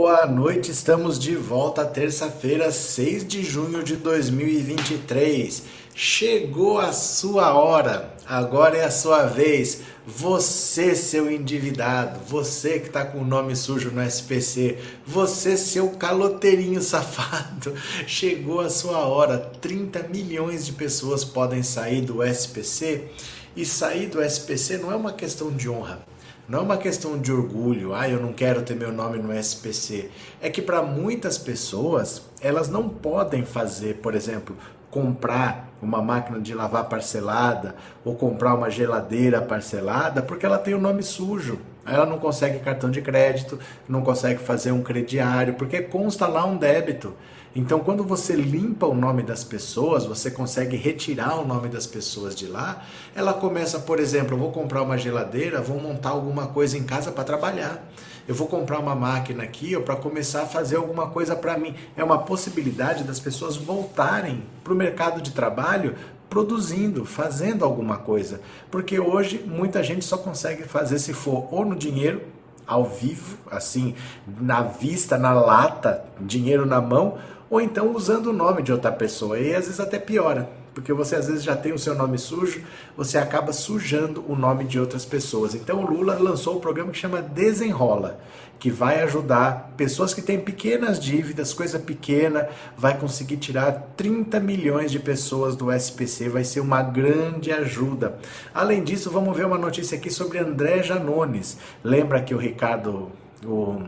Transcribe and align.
Boa 0.00 0.26
noite, 0.26 0.70
estamos 0.70 1.18
de 1.18 1.34
volta 1.34 1.84
terça-feira, 1.84 2.70
6 2.70 3.26
de 3.26 3.42
junho 3.42 3.82
de 3.82 3.96
2023. 3.96 5.64
Chegou 5.92 6.78
a 6.78 6.92
sua 6.92 7.52
hora, 7.52 8.14
agora 8.24 8.76
é 8.76 8.84
a 8.84 8.92
sua 8.92 9.26
vez. 9.26 9.80
Você, 10.06 10.94
seu 10.94 11.28
endividado, 11.28 12.20
você 12.28 12.78
que 12.78 12.86
está 12.86 13.04
com 13.04 13.18
o 13.18 13.24
nome 13.24 13.56
sujo 13.56 13.90
no 13.90 14.00
SPC, 14.00 14.78
você, 15.04 15.56
seu 15.56 15.90
caloteirinho 15.90 16.80
safado, 16.80 17.74
chegou 18.06 18.60
a 18.60 18.70
sua 18.70 18.98
hora. 18.98 19.36
30 19.36 20.04
milhões 20.04 20.64
de 20.64 20.74
pessoas 20.74 21.24
podem 21.24 21.64
sair 21.64 22.02
do 22.02 22.22
SPC 22.22 23.08
e 23.56 23.66
sair 23.66 24.06
do 24.06 24.22
SPC 24.22 24.78
não 24.78 24.92
é 24.92 24.94
uma 24.94 25.12
questão 25.12 25.50
de 25.50 25.68
honra 25.68 26.06
não 26.48 26.60
é 26.60 26.62
uma 26.62 26.78
questão 26.78 27.18
de 27.18 27.30
orgulho, 27.30 27.94
ah, 27.94 28.08
eu 28.08 28.18
não 28.18 28.32
quero 28.32 28.62
ter 28.62 28.74
meu 28.74 28.90
nome 28.90 29.18
no 29.18 29.34
SPC. 29.34 30.10
É 30.40 30.48
que 30.48 30.62
para 30.62 30.82
muitas 30.82 31.36
pessoas, 31.36 32.22
elas 32.40 32.70
não 32.70 32.88
podem 32.88 33.44
fazer, 33.44 33.96
por 33.96 34.14
exemplo, 34.14 34.56
comprar 34.90 35.68
uma 35.82 36.00
máquina 36.00 36.40
de 36.40 36.54
lavar 36.54 36.88
parcelada 36.88 37.74
ou 38.02 38.14
comprar 38.16 38.54
uma 38.54 38.70
geladeira 38.70 39.42
parcelada 39.42 40.22
porque 40.22 40.46
ela 40.46 40.58
tem 40.58 40.72
o 40.72 40.80
nome 40.80 41.02
sujo. 41.02 41.58
Ela 41.84 42.06
não 42.06 42.18
consegue 42.18 42.58
cartão 42.60 42.90
de 42.90 43.02
crédito, 43.02 43.58
não 43.86 44.02
consegue 44.02 44.40
fazer 44.40 44.72
um 44.72 44.82
crediário, 44.82 45.54
porque 45.54 45.82
consta 45.82 46.26
lá 46.26 46.44
um 46.46 46.56
débito. 46.56 47.14
Então, 47.58 47.80
quando 47.80 48.04
você 48.04 48.36
limpa 48.36 48.86
o 48.86 48.94
nome 48.94 49.20
das 49.20 49.42
pessoas, 49.42 50.06
você 50.06 50.30
consegue 50.30 50.76
retirar 50.76 51.40
o 51.40 51.44
nome 51.44 51.68
das 51.68 51.88
pessoas 51.88 52.32
de 52.32 52.46
lá. 52.46 52.84
Ela 53.16 53.34
começa, 53.34 53.80
por 53.80 53.98
exemplo, 53.98 54.36
vou 54.36 54.52
comprar 54.52 54.80
uma 54.80 54.96
geladeira, 54.96 55.60
vou 55.60 55.80
montar 55.80 56.10
alguma 56.10 56.46
coisa 56.46 56.78
em 56.78 56.84
casa 56.84 57.10
para 57.10 57.24
trabalhar. 57.24 57.84
Eu 58.28 58.34
vou 58.36 58.46
comprar 58.46 58.78
uma 58.78 58.94
máquina 58.94 59.42
aqui 59.42 59.76
para 59.80 59.96
começar 59.96 60.42
a 60.42 60.46
fazer 60.46 60.76
alguma 60.76 61.08
coisa 61.08 61.34
para 61.34 61.58
mim. 61.58 61.74
É 61.96 62.04
uma 62.04 62.18
possibilidade 62.18 63.02
das 63.02 63.18
pessoas 63.18 63.56
voltarem 63.56 64.44
para 64.62 64.72
o 64.72 64.76
mercado 64.76 65.20
de 65.20 65.32
trabalho 65.32 65.96
produzindo, 66.30 67.04
fazendo 67.04 67.64
alguma 67.64 67.96
coisa. 67.96 68.40
Porque 68.70 69.00
hoje 69.00 69.44
muita 69.44 69.82
gente 69.82 70.04
só 70.04 70.16
consegue 70.16 70.62
fazer 70.62 71.00
se 71.00 71.12
for 71.12 71.48
ou 71.50 71.64
no 71.64 71.74
dinheiro, 71.74 72.22
ao 72.68 72.84
vivo, 72.84 73.38
assim, 73.50 73.94
na 74.38 74.60
vista, 74.60 75.16
na 75.16 75.32
lata, 75.32 76.04
dinheiro 76.20 76.66
na 76.66 76.82
mão, 76.82 77.16
ou 77.50 77.60
então 77.60 77.94
usando 77.94 78.28
o 78.28 78.32
nome 78.32 78.62
de 78.62 78.72
outra 78.72 78.92
pessoa. 78.92 79.38
E 79.38 79.54
às 79.54 79.66
vezes 79.66 79.80
até 79.80 79.98
piora, 79.98 80.48
porque 80.74 80.92
você 80.92 81.16
às 81.16 81.26
vezes 81.26 81.42
já 81.42 81.56
tem 81.56 81.72
o 81.72 81.78
seu 81.78 81.94
nome 81.94 82.18
sujo, 82.18 82.62
você 82.96 83.18
acaba 83.18 83.52
sujando 83.52 84.24
o 84.28 84.36
nome 84.36 84.64
de 84.64 84.78
outras 84.78 85.04
pessoas. 85.04 85.54
Então 85.54 85.82
o 85.82 85.90
Lula 85.90 86.14
lançou 86.14 86.56
um 86.56 86.60
programa 86.60 86.92
que 86.92 86.98
chama 86.98 87.20
Desenrola, 87.20 88.20
que 88.58 88.70
vai 88.70 89.02
ajudar 89.02 89.72
pessoas 89.76 90.12
que 90.12 90.22
têm 90.22 90.38
pequenas 90.38 91.00
dívidas, 91.00 91.52
coisa 91.52 91.78
pequena, 91.78 92.48
vai 92.76 92.96
conseguir 92.96 93.38
tirar 93.38 93.92
30 93.96 94.38
milhões 94.40 94.90
de 94.90 94.98
pessoas 94.98 95.56
do 95.56 95.72
SPC, 95.72 96.28
vai 96.28 96.44
ser 96.44 96.60
uma 96.60 96.82
grande 96.82 97.50
ajuda. 97.52 98.18
Além 98.54 98.82
disso, 98.82 99.10
vamos 99.10 99.36
ver 99.36 99.46
uma 99.46 99.58
notícia 99.58 99.96
aqui 99.96 100.10
sobre 100.10 100.38
André 100.38 100.82
Janones. 100.82 101.58
Lembra 101.82 102.20
que 102.20 102.34
o 102.34 102.38
Ricardo, 102.38 103.10
o, 103.44 103.82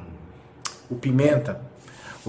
o 0.89 0.97
Pimenta, 0.97 1.70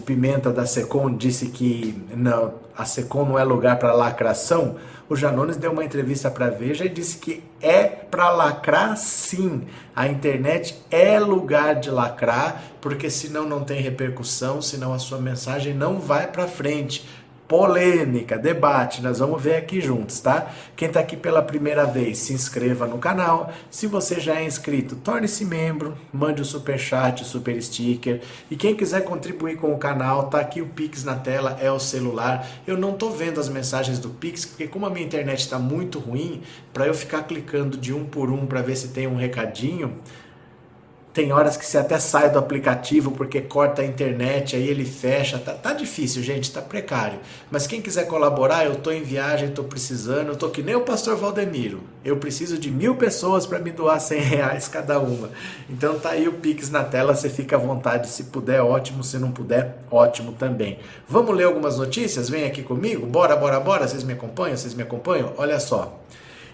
o 0.01 0.03
Pimenta 0.03 0.51
da 0.51 0.65
Secom 0.65 1.15
disse 1.15 1.47
que 1.47 1.95
não, 2.15 2.55
a 2.75 2.85
Secom 2.85 3.23
não 3.23 3.37
é 3.37 3.43
lugar 3.43 3.77
para 3.77 3.93
lacração, 3.93 4.75
o 5.07 5.15
Janones 5.15 5.57
deu 5.57 5.71
uma 5.71 5.85
entrevista 5.85 6.31
para 6.31 6.49
Veja 6.49 6.85
e 6.85 6.89
disse 6.89 7.17
que 7.17 7.43
é 7.61 7.83
para 7.83 8.31
lacrar 8.31 8.97
sim. 8.97 9.63
A 9.95 10.07
internet 10.07 10.81
é 10.89 11.19
lugar 11.19 11.75
de 11.75 11.91
lacrar, 11.91 12.63
porque 12.81 13.09
senão 13.09 13.45
não 13.45 13.63
tem 13.63 13.81
repercussão, 13.81 14.61
senão 14.61 14.91
a 14.91 14.99
sua 14.99 15.19
mensagem 15.19 15.73
não 15.73 15.99
vai 15.99 16.27
para 16.27 16.47
frente 16.47 17.07
polêmica, 17.51 18.37
debate, 18.37 19.01
nós 19.01 19.19
vamos 19.19 19.43
ver 19.43 19.57
aqui 19.57 19.81
juntos, 19.81 20.21
tá? 20.21 20.49
Quem 20.73 20.87
está 20.87 21.01
aqui 21.01 21.17
pela 21.17 21.41
primeira 21.41 21.83
vez, 21.83 22.19
se 22.19 22.31
inscreva 22.31 22.87
no 22.87 22.97
canal. 22.97 23.51
Se 23.69 23.87
você 23.87 24.21
já 24.21 24.39
é 24.39 24.45
inscrito, 24.45 24.95
torne-se 24.95 25.43
membro, 25.43 25.97
mande 26.13 26.41
o 26.41 26.45
super 26.45 26.79
chat, 26.79 27.23
o 27.23 27.25
super 27.25 27.61
sticker. 27.61 28.21
E 28.49 28.55
quem 28.55 28.73
quiser 28.73 29.01
contribuir 29.03 29.57
com 29.57 29.73
o 29.73 29.77
canal, 29.77 30.29
tá 30.29 30.39
aqui 30.39 30.61
o 30.61 30.67
Pix 30.67 31.03
na 31.03 31.15
tela, 31.15 31.57
é 31.59 31.69
o 31.69 31.77
celular. 31.77 32.47
Eu 32.65 32.77
não 32.77 32.93
tô 32.93 33.09
vendo 33.09 33.37
as 33.37 33.49
mensagens 33.49 33.99
do 33.99 34.11
Pix, 34.11 34.45
porque 34.45 34.65
como 34.65 34.85
a 34.85 34.89
minha 34.89 35.05
internet 35.05 35.39
está 35.39 35.59
muito 35.59 35.99
ruim, 35.99 36.43
para 36.71 36.87
eu 36.87 36.93
ficar 36.93 37.23
clicando 37.23 37.77
de 37.77 37.93
um 37.93 38.05
por 38.05 38.31
um 38.31 38.45
para 38.45 38.61
ver 38.61 38.77
se 38.77 38.87
tem 38.87 39.07
um 39.07 39.17
recadinho, 39.17 39.99
tem 41.13 41.33
horas 41.33 41.57
que 41.57 41.65
você 41.65 41.77
até 41.77 41.99
sai 41.99 42.29
do 42.29 42.39
aplicativo 42.39 43.11
porque 43.11 43.41
corta 43.41 43.81
a 43.81 43.85
internet, 43.85 44.55
aí 44.55 44.67
ele 44.67 44.85
fecha. 44.85 45.37
Tá, 45.37 45.53
tá 45.53 45.73
difícil, 45.73 46.23
gente, 46.23 46.51
tá 46.51 46.61
precário. 46.61 47.19
Mas 47.49 47.67
quem 47.67 47.81
quiser 47.81 48.07
colaborar, 48.07 48.65
eu 48.65 48.75
tô 48.75 48.91
em 48.91 49.03
viagem, 49.03 49.51
tô 49.51 49.63
precisando, 49.65 50.29
eu 50.29 50.35
tô 50.37 50.49
que 50.49 50.63
nem 50.63 50.73
o 50.73 50.81
pastor 50.81 51.17
Valdemiro. 51.17 51.81
Eu 52.03 52.15
preciso 52.15 52.57
de 52.57 52.71
mil 52.71 52.95
pessoas 52.95 53.45
para 53.45 53.59
me 53.59 53.71
doar 53.71 53.99
100 53.99 54.19
reais 54.21 54.67
cada 54.69 54.99
uma. 54.99 55.29
Então 55.69 55.99
tá 55.99 56.11
aí 56.11 56.29
o 56.29 56.33
Pix 56.33 56.69
na 56.69 56.83
tela, 56.83 57.13
você 57.13 57.29
fica 57.29 57.57
à 57.57 57.59
vontade. 57.59 58.07
Se 58.09 58.25
puder, 58.25 58.61
ótimo. 58.61 59.03
Se 59.03 59.17
não 59.17 59.31
puder, 59.31 59.79
ótimo 59.91 60.31
também. 60.31 60.79
Vamos 61.09 61.35
ler 61.35 61.43
algumas 61.43 61.77
notícias? 61.77 62.29
Vem 62.29 62.45
aqui 62.45 62.63
comigo. 62.63 63.05
Bora, 63.05 63.35
bora, 63.35 63.59
bora. 63.59 63.85
Vocês 63.85 64.03
me 64.03 64.13
acompanham? 64.13 64.55
Vocês 64.55 64.73
me 64.73 64.83
acompanham? 64.83 65.33
Olha 65.37 65.59
só. 65.59 65.99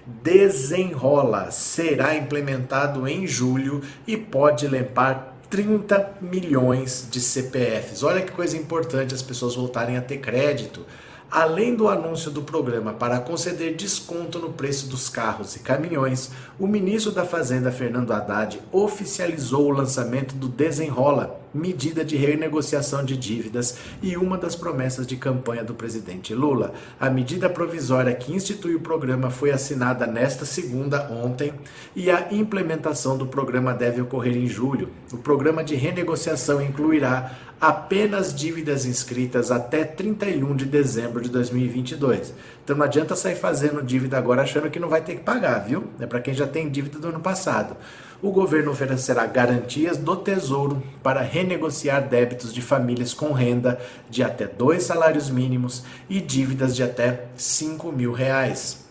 Desenrola 0.07 1.51
será 1.51 2.15
implementado 2.15 3.05
em 3.05 3.27
julho 3.27 3.81
e 4.07 4.15
pode 4.15 4.65
limpar 4.65 5.37
30 5.49 6.19
milhões 6.21 7.09
de 7.11 7.19
CPFs. 7.19 8.03
Olha 8.03 8.21
que 8.21 8.31
coisa 8.31 8.55
importante 8.55 9.13
as 9.13 9.21
pessoas 9.21 9.55
voltarem 9.55 9.97
a 9.97 10.01
ter 10.01 10.19
crédito. 10.19 10.85
Além 11.29 11.75
do 11.75 11.89
anúncio 11.89 12.31
do 12.31 12.41
programa 12.41 12.93
para 12.93 13.19
conceder 13.19 13.75
desconto 13.75 14.39
no 14.39 14.53
preço 14.53 14.87
dos 14.87 15.09
carros 15.09 15.57
e 15.57 15.59
caminhões, 15.59 16.31
o 16.57 16.65
ministro 16.65 17.11
da 17.11 17.25
Fazenda, 17.25 17.69
Fernando 17.69 18.13
Haddad, 18.13 18.61
oficializou 18.71 19.65
o 19.65 19.71
lançamento 19.71 20.35
do 20.35 20.47
Desenrola, 20.47 21.37
medida 21.57 22.05
de 22.05 22.15
renegociação 22.15 23.03
de 23.03 23.17
dívidas 23.17 23.77
e 24.01 24.15
uma 24.15 24.37
das 24.37 24.55
promessas 24.55 25.07
de 25.07 25.17
campanha 25.17 25.63
do 25.63 25.73
presidente 25.73 26.33
Lula. 26.33 26.73
A 26.99 27.09
medida 27.09 27.49
provisória 27.49 28.13
que 28.13 28.33
institui 28.33 28.75
o 28.75 28.79
programa 28.79 29.29
foi 29.29 29.51
assinada 29.51 30.05
nesta 30.05 30.45
segunda, 30.45 31.09
ontem, 31.11 31.53
e 31.95 32.09
a 32.11 32.27
implementação 32.31 33.17
do 33.17 33.25
programa 33.25 33.73
deve 33.73 34.01
ocorrer 34.01 34.37
em 34.37 34.47
julho. 34.47 34.89
O 35.11 35.17
programa 35.17 35.63
de 35.63 35.75
renegociação 35.75 36.61
incluirá 36.61 37.35
apenas 37.59 38.33
dívidas 38.33 38.85
inscritas 38.85 39.51
até 39.51 39.83
31 39.83 40.55
de 40.55 40.65
dezembro 40.65 41.21
de 41.21 41.29
2022. 41.29 42.33
Então 42.63 42.75
não 42.75 42.85
adianta 42.85 43.15
sair 43.15 43.35
fazendo 43.35 43.81
dívida 43.81 44.17
agora 44.17 44.43
achando 44.43 44.69
que 44.69 44.79
não 44.79 44.89
vai 44.89 45.01
ter 45.01 45.15
que 45.15 45.23
pagar, 45.23 45.59
viu? 45.59 45.85
É 45.99 46.05
para 46.05 46.19
quem 46.19 46.33
já 46.33 46.45
tem 46.45 46.69
dívida 46.69 46.99
do 46.99 47.07
ano 47.07 47.19
passado. 47.19 47.75
O 48.19 48.31
governo 48.31 48.71
oferecerá 48.71 49.27
garantias 49.27 49.95
do 49.95 50.15
Tesouro 50.15 50.81
para 51.03 51.21
renegociar 51.21 52.07
débitos 52.07 52.51
de 52.51 52.63
famílias 52.63 53.13
com 53.13 53.31
renda 53.31 53.79
de 54.09 54.23
até 54.23 54.47
dois 54.47 54.83
salários 54.83 55.29
mínimos 55.29 55.83
e 56.09 56.19
dívidas 56.19 56.75
de 56.75 56.81
até 56.81 57.25
5 57.37 57.91
mil 57.91 58.11
reais. 58.11 58.87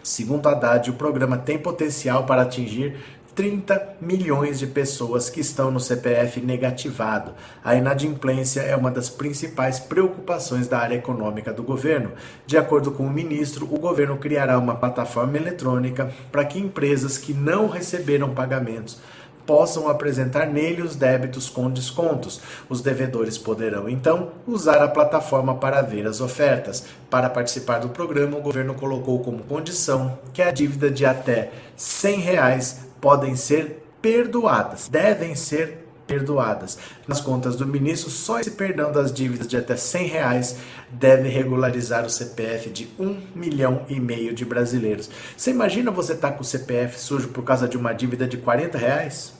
Segundo 0.00 0.48
Haddad, 0.48 0.88
o 0.90 0.94
programa 0.94 1.38
tem 1.38 1.58
potencial 1.58 2.24
para 2.24 2.42
atingir 2.42 2.96
30 3.34 3.96
milhões 4.00 4.58
de 4.58 4.66
pessoas 4.66 5.30
que 5.30 5.40
estão 5.40 5.70
no 5.70 5.80
CPF 5.80 6.40
negativado. 6.40 7.32
A 7.64 7.74
inadimplência 7.74 8.60
é 8.60 8.76
uma 8.76 8.90
das 8.90 9.08
principais 9.08 9.80
preocupações 9.80 10.68
da 10.68 10.78
área 10.78 10.96
econômica 10.96 11.52
do 11.52 11.62
governo. 11.62 12.12
De 12.46 12.58
acordo 12.58 12.90
com 12.90 13.06
o 13.06 13.10
ministro, 13.10 13.66
o 13.70 13.78
governo 13.78 14.18
criará 14.18 14.58
uma 14.58 14.76
plataforma 14.76 15.36
eletrônica 15.36 16.12
para 16.30 16.44
que 16.44 16.58
empresas 16.58 17.16
que 17.16 17.32
não 17.32 17.68
receberam 17.68 18.34
pagamentos 18.34 19.00
possam 19.46 19.88
apresentar 19.88 20.46
nele 20.46 20.82
os 20.82 20.94
débitos 20.94 21.48
com 21.48 21.70
descontos. 21.70 22.40
Os 22.68 22.80
devedores 22.80 23.36
poderão 23.36 23.88
então 23.88 24.30
usar 24.46 24.82
a 24.82 24.88
plataforma 24.88 25.56
para 25.56 25.82
ver 25.82 26.06
as 26.06 26.20
ofertas. 26.20 26.84
Para 27.10 27.28
participar 27.28 27.78
do 27.78 27.88
programa, 27.88 28.38
o 28.38 28.42
governo 28.42 28.74
colocou 28.74 29.20
como 29.20 29.42
condição 29.44 30.18
que 30.32 30.42
a 30.42 30.50
dívida 30.50 30.90
de 30.90 31.04
até 31.04 31.50
100 31.76 32.20
reais 32.20 32.91
podem 33.02 33.34
ser 33.34 33.84
perdoadas, 34.00 34.88
devem 34.88 35.34
ser 35.34 35.82
perdoadas. 36.06 36.78
Nas 37.06 37.20
contas 37.20 37.56
do 37.56 37.66
ministro, 37.66 38.08
só 38.10 38.38
esse 38.38 38.52
perdão 38.52 38.92
das 38.92 39.12
dívidas 39.12 39.48
de 39.48 39.56
até 39.56 39.76
100 39.76 40.06
reais 40.06 40.56
deve 40.88 41.28
regularizar 41.28 42.06
o 42.06 42.10
CPF 42.10 42.70
de 42.70 42.88
1 42.98 43.22
milhão 43.34 43.84
e 43.88 43.98
meio 43.98 44.32
de 44.32 44.44
brasileiros. 44.44 45.10
Você 45.36 45.50
imagina 45.50 45.90
você 45.90 46.12
estar 46.12 46.30
tá 46.30 46.36
com 46.36 46.42
o 46.42 46.46
CPF 46.46 46.98
sujo 47.00 47.28
por 47.28 47.42
causa 47.42 47.66
de 47.66 47.76
uma 47.76 47.92
dívida 47.92 48.26
de 48.26 48.36
40 48.36 48.78
reais? 48.78 49.32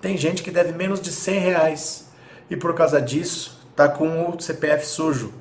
Tem 0.00 0.16
gente 0.16 0.42
que 0.42 0.50
deve 0.50 0.72
menos 0.72 1.00
de 1.00 1.12
100 1.12 1.38
reais 1.38 2.08
e 2.48 2.56
por 2.56 2.74
causa 2.74 3.00
disso 3.00 3.60
está 3.70 3.88
com 3.88 4.28
o 4.28 4.40
CPF 4.40 4.84
sujo. 4.86 5.32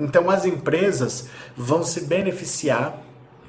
Então 0.00 0.28
as 0.28 0.44
empresas 0.44 1.28
vão 1.56 1.84
se 1.84 2.00
beneficiar 2.00 2.98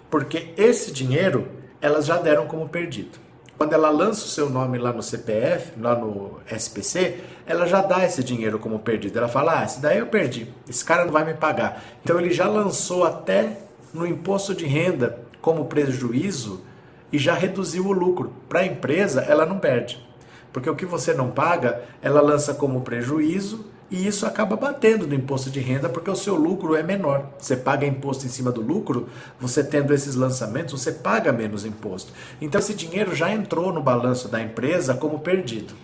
porque 0.09 0.53
esse 0.55 0.91
dinheiro 0.91 1.64
elas 1.81 2.05
já 2.05 2.17
deram 2.17 2.47
como 2.47 2.69
perdido. 2.69 3.19
Quando 3.57 3.71
ela 3.71 3.89
lança 3.89 4.25
o 4.25 4.27
seu 4.27 4.49
nome 4.49 4.77
lá 4.77 4.91
no 4.91 5.01
CPF, 5.01 5.79
lá 5.79 5.95
no 5.95 6.39
SPC, 6.45 7.21
ela 7.45 7.65
já 7.65 7.81
dá 7.81 8.03
esse 8.03 8.21
dinheiro 8.21 8.59
como 8.59 8.79
perdido. 8.79 9.17
Ela 9.17 9.29
fala: 9.29 9.61
ah, 9.61 9.63
esse 9.63 9.79
daí 9.79 9.99
eu 9.99 10.07
perdi, 10.07 10.53
esse 10.69 10.83
cara 10.83 11.05
não 11.05 11.13
vai 11.13 11.23
me 11.23 11.33
pagar. 11.33 11.81
Então 12.03 12.19
ele 12.19 12.31
já 12.31 12.47
lançou 12.47 13.05
até 13.05 13.59
no 13.93 14.05
imposto 14.05 14.53
de 14.53 14.65
renda 14.65 15.19
como 15.41 15.65
prejuízo 15.65 16.65
e 17.13 17.17
já 17.17 17.33
reduziu 17.33 17.87
o 17.87 17.93
lucro. 17.93 18.33
Para 18.49 18.59
a 18.61 18.65
empresa, 18.65 19.21
ela 19.21 19.45
não 19.45 19.57
perde. 19.57 20.05
Porque 20.51 20.69
o 20.69 20.75
que 20.75 20.85
você 20.85 21.13
não 21.13 21.31
paga, 21.31 21.81
ela 22.01 22.21
lança 22.21 22.53
como 22.53 22.81
prejuízo 22.81 23.65
e 23.89 24.07
isso 24.07 24.25
acaba 24.25 24.55
batendo 24.55 25.05
no 25.05 25.13
imposto 25.13 25.49
de 25.49 25.59
renda 25.59 25.87
porque 25.87 26.09
o 26.09 26.15
seu 26.15 26.35
lucro 26.35 26.75
é 26.75 26.81
menor. 26.81 27.29
Você 27.37 27.55
paga 27.55 27.85
imposto 27.85 28.25
em 28.25 28.29
cima 28.29 28.51
do 28.51 28.61
lucro, 28.61 29.07
você 29.39 29.63
tendo 29.63 29.93
esses 29.93 30.15
lançamentos, 30.15 30.81
você 30.81 30.91
paga 30.91 31.31
menos 31.31 31.65
imposto. 31.65 32.11
Então 32.41 32.59
esse 32.59 32.73
dinheiro 32.73 33.15
já 33.15 33.31
entrou 33.31 33.71
no 33.71 33.83
balanço 33.83 34.27
da 34.27 34.41
empresa 34.41 34.95
como 34.95 35.19
perdido. 35.19 35.75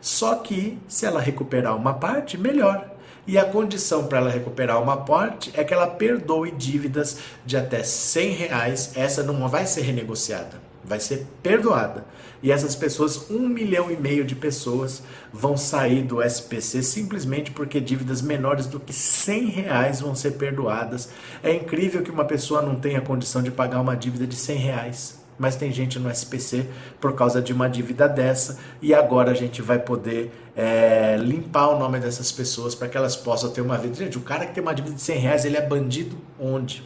Só 0.00 0.36
que 0.36 0.78
se 0.88 1.04
ela 1.04 1.20
recuperar 1.20 1.76
uma 1.76 1.94
parte, 1.94 2.38
melhor. 2.38 2.90
E 3.26 3.38
a 3.38 3.44
condição 3.44 4.06
para 4.06 4.18
ela 4.18 4.30
recuperar 4.30 4.82
uma 4.82 4.98
parte 4.98 5.50
é 5.54 5.64
que 5.64 5.72
ela 5.72 5.86
perdoe 5.86 6.50
dívidas 6.50 7.18
de 7.44 7.56
até 7.56 7.82
100 7.82 8.30
reais. 8.32 8.92
Essa 8.94 9.22
não 9.22 9.48
vai 9.48 9.66
ser 9.66 9.82
renegociada, 9.82 10.60
vai 10.84 11.00
ser 11.00 11.26
perdoada. 11.42 12.04
E 12.44 12.52
essas 12.52 12.76
pessoas, 12.76 13.30
um 13.30 13.48
milhão 13.48 13.90
e 13.90 13.96
meio 13.96 14.22
de 14.22 14.34
pessoas, 14.34 15.02
vão 15.32 15.56
sair 15.56 16.02
do 16.02 16.22
SPC 16.22 16.82
simplesmente 16.82 17.50
porque 17.50 17.80
dívidas 17.80 18.20
menores 18.20 18.66
do 18.66 18.78
que 18.78 18.92
100 18.92 19.46
reais 19.46 20.02
vão 20.02 20.14
ser 20.14 20.32
perdoadas. 20.32 21.08
É 21.42 21.54
incrível 21.54 22.02
que 22.02 22.10
uma 22.10 22.26
pessoa 22.26 22.60
não 22.60 22.74
tenha 22.74 23.00
condição 23.00 23.42
de 23.42 23.50
pagar 23.50 23.80
uma 23.80 23.96
dívida 23.96 24.26
de 24.26 24.36
100 24.36 24.58
reais 24.58 25.24
mas 25.36 25.56
tem 25.56 25.72
gente 25.72 25.98
no 25.98 26.08
SPC 26.08 26.68
por 27.00 27.14
causa 27.16 27.42
de 27.42 27.52
uma 27.52 27.68
dívida 27.68 28.08
dessa 28.08 28.56
e 28.80 28.94
agora 28.94 29.32
a 29.32 29.34
gente 29.34 29.60
vai 29.60 29.80
poder 29.80 30.30
é, 30.54 31.16
limpar 31.18 31.70
o 31.70 31.78
nome 31.78 31.98
dessas 31.98 32.30
pessoas 32.30 32.72
para 32.72 32.86
que 32.86 32.96
elas 32.96 33.16
possam 33.16 33.50
ter 33.50 33.60
uma 33.60 33.76
vida. 33.76 33.96
Gente, 33.96 34.16
o 34.16 34.20
cara 34.20 34.46
que 34.46 34.54
tem 34.54 34.62
uma 34.62 34.72
dívida 34.72 34.94
de 34.94 35.02
100 35.02 35.18
reais, 35.18 35.44
ele 35.44 35.56
é 35.56 35.66
bandido 35.66 36.16
onde? 36.38 36.84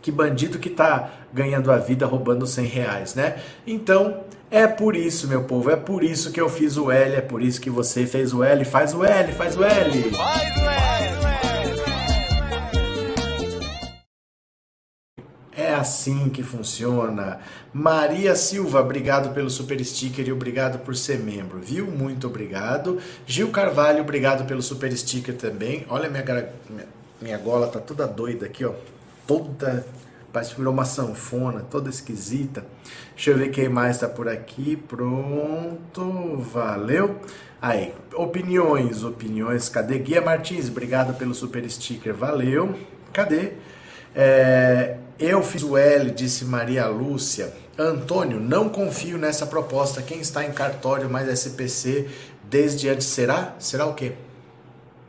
Que 0.00 0.12
bandido 0.12 0.60
que 0.60 0.68
está 0.68 1.10
ganhando 1.32 1.72
a 1.72 1.76
vida 1.76 2.06
roubando 2.06 2.46
100 2.46 2.66
reais, 2.66 3.14
né? 3.16 3.40
Então, 3.66 4.22
é 4.50 4.66
por 4.66 4.96
isso, 4.96 5.28
meu 5.28 5.44
povo, 5.44 5.70
é 5.70 5.76
por 5.76 6.02
isso 6.02 6.32
que 6.32 6.40
eu 6.40 6.48
fiz 6.48 6.76
o 6.76 6.90
L, 6.90 7.16
é 7.16 7.20
por 7.20 7.42
isso 7.42 7.60
que 7.60 7.68
você 7.68 8.06
fez 8.06 8.32
o 8.32 8.42
L, 8.42 8.64
faz 8.64 8.94
o 8.94 9.04
L, 9.04 9.32
faz 9.32 9.56
o 9.56 9.62
L. 9.62 10.10
Faz 10.10 10.56
o 10.56 10.68
L. 10.70 10.88
É 15.54 15.74
assim 15.74 16.28
que 16.30 16.42
funciona. 16.42 17.40
Maria 17.74 18.34
Silva, 18.34 18.80
obrigado 18.80 19.34
pelo 19.34 19.50
super 19.50 19.84
sticker 19.84 20.26
e 20.26 20.32
obrigado 20.32 20.78
por 20.78 20.96
ser 20.96 21.18
membro, 21.18 21.58
viu? 21.58 21.86
Muito 21.86 22.26
obrigado. 22.26 22.98
Gil 23.26 23.50
Carvalho, 23.50 24.00
obrigado 24.00 24.46
pelo 24.46 24.62
super 24.62 24.96
sticker 24.96 25.36
também. 25.36 25.84
Olha 25.90 26.08
minha, 26.08 26.24
minha, 26.70 26.86
minha 27.20 27.38
gola, 27.38 27.66
tá 27.66 27.80
toda 27.80 28.06
doida 28.06 28.46
aqui, 28.46 28.64
ó. 28.64 28.72
Toda, 29.26 29.84
que 30.46 30.56
virou 30.56 30.72
uma 30.72 30.84
sanfona, 30.84 31.60
toda 31.60 31.90
esquisita. 31.90 32.64
Deixa 33.14 33.30
eu 33.30 33.38
ver 33.38 33.50
quem 33.50 33.68
mais 33.68 33.98
tá 33.98 34.08
por 34.08 34.28
aqui. 34.28 34.76
Pronto, 34.76 36.36
valeu. 36.52 37.20
Aí, 37.60 37.92
opiniões, 38.14 39.02
opiniões. 39.02 39.68
Cadê? 39.68 39.98
Guia 39.98 40.20
Martins, 40.20 40.68
obrigado 40.68 41.14
pelo 41.14 41.34
super 41.34 41.68
sticker, 41.68 42.14
valeu. 42.14 42.74
Cadê? 43.12 43.52
É, 44.14 44.96
eu 45.18 45.42
fiz 45.42 45.62
o 45.62 45.76
L, 45.76 46.10
disse 46.10 46.44
Maria 46.44 46.86
Lúcia. 46.86 47.52
Antônio, 47.76 48.40
não 48.40 48.68
confio 48.68 49.18
nessa 49.18 49.46
proposta. 49.46 50.02
Quem 50.02 50.20
está 50.20 50.44
em 50.44 50.52
cartório 50.52 51.08
mais 51.10 51.28
SPC 51.28 52.08
desde 52.44 52.88
antes 52.88 53.06
será? 53.06 53.54
Será 53.58 53.86
o 53.86 53.94
quê? 53.94 54.12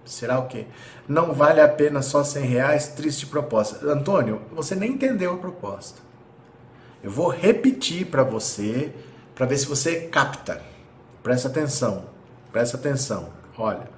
Será 0.06 0.40
o 0.40 0.48
quê? 0.48 0.66
Não 1.10 1.34
vale 1.34 1.60
a 1.60 1.68
pena 1.68 2.04
só 2.04 2.24
100 2.24 2.46
reais? 2.46 2.88
Triste 2.90 3.26
proposta. 3.26 3.84
Antônio, 3.92 4.44
você 4.52 4.76
nem 4.76 4.92
entendeu 4.92 5.34
a 5.34 5.38
proposta. 5.38 6.00
Eu 7.04 7.10
vou 7.10 7.30
repetir 7.30 8.06
para 8.06 8.22
você, 8.22 8.94
para 9.34 9.48
ver 9.48 9.58
se 9.58 9.66
você 9.66 10.02
capta. 10.02 10.62
Presta 11.24 11.48
atenção. 11.48 12.06
Presta 12.52 12.78
atenção. 12.78 13.30
Olha. 13.58 13.90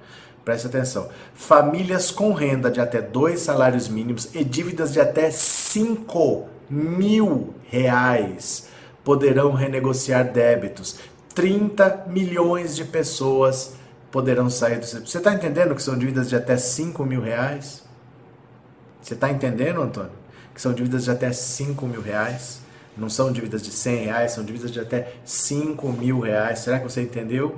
Preste 0.46 0.68
atenção. 0.68 1.10
Famílias 1.36 2.12
com 2.12 2.32
renda 2.32 2.72
de 2.72 2.80
até 2.80 3.02
dois 3.02 3.42
salários 3.42 3.90
mínimos 3.90 4.34
e 4.34 4.44
dívidas 4.44 4.94
de 4.94 5.02
até 5.02 5.30
5 5.30 6.48
mil 6.70 7.54
reais 7.70 8.70
poderão 9.04 9.52
renegociar 9.52 10.32
débitos. 10.32 10.98
30 11.36 12.06
milhões 12.08 12.76
de 12.76 12.86
pessoas 12.86 13.74
poderão 14.12 14.50
sair 14.50 14.80
do. 14.80 14.86
Você 14.86 15.18
está 15.18 15.34
entendendo 15.34 15.74
que 15.74 15.82
são 15.82 15.98
dívidas 15.98 16.30
de 16.30 16.36
até 16.36 16.58
5 16.58 17.06
mil 17.06 17.22
reais? 17.22 17.84
Você 19.02 19.14
está 19.14 19.30
entendendo, 19.32 19.82
Antônio? 19.82 20.12
Que 20.54 20.62
são 20.62 20.74
dívidas 20.74 21.06
de 21.06 21.12
até 21.12 21.32
5 21.32 21.86
mil 21.88 22.02
reais? 22.02 22.62
Não 22.98 23.10
são 23.10 23.32
dívidas 23.32 23.62
de 23.62 23.72
100 23.72 24.06
reais, 24.06 24.32
são 24.34 24.44
dívidas 24.44 24.70
de 24.70 24.80
até 24.80 25.14
5 25.24 25.88
mil 25.94 26.20
reais. 26.20 26.60
Será 26.60 26.78
que 26.78 26.84
você 26.84 27.02
entendeu? 27.02 27.58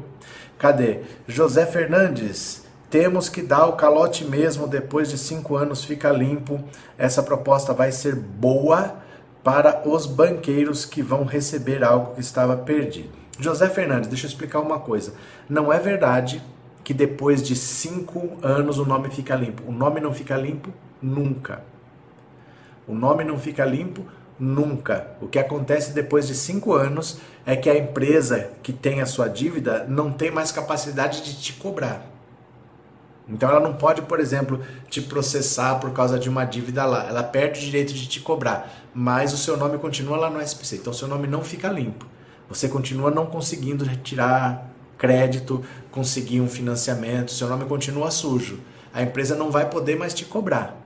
Cadê? 0.58 1.02
José 1.28 1.66
Fernandes. 1.66 2.64
Temos 2.90 3.28
que 3.28 3.42
dar 3.42 3.66
o 3.66 3.74
calote 3.74 4.24
mesmo, 4.24 4.68
depois 4.68 5.10
de 5.10 5.18
cinco 5.18 5.56
anos 5.56 5.84
fica 5.84 6.12
limpo. 6.12 6.64
Essa 6.96 7.24
proposta 7.24 7.74
vai 7.74 7.92
ser 7.92 8.16
boa 8.16 9.01
para 9.44 9.82
os 9.89 10.06
banqueiros 10.06 10.86
que 10.86 11.01
vão 11.01 11.24
receber 11.24 11.84
algo 11.84 12.13
que 12.13 12.22
estava 12.22 12.56
perdido. 12.56 13.23
José 13.40 13.68
Fernandes, 13.70 14.10
deixa 14.10 14.25
eu 14.25 14.30
explicar 14.30 14.60
uma 14.60 14.80
coisa. 14.80 15.13
Não 15.50 15.74
é 15.74 15.80
verdade 15.80 16.42
que 16.84 16.94
depois 16.94 17.42
de 17.42 17.56
cinco 17.56 18.38
anos 18.44 18.78
o 18.78 18.86
nome 18.86 19.10
fica 19.10 19.36
limpo. 19.36 19.63
O 19.66 19.72
nome 19.72 20.00
não 20.00 20.13
fica 20.13 20.36
limpo 20.36 20.72
nunca. 21.02 21.63
O 22.88 22.94
nome 22.94 23.24
não 23.24 23.40
fica 23.40 23.66
limpo 23.66 24.06
nunca. 24.40 25.16
O 25.22 25.28
que 25.28 25.40
acontece 25.40 25.94
depois 25.94 26.28
de 26.28 26.36
cinco 26.36 26.74
anos 26.74 27.20
é 27.46 27.56
que 27.56 27.70
a 27.70 27.78
empresa 27.78 28.52
que 28.62 28.74
tem 28.74 29.02
a 29.02 29.06
sua 29.06 29.28
dívida 29.28 29.86
não 29.88 30.12
tem 30.12 30.30
mais 30.30 30.52
capacidade 30.52 31.24
de 31.24 31.42
te 31.42 31.54
cobrar. 31.54 32.06
Então 33.28 33.50
ela 33.50 33.62
não 33.62 33.74
pode, 33.74 34.02
por 34.02 34.20
exemplo, 34.20 34.62
te 34.90 35.02
processar 35.02 35.75
por 35.75 35.92
causa 35.92 36.20
de 36.20 36.30
uma 36.30 36.44
dívida 36.44 36.86
lá. 36.86 37.08
Ela 37.08 37.24
perde 37.24 37.60
o 37.60 37.63
direito 37.63 37.94
de 37.94 38.06
te 38.06 38.20
cobrar, 38.20 38.70
mas 38.94 39.34
o 39.34 39.38
seu 39.38 39.56
nome 39.56 39.78
continua 39.78 40.18
lá 40.18 40.30
no 40.30 40.42
SPC. 40.42 40.78
Então 40.78 40.92
o 40.92 40.96
seu 40.96 41.08
nome 41.08 41.25
não 41.25 41.42
fica 41.42 41.70
limpo. 41.70 42.06
Você 42.53 42.69
continua 42.69 43.10
não 43.10 43.25
conseguindo 43.25 43.83
retirar 43.83 44.69
crédito, 44.98 45.63
conseguir 45.91 46.39
um 46.39 46.48
financiamento, 46.48 47.31
seu 47.31 47.50
nome 47.50 47.65
continua 47.65 48.12
sujo. 48.12 48.60
A 48.93 49.01
empresa 49.01 49.36
não 49.36 49.50
vai 49.50 49.69
poder 49.69 49.98
mais 49.98 50.13
te 50.13 50.24
cobrar. 50.24 50.77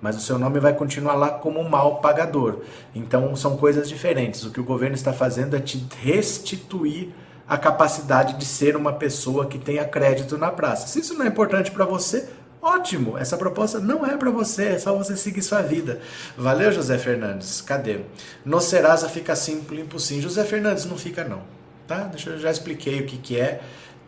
Mas 0.00 0.16
o 0.16 0.20
seu 0.20 0.38
nome 0.38 0.60
vai 0.60 0.72
continuar 0.72 1.14
lá 1.14 1.30
como 1.30 1.62
mal 1.68 1.96
pagador. 1.96 2.60
Então 2.94 3.34
são 3.36 3.56
coisas 3.56 3.88
diferentes. 3.88 4.44
O 4.44 4.50
que 4.50 4.60
o 4.60 4.64
governo 4.64 4.94
está 4.94 5.12
fazendo 5.12 5.56
é 5.56 5.60
te 5.60 5.84
restituir 6.00 7.10
a 7.46 7.58
capacidade 7.58 8.38
de 8.38 8.44
ser 8.44 8.76
uma 8.76 8.92
pessoa 8.92 9.44
que 9.46 9.58
tenha 9.58 9.84
crédito 9.84 10.38
na 10.38 10.52
praça. 10.52 10.86
Se 10.86 11.00
isso 11.00 11.14
não 11.14 11.24
é 11.24 11.28
importante 11.28 11.70
para 11.72 11.84
você, 11.84 12.28
ótimo. 12.60 13.16
Essa 13.18 13.36
proposta 13.36 13.78
não 13.78 14.06
é 14.06 14.16
para 14.16 14.30
você, 14.30 14.68
é 14.68 14.78
só 14.78 14.96
você 14.96 15.16
seguir 15.16 15.42
sua 15.42 15.62
vida. 15.62 16.00
Valeu, 16.36 16.72
José 16.72 16.98
Fernandes. 16.98 17.60
Cadê? 17.60 18.00
No 18.44 18.60
Serasa 18.60 19.08
fica 19.08 19.34
simples, 19.36 19.86
sim. 20.02 20.20
José 20.20 20.44
Fernandes 20.44 20.84
não 20.84 20.96
fica 20.98 21.24
não, 21.24 21.42
tá? 21.86 22.04
Deixa 22.04 22.30
eu 22.30 22.38
já 22.38 22.50
expliquei 22.50 23.00
o 23.00 23.06
que 23.06 23.18
que 23.18 23.40
é. 23.40 23.60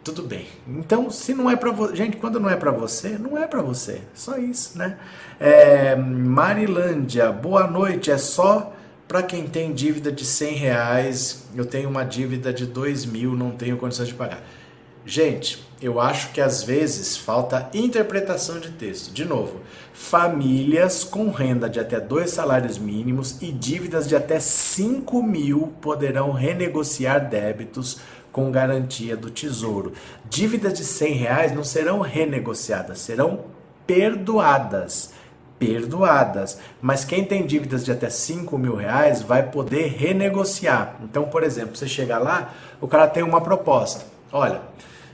Tudo 0.05 0.25
bem. 0.25 0.49
Então, 0.67 1.11
se 1.11 1.33
não 1.33 1.49
é 1.49 1.55
para 1.55 1.71
você, 1.71 1.95
gente, 1.95 2.17
quando 2.17 2.41
não 2.41 2.51
é 2.51 2.57
para 2.57 2.73
você, 2.73 3.11
não 3.11 3.39
é 3.39 3.47
para 3.47 3.63
você. 3.63 4.01
Só 4.13 4.37
isso, 4.37 4.77
né? 4.77 4.99
É, 5.39 5.95
Marilândia, 5.95 7.31
boa 7.31 7.69
noite. 7.69 8.11
É 8.11 8.19
só 8.19 8.75
para 9.07 9.23
quem 9.23 9.47
tem 9.47 9.75
dívida 9.75 10.11
de 10.11 10.25
100 10.25 10.55
reais, 10.55 11.45
eu 11.55 11.67
tenho 11.67 11.89
uma 11.91 12.03
dívida 12.03 12.51
de 12.51 12.65
2 12.65 13.05
mil, 13.05 13.37
não 13.37 13.51
tenho 13.51 13.77
condições 13.77 14.09
de 14.09 14.15
pagar. 14.15 14.43
Gente, 15.05 15.63
eu 15.83 16.01
acho 16.01 16.31
que 16.33 16.41
às 16.41 16.63
vezes 16.63 17.17
falta 17.17 17.69
interpretação 17.75 18.61
de 18.61 18.71
texto. 18.71 19.13
De 19.13 19.25
novo, 19.25 19.61
famílias 19.93 21.03
com 21.03 21.31
renda 21.31 21.69
de 21.69 21.81
até 21.81 21.99
dois 21.99 22.31
salários 22.31 22.79
mínimos 22.79 23.43
e 23.43 23.51
dívidas 23.51 24.09
de 24.09 24.15
até 24.15 24.39
5 24.39 25.23
mil 25.23 25.75
poderão 25.81 26.31
renegociar 26.31 27.29
débitos 27.29 28.01
com 28.31 28.51
garantia 28.51 29.17
do 29.17 29.29
Tesouro. 29.29 29.93
Dívidas 30.31 30.75
de 30.75 30.85
100 30.85 31.15
reais 31.15 31.53
não 31.53 31.65
serão 31.65 32.01
renegociadas, 32.01 33.01
serão 33.01 33.41
perdoadas 33.87 35.13
perdoadas. 35.63 36.59
Mas 36.81 37.05
quem 37.05 37.25
tem 37.25 37.47
dívidas 37.47 37.85
de 37.85 37.93
até 37.93 38.11
5 38.11 38.59
mil 38.59 38.75
reais 38.75 39.23
vai 39.23 39.45
poder 39.45 39.95
renegociar. 39.97 40.97
Então, 41.05 41.27
por 41.27 41.45
exemplo, 41.45 41.77
você 41.77 41.87
chega 41.87 42.19
lá, 42.19 42.53
o 42.81 42.89
cara 42.89 43.07
tem 43.07 43.23
uma 43.23 43.41
proposta. 43.41 44.05
Olha, 44.33 44.61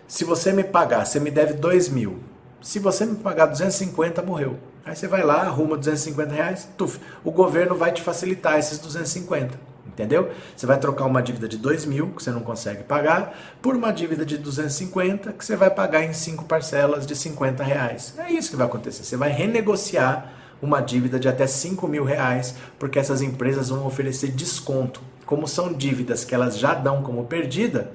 se 0.09 0.25
você 0.25 0.55
me 0.55 0.65
pagar, 0.65 1.05
você 1.05 1.21
me 1.21 1.31
deve 1.31 1.53
2 1.53 1.91
mil. 1.91 2.19
Se 2.63 2.79
você 2.79 3.05
me 3.05 3.17
pagar 3.17 3.45
250, 3.45 4.23
morreu. 4.23 4.59
Aí 4.83 4.97
você 4.97 5.07
vai 5.07 5.23
lá, 5.23 5.43
arruma 5.43 5.77
250 5.77 6.35
reais, 6.35 6.67
tuf, 6.79 6.99
o 7.23 7.31
governo 7.31 7.75
vai 7.77 7.93
te 7.93 8.01
facilitar 8.01 8.59
esses 8.59 8.79
250. 8.79 9.61
entendeu? 9.87 10.31
Você 10.57 10.65
vai 10.65 10.79
trocar 10.79 11.05
uma 11.05 11.21
dívida 11.21 11.47
de 11.47 11.59
2 11.59 11.85
mil, 11.85 12.13
que 12.13 12.23
você 12.23 12.31
não 12.31 12.41
consegue 12.41 12.85
pagar, 12.85 13.39
por 13.61 13.77
uma 13.77 13.93
dívida 13.93 14.25
de 14.25 14.39
250, 14.39 15.35
que 15.35 15.45
você 15.45 15.57
vai 15.57 15.69
pagar 15.69 16.03
em 16.03 16.15
cinco 16.15 16.47
parcelas 16.47 17.07
de 17.07 17.15
50 17.15 17.63
reais. 17.63 18.15
É 18.17 18.33
isso 18.33 18.51
que 18.51 18.57
vai 18.57 18.67
acontecer. 18.67 19.05
Você 19.05 19.17
vai 19.17 19.31
renegociar 19.31 20.33
uma 20.63 20.81
dívida 20.81 21.21
de 21.21 21.29
até 21.29 21.47
5 21.47 21.87
mil 21.87 22.05
reais, 22.05 22.55
porque 22.79 22.99
essas 22.99 23.21
empresas 23.21 23.69
vão 23.69 23.87
oferecer 23.87 24.31
desconto. 24.31 25.03
Como 25.27 25.47
são 25.47 25.71
dívidas 25.71 26.25
que 26.25 26.35
elas 26.35 26.59
já 26.59 26.73
dão 26.73 27.03
como 27.03 27.25
perdida, 27.27 27.91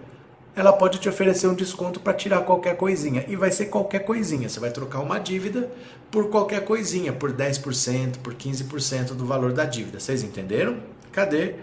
ela 0.55 0.71
pode 0.71 0.99
te 0.99 1.09
oferecer 1.09 1.47
um 1.47 1.55
desconto 1.55 1.99
para 1.99 2.13
tirar 2.13 2.41
qualquer 2.41 2.77
coisinha. 2.77 3.25
E 3.27 3.35
vai 3.35 3.51
ser 3.51 3.67
qualquer 3.67 3.99
coisinha. 3.99 4.47
Você 4.47 4.59
vai 4.59 4.69
trocar 4.69 4.99
uma 4.99 5.19
dívida 5.19 5.69
por 6.11 6.29
qualquer 6.29 6.63
coisinha, 6.63 7.11
por 7.11 7.31
10%, 7.31 8.17
por 8.17 8.35
15% 8.35 9.13
do 9.13 9.25
valor 9.25 9.51
da 9.51 9.65
dívida. 9.65 9.99
Vocês 9.99 10.23
entenderam? 10.23 10.77
Cadê? 11.11 11.55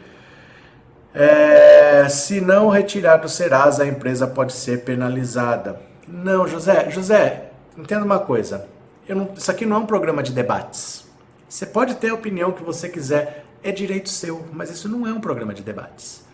É, 1.14 2.08
se 2.08 2.40
não 2.40 2.68
retirar 2.68 3.18
do 3.18 3.28
Serasa, 3.28 3.84
a 3.84 3.86
empresa 3.86 4.26
pode 4.26 4.52
ser 4.52 4.84
penalizada. 4.84 5.80
Não, 6.06 6.46
José, 6.46 6.90
José, 6.90 7.50
entenda 7.76 8.04
uma 8.04 8.18
coisa. 8.18 8.66
Não, 9.08 9.30
isso 9.36 9.50
aqui 9.50 9.66
não 9.66 9.76
é 9.76 9.78
um 9.80 9.86
programa 9.86 10.22
de 10.22 10.32
debates. 10.32 11.04
Você 11.48 11.66
pode 11.66 11.96
ter 11.96 12.10
a 12.10 12.14
opinião 12.14 12.52
que 12.52 12.62
você 12.62 12.88
quiser, 12.88 13.44
é 13.62 13.72
direito 13.72 14.08
seu, 14.08 14.44
mas 14.52 14.70
isso 14.70 14.88
não 14.88 15.06
é 15.06 15.12
um 15.12 15.20
programa 15.20 15.52
de 15.52 15.62
debates. 15.62 16.24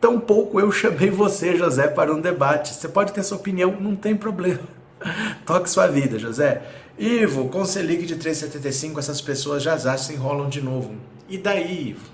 Tampouco 0.00 0.58
eu 0.58 0.72
chamei 0.72 1.10
você, 1.10 1.56
José, 1.56 1.86
para 1.86 2.12
um 2.12 2.20
debate. 2.20 2.72
Você 2.72 2.88
pode 2.88 3.12
ter 3.12 3.22
sua 3.22 3.36
opinião, 3.36 3.76
não 3.78 3.94
tem 3.94 4.16
problema. 4.16 4.62
Toque 5.44 5.68
sua 5.68 5.86
vida, 5.86 6.18
José. 6.18 6.62
Ivo, 6.98 7.48
com 7.48 7.64
Selic 7.64 8.06
de 8.06 8.16
3,75, 8.16 8.98
essas 8.98 9.20
pessoas 9.20 9.62
já 9.62 9.76
já 9.76 9.96
se 9.96 10.14
enrolam 10.14 10.48
de 10.48 10.62
novo. 10.62 10.94
E 11.28 11.36
daí, 11.36 11.90
Ivo? 11.90 12.08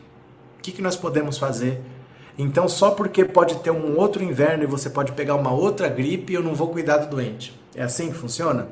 O 0.59 0.63
que, 0.63 0.73
que 0.73 0.83
nós 0.83 0.97
podemos 0.97 1.39
fazer? 1.39 1.81
Então, 2.37 2.69
só 2.69 2.91
porque 2.91 3.25
pode 3.25 3.57
ter 3.57 3.71
um 3.71 3.97
outro 3.97 4.23
inverno 4.23 4.65
e 4.65 4.67
você 4.67 4.91
pode 4.91 5.13
pegar 5.13 5.37
uma 5.37 5.53
outra 5.53 5.89
gripe, 5.89 6.35
eu 6.35 6.43
não 6.43 6.55
vou 6.55 6.69
cuidar 6.69 6.99
do 6.99 7.09
doente. 7.09 7.59
É 7.75 7.83
assim 7.83 8.11
que 8.11 8.17
funciona? 8.17 8.69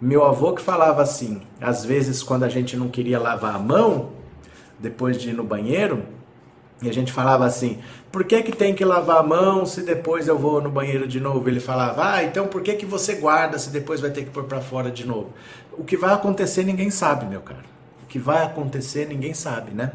Meu 0.00 0.24
avô 0.24 0.52
que 0.52 0.62
falava 0.62 1.02
assim, 1.02 1.42
às 1.60 1.84
vezes 1.84 2.22
quando 2.22 2.44
a 2.44 2.48
gente 2.48 2.76
não 2.76 2.88
queria 2.88 3.18
lavar 3.18 3.56
a 3.56 3.58
mão, 3.58 4.10
depois 4.78 5.16
de 5.16 5.30
ir 5.30 5.32
no 5.32 5.42
banheiro, 5.42 6.04
e 6.80 6.88
a 6.88 6.92
gente 6.92 7.12
falava 7.12 7.44
assim, 7.44 7.78
por 8.12 8.24
que, 8.24 8.42
que 8.42 8.52
tem 8.52 8.74
que 8.74 8.84
lavar 8.84 9.18
a 9.18 9.22
mão 9.22 9.66
se 9.66 9.82
depois 9.82 10.28
eu 10.28 10.38
vou 10.38 10.60
no 10.60 10.70
banheiro 10.70 11.08
de 11.08 11.18
novo? 11.18 11.48
Ele 11.48 11.60
falava, 11.60 12.14
ah, 12.14 12.24
então 12.24 12.46
por 12.46 12.62
que, 12.62 12.74
que 12.74 12.86
você 12.86 13.16
guarda 13.16 13.58
se 13.58 13.70
depois 13.70 14.00
vai 14.00 14.10
ter 14.10 14.24
que 14.24 14.30
pôr 14.30 14.44
para 14.44 14.60
fora 14.60 14.90
de 14.90 15.06
novo? 15.06 15.32
O 15.72 15.84
que 15.84 15.96
vai 15.96 16.14
acontecer 16.14 16.64
ninguém 16.64 16.90
sabe, 16.90 17.26
meu 17.26 17.40
caro. 17.40 17.64
O 18.04 18.06
que 18.06 18.18
vai 18.18 18.44
acontecer 18.44 19.06
ninguém 19.06 19.34
sabe, 19.34 19.72
né? 19.72 19.92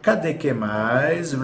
Cadê 0.00 0.34
que 0.34 0.52
mais? 0.52 1.34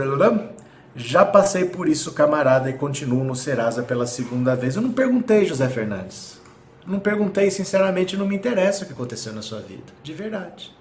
Já 0.95 1.25
passei 1.25 1.65
por 1.65 1.89
isso, 1.89 2.13
camarada, 2.13 2.71
e 2.71 2.75
continuo 2.75 3.25
no 3.25 3.35
Serasa 3.35 3.83
pela 3.83 4.07
segunda 4.07 4.55
vez. 4.55 4.77
Eu 4.77 4.83
não 4.83 4.93
perguntei, 4.93 5.45
José 5.45 5.69
Fernandes. 5.69 6.41
Não 6.87 6.99
perguntei, 6.99 7.51
sinceramente, 7.51 8.17
não 8.17 8.27
me 8.27 8.37
interessa 8.37 8.85
o 8.85 8.87
que 8.87 8.93
aconteceu 8.93 9.33
na 9.33 9.43
sua 9.43 9.61
vida. 9.61 9.93
De 10.03 10.13
verdade. 10.13 10.73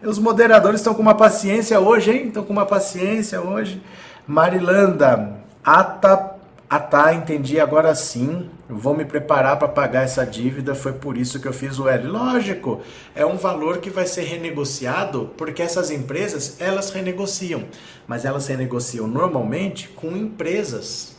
Os 0.00 0.16
moderadores 0.16 0.80
estão 0.80 0.94
com 0.94 1.02
uma 1.02 1.16
paciência 1.16 1.80
hoje, 1.80 2.12
hein? 2.12 2.28
Estão 2.28 2.44
com 2.44 2.52
uma 2.52 2.64
paciência 2.64 3.40
hoje. 3.40 3.82
Marilanda, 4.28 5.36
ata, 5.64 6.36
ata, 6.70 7.12
entendi 7.14 7.58
agora 7.58 7.92
sim. 7.96 8.48
Vou 8.68 8.96
me 8.96 9.04
preparar 9.04 9.58
para 9.58 9.66
pagar 9.66 10.04
essa 10.04 10.24
dívida. 10.24 10.72
Foi 10.72 10.92
por 10.92 11.18
isso 11.18 11.40
que 11.40 11.48
eu 11.48 11.52
fiz 11.52 11.80
o 11.80 11.88
L. 11.88 12.06
Lógico, 12.06 12.80
é 13.12 13.26
um 13.26 13.36
valor 13.36 13.78
que 13.78 13.90
vai 13.90 14.06
ser 14.06 14.22
renegociado, 14.22 15.32
porque 15.36 15.62
essas 15.62 15.90
empresas 15.90 16.60
elas 16.60 16.90
renegociam, 16.90 17.64
mas 18.06 18.24
elas 18.24 18.46
renegociam 18.46 19.08
normalmente 19.08 19.88
com 19.88 20.16
empresas 20.16 21.17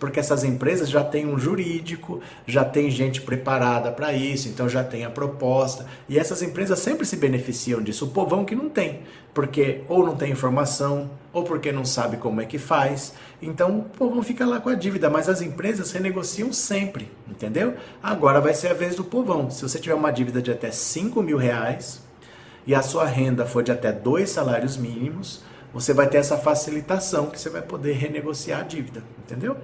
porque 0.00 0.18
essas 0.18 0.42
empresas 0.42 0.88
já 0.88 1.04
têm 1.04 1.26
um 1.26 1.38
jurídico, 1.38 2.20
já 2.46 2.64
tem 2.64 2.90
gente 2.90 3.20
preparada 3.20 3.92
para 3.92 4.14
isso, 4.14 4.48
então 4.48 4.66
já 4.66 4.82
tem 4.82 5.04
a 5.04 5.10
proposta. 5.10 5.84
E 6.08 6.18
essas 6.18 6.42
empresas 6.42 6.78
sempre 6.78 7.04
se 7.04 7.16
beneficiam 7.16 7.82
disso. 7.82 8.06
O 8.06 8.08
povão 8.08 8.44
que 8.44 8.56
não 8.56 8.70
tem, 8.70 9.02
porque 9.34 9.82
ou 9.86 10.04
não 10.04 10.16
tem 10.16 10.32
informação, 10.32 11.10
ou 11.34 11.44
porque 11.44 11.70
não 11.70 11.84
sabe 11.84 12.16
como 12.16 12.40
é 12.40 12.46
que 12.46 12.58
faz. 12.58 13.12
Então 13.42 13.80
o 13.80 13.82
povão 13.82 14.22
fica 14.22 14.46
lá 14.46 14.58
com 14.58 14.70
a 14.70 14.74
dívida, 14.74 15.10
mas 15.10 15.28
as 15.28 15.42
empresas 15.42 15.92
renegociam 15.92 16.50
sempre, 16.50 17.06
entendeu? 17.28 17.74
Agora 18.02 18.40
vai 18.40 18.54
ser 18.54 18.68
a 18.68 18.74
vez 18.74 18.96
do 18.96 19.04
povão. 19.04 19.50
Se 19.50 19.62
você 19.62 19.78
tiver 19.78 19.94
uma 19.94 20.10
dívida 20.10 20.40
de 20.40 20.50
até 20.50 20.70
5 20.70 21.22
mil 21.22 21.36
reais 21.36 22.00
e 22.66 22.74
a 22.74 22.80
sua 22.80 23.04
renda 23.04 23.44
for 23.44 23.62
de 23.62 23.70
até 23.70 23.92
dois 23.92 24.30
salários 24.30 24.78
mínimos, 24.78 25.42
você 25.72 25.92
vai 25.92 26.08
ter 26.08 26.18
essa 26.18 26.36
facilitação 26.36 27.26
que 27.26 27.38
você 27.38 27.48
vai 27.48 27.62
poder 27.62 27.92
renegociar 27.92 28.60
a 28.60 28.62
dívida, 28.64 29.02
entendeu? 29.18 29.56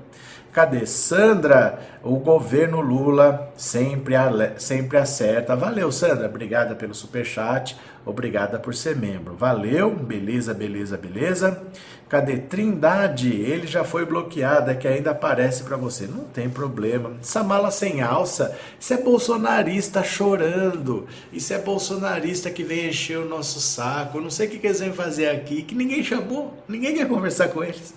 Cadê? 0.57 0.87
Sandra, 0.87 1.79
o 2.03 2.17
governo 2.17 2.81
Lula 2.81 3.53
sempre, 3.59 4.15
sempre 4.57 4.97
acerta. 4.97 5.55
Valeu, 5.55 5.93
Sandra. 5.93 6.29
Obrigada 6.29 6.75
pelo 6.75 6.95
superchat. 6.95 7.77
Obrigada 8.07 8.59
por 8.59 8.75
ser 8.75 8.97
membro. 8.97 9.37
Valeu. 9.37 9.95
Beleza, 9.95 10.55
beleza, 10.55 10.97
beleza. 10.97 11.63
Cadê? 12.09 12.39
Trindade, 12.39 13.29
ele 13.39 13.67
já 13.67 13.85
foi 13.85 14.07
bloqueado, 14.07 14.71
é 14.71 14.75
que 14.75 14.89
ainda 14.89 15.11
aparece 15.11 15.63
para 15.63 15.77
você. 15.77 16.07
Não 16.07 16.25
tem 16.25 16.49
problema. 16.49 17.13
Essa 17.21 17.45
mala 17.45 17.71
sem 17.71 18.01
alça, 18.01 18.57
isso 18.81 18.95
é 18.95 18.97
bolsonarista 18.97 20.03
chorando. 20.03 21.07
Isso 21.31 21.53
é 21.53 21.59
bolsonarista 21.59 22.51
que 22.51 22.65
vem 22.65 22.89
encher 22.89 23.19
o 23.19 23.29
nosso 23.29 23.61
saco. 23.61 24.23
não 24.23 24.31
sei 24.31 24.47
o 24.47 24.51
que, 24.51 24.67
eles 24.67 24.81
vêm 24.81 24.95
fazer 24.95 25.29
aqui, 25.29 25.63
que 25.63 25.75
ninguém 25.75 26.03
chamou. 26.03 26.65
Ninguém 26.67 26.95
quer 26.95 27.07
conversar 27.07 27.49
com 27.49 27.63
eles. 27.63 27.93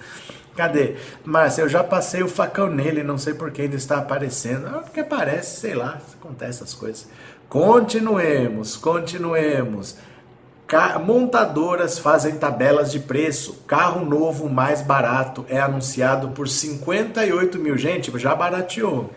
Cadê? 0.59 0.95
Márcia, 1.23 1.61
eu 1.61 1.69
já 1.69 1.81
passei 1.81 2.21
o 2.21 2.27
facão 2.27 2.69
nele, 2.69 3.01
não 3.01 3.17
sei 3.17 3.33
por 3.33 3.49
que 3.49 3.61
ainda 3.61 3.77
está 3.77 3.97
aparecendo. 3.97 4.67
Ah, 4.67 4.79
porque 4.79 4.99
aparece, 4.99 5.61
sei 5.61 5.73
lá, 5.73 6.01
acontece 6.19 6.61
essas 6.61 6.73
coisas. 6.73 7.07
Continuemos, 7.47 8.75
continuemos. 8.75 9.95
Montadoras 11.05 11.97
fazem 11.97 12.35
tabelas 12.35 12.91
de 12.91 12.99
preço. 12.99 13.63
Carro 13.65 14.03
novo 14.03 14.49
mais 14.49 14.81
barato 14.81 15.45
é 15.47 15.61
anunciado 15.61 16.31
por 16.31 16.49
58 16.49 17.57
mil. 17.57 17.77
Gente, 17.77 18.11
já 18.19 18.35
barateou 18.35 19.09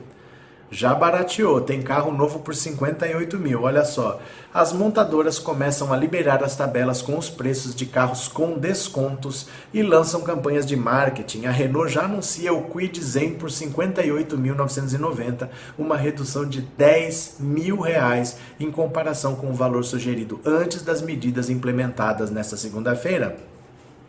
já 0.73 0.93
barateou, 0.95 1.61
tem 1.61 1.83
carro 1.83 2.11
novo 2.11 2.39
por 2.39 2.55
58 2.55 3.39
mil, 3.39 3.65
olha 3.65 3.85
só. 3.85 4.19
As 4.55 4.73
montadoras 4.73 5.39
começam 5.39 5.93
a 5.93 5.97
liberar 5.99 6.43
as 6.43 6.57
tabelas 6.57 7.03
com 7.03 7.19
os 7.19 7.29
preços 7.29 7.75
de 7.75 7.85
carros 7.85 8.27
com 8.27 8.59
descontos 8.59 9.49
e 9.73 9.83
lançam 9.83 10.23
campanhas 10.23 10.65
de 10.65 10.75
marketing. 10.75 11.45
A 11.45 11.51
Renault 11.51 11.93
já 11.93 12.05
anuncia 12.05 12.55
o 12.55 12.63
Kwid 12.63 13.05
Zen 13.05 13.35
por 13.35 13.51
58.990, 13.51 15.51
uma 15.77 15.95
redução 15.95 16.49
de 16.49 16.63
10 16.63 17.37
mil 17.41 17.79
reais 17.79 18.39
em 18.59 18.71
comparação 18.71 19.35
com 19.35 19.51
o 19.51 19.55
valor 19.55 19.85
sugerido 19.85 20.41
antes 20.43 20.81
das 20.81 21.03
medidas 21.03 21.51
implementadas 21.51 22.31
nesta 22.31 22.57
segunda-feira. 22.57 23.37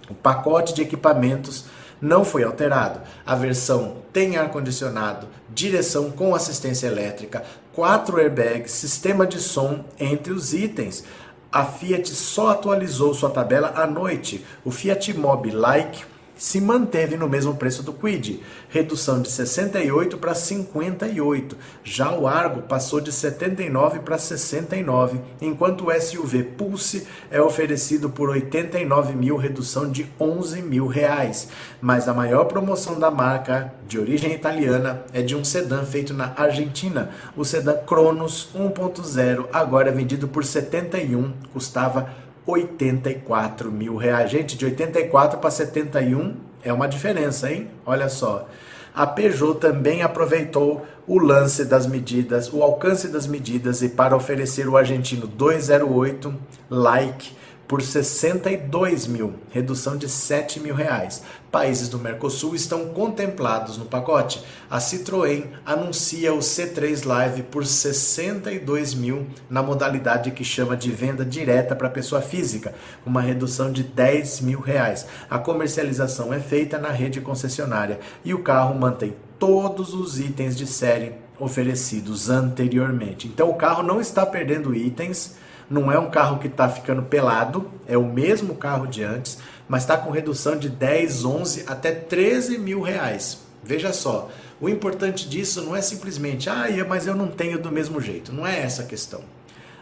O 0.09 0.13
pacote 0.13 0.73
de 0.73 0.81
equipamentos 0.81 1.65
não 2.03 2.25
foi 2.25 2.43
alterado. 2.43 2.99
A 3.25 3.33
versão 3.33 3.95
tem 4.11 4.35
ar-condicionado, 4.35 5.25
direção 5.49 6.11
com 6.11 6.35
assistência 6.35 6.87
elétrica, 6.87 7.43
quatro 7.71 8.17
airbags, 8.17 8.73
sistema 8.73 9.25
de 9.25 9.39
som 9.39 9.85
entre 9.97 10.33
os 10.33 10.53
itens. 10.53 11.05
A 11.49 11.63
Fiat 11.63 12.13
só 12.13 12.49
atualizou 12.49 13.13
sua 13.13 13.29
tabela 13.29 13.71
à 13.75 13.87
noite. 13.87 14.45
O 14.65 14.71
Fiat 14.71 15.13
Mobi 15.17 15.51
Like 15.51 16.03
se 16.43 16.59
manteve 16.59 17.15
no 17.15 17.29
mesmo 17.29 17.55
preço 17.55 17.81
do 17.83 17.93
Quid, 17.93 18.43
redução 18.67 19.21
de 19.21 19.31
68 19.31 20.17
para 20.17 20.35
58. 20.35 21.57
Já 21.85 22.13
o 22.13 22.27
Argo 22.27 22.63
passou 22.63 22.99
de 22.99 23.13
79 23.13 23.99
para 23.99 24.17
69, 24.17 25.21
enquanto 25.39 25.87
o 25.87 26.01
SUV 26.01 26.43
Pulse 26.43 27.07
é 27.31 27.41
oferecido 27.41 28.09
por 28.09 28.29
89 28.29 29.15
mil, 29.15 29.37
redução 29.37 29.89
de 29.89 30.05
11 30.19 30.61
mil 30.63 30.85
reais. 30.85 31.47
Mas 31.79 32.09
a 32.09 32.13
maior 32.13 32.43
promoção 32.43 32.99
da 32.99 33.09
marca, 33.09 33.73
de 33.87 33.97
origem 33.97 34.33
italiana, 34.33 35.05
é 35.13 35.21
de 35.21 35.37
um 35.37 35.45
sedã 35.45 35.85
feito 35.85 36.13
na 36.13 36.33
Argentina. 36.35 37.09
O 37.37 37.45
sedã 37.45 37.77
Cronos 37.77 38.49
1.0 38.53 39.47
agora 39.53 39.93
vendido 39.93 40.27
por 40.27 40.43
71, 40.43 41.31
custava 41.53 42.22
84 42.45 43.71
mil 43.71 43.95
reais. 43.95 44.29
Gente, 44.29 44.57
de 44.57 44.65
84 44.65 45.39
para 45.39 45.49
71 45.49 46.35
é 46.63 46.71
uma 46.71 46.87
diferença, 46.87 47.51
hein? 47.51 47.69
Olha 47.85 48.09
só. 48.09 48.47
A 48.93 49.07
Peugeot 49.07 49.55
também 49.55 50.03
aproveitou 50.03 50.85
o 51.07 51.17
lance 51.17 51.65
das 51.65 51.87
medidas, 51.87 52.51
o 52.53 52.61
alcance 52.61 53.07
das 53.07 53.25
medidas 53.25 53.81
e 53.81 53.89
para 53.89 54.15
oferecer 54.15 54.67
o 54.67 54.77
argentino 54.77 55.25
208 55.25 56.33
Like 56.69 57.31
por 57.67 57.81
62 57.81 59.07
mil, 59.07 59.33
redução 59.49 59.97
de 59.97 60.09
7 60.09 60.59
mil 60.59 60.75
reais. 60.75 61.23
Países 61.51 61.87
do 61.87 61.99
Mercosul 61.99 62.55
estão 62.55 62.89
contemplados 62.89 63.77
no 63.77 63.85
pacote. 63.85 64.43
A 64.69 64.79
Citroën 64.79 65.45
anuncia 65.65 66.33
o 66.33 66.39
C3 66.39 67.05
Live 67.05 67.43
por 67.43 67.65
62 67.65 68.93
mil 68.93 69.27
na 69.49 69.61
modalidade 69.63 70.31
que 70.31 70.43
chama 70.43 70.75
de 70.75 70.91
venda 70.91 71.23
direta 71.23 71.75
para 71.75 71.89
pessoa 71.89 72.21
física, 72.21 72.73
uma 73.05 73.21
redução 73.21 73.71
de 73.71 73.83
10 73.83 74.41
mil 74.41 74.59
reais. 74.59 75.05
A 75.29 75.37
comercialização 75.37 76.33
é 76.33 76.39
feita 76.39 76.77
na 76.77 76.89
rede 76.89 77.21
concessionária 77.21 77.99
e 78.25 78.33
o 78.33 78.41
carro 78.41 78.75
mantém 78.75 79.15
todos 79.39 79.93
os 79.93 80.19
itens 80.19 80.55
de 80.55 80.65
série 80.65 81.13
oferecidos 81.39 82.29
anteriormente. 82.29 83.27
Então 83.27 83.49
o 83.49 83.55
carro 83.55 83.83
não 83.83 83.99
está 83.99 84.25
perdendo 84.25 84.75
itens 84.75 85.35
não 85.69 85.91
é 85.91 85.97
um 85.97 86.09
carro 86.09 86.39
que 86.39 86.47
está 86.47 86.69
ficando 86.69 87.03
pelado, 87.03 87.69
é 87.87 87.97
o 87.97 88.05
mesmo 88.05 88.55
carro 88.55 88.87
de 88.87 89.03
antes, 89.03 89.37
mas 89.67 89.83
está 89.83 89.97
com 89.97 90.11
redução 90.11 90.57
de 90.57 90.69
10, 90.69 91.25
11 91.25 91.65
até 91.67 91.91
13 91.91 92.57
mil 92.57 92.81
reais. 92.81 93.39
Veja 93.63 93.93
só, 93.93 94.29
o 94.59 94.67
importante 94.67 95.27
disso 95.27 95.61
não 95.61 95.75
é 95.75 95.81
simplesmente, 95.81 96.49
ah, 96.49 96.65
mas 96.87 97.07
eu 97.07 97.15
não 97.15 97.27
tenho 97.27 97.59
do 97.59 97.71
mesmo 97.71 98.01
jeito. 98.01 98.33
Não 98.33 98.45
é 98.45 98.59
essa 98.59 98.83
a 98.83 98.85
questão. 98.85 99.21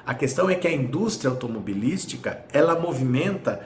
A 0.05 0.13
questão 0.13 0.49
é 0.49 0.55
que 0.55 0.67
a 0.67 0.71
indústria 0.71 1.29
automobilística 1.29 2.43
ela 2.51 2.79
movimenta 2.79 3.61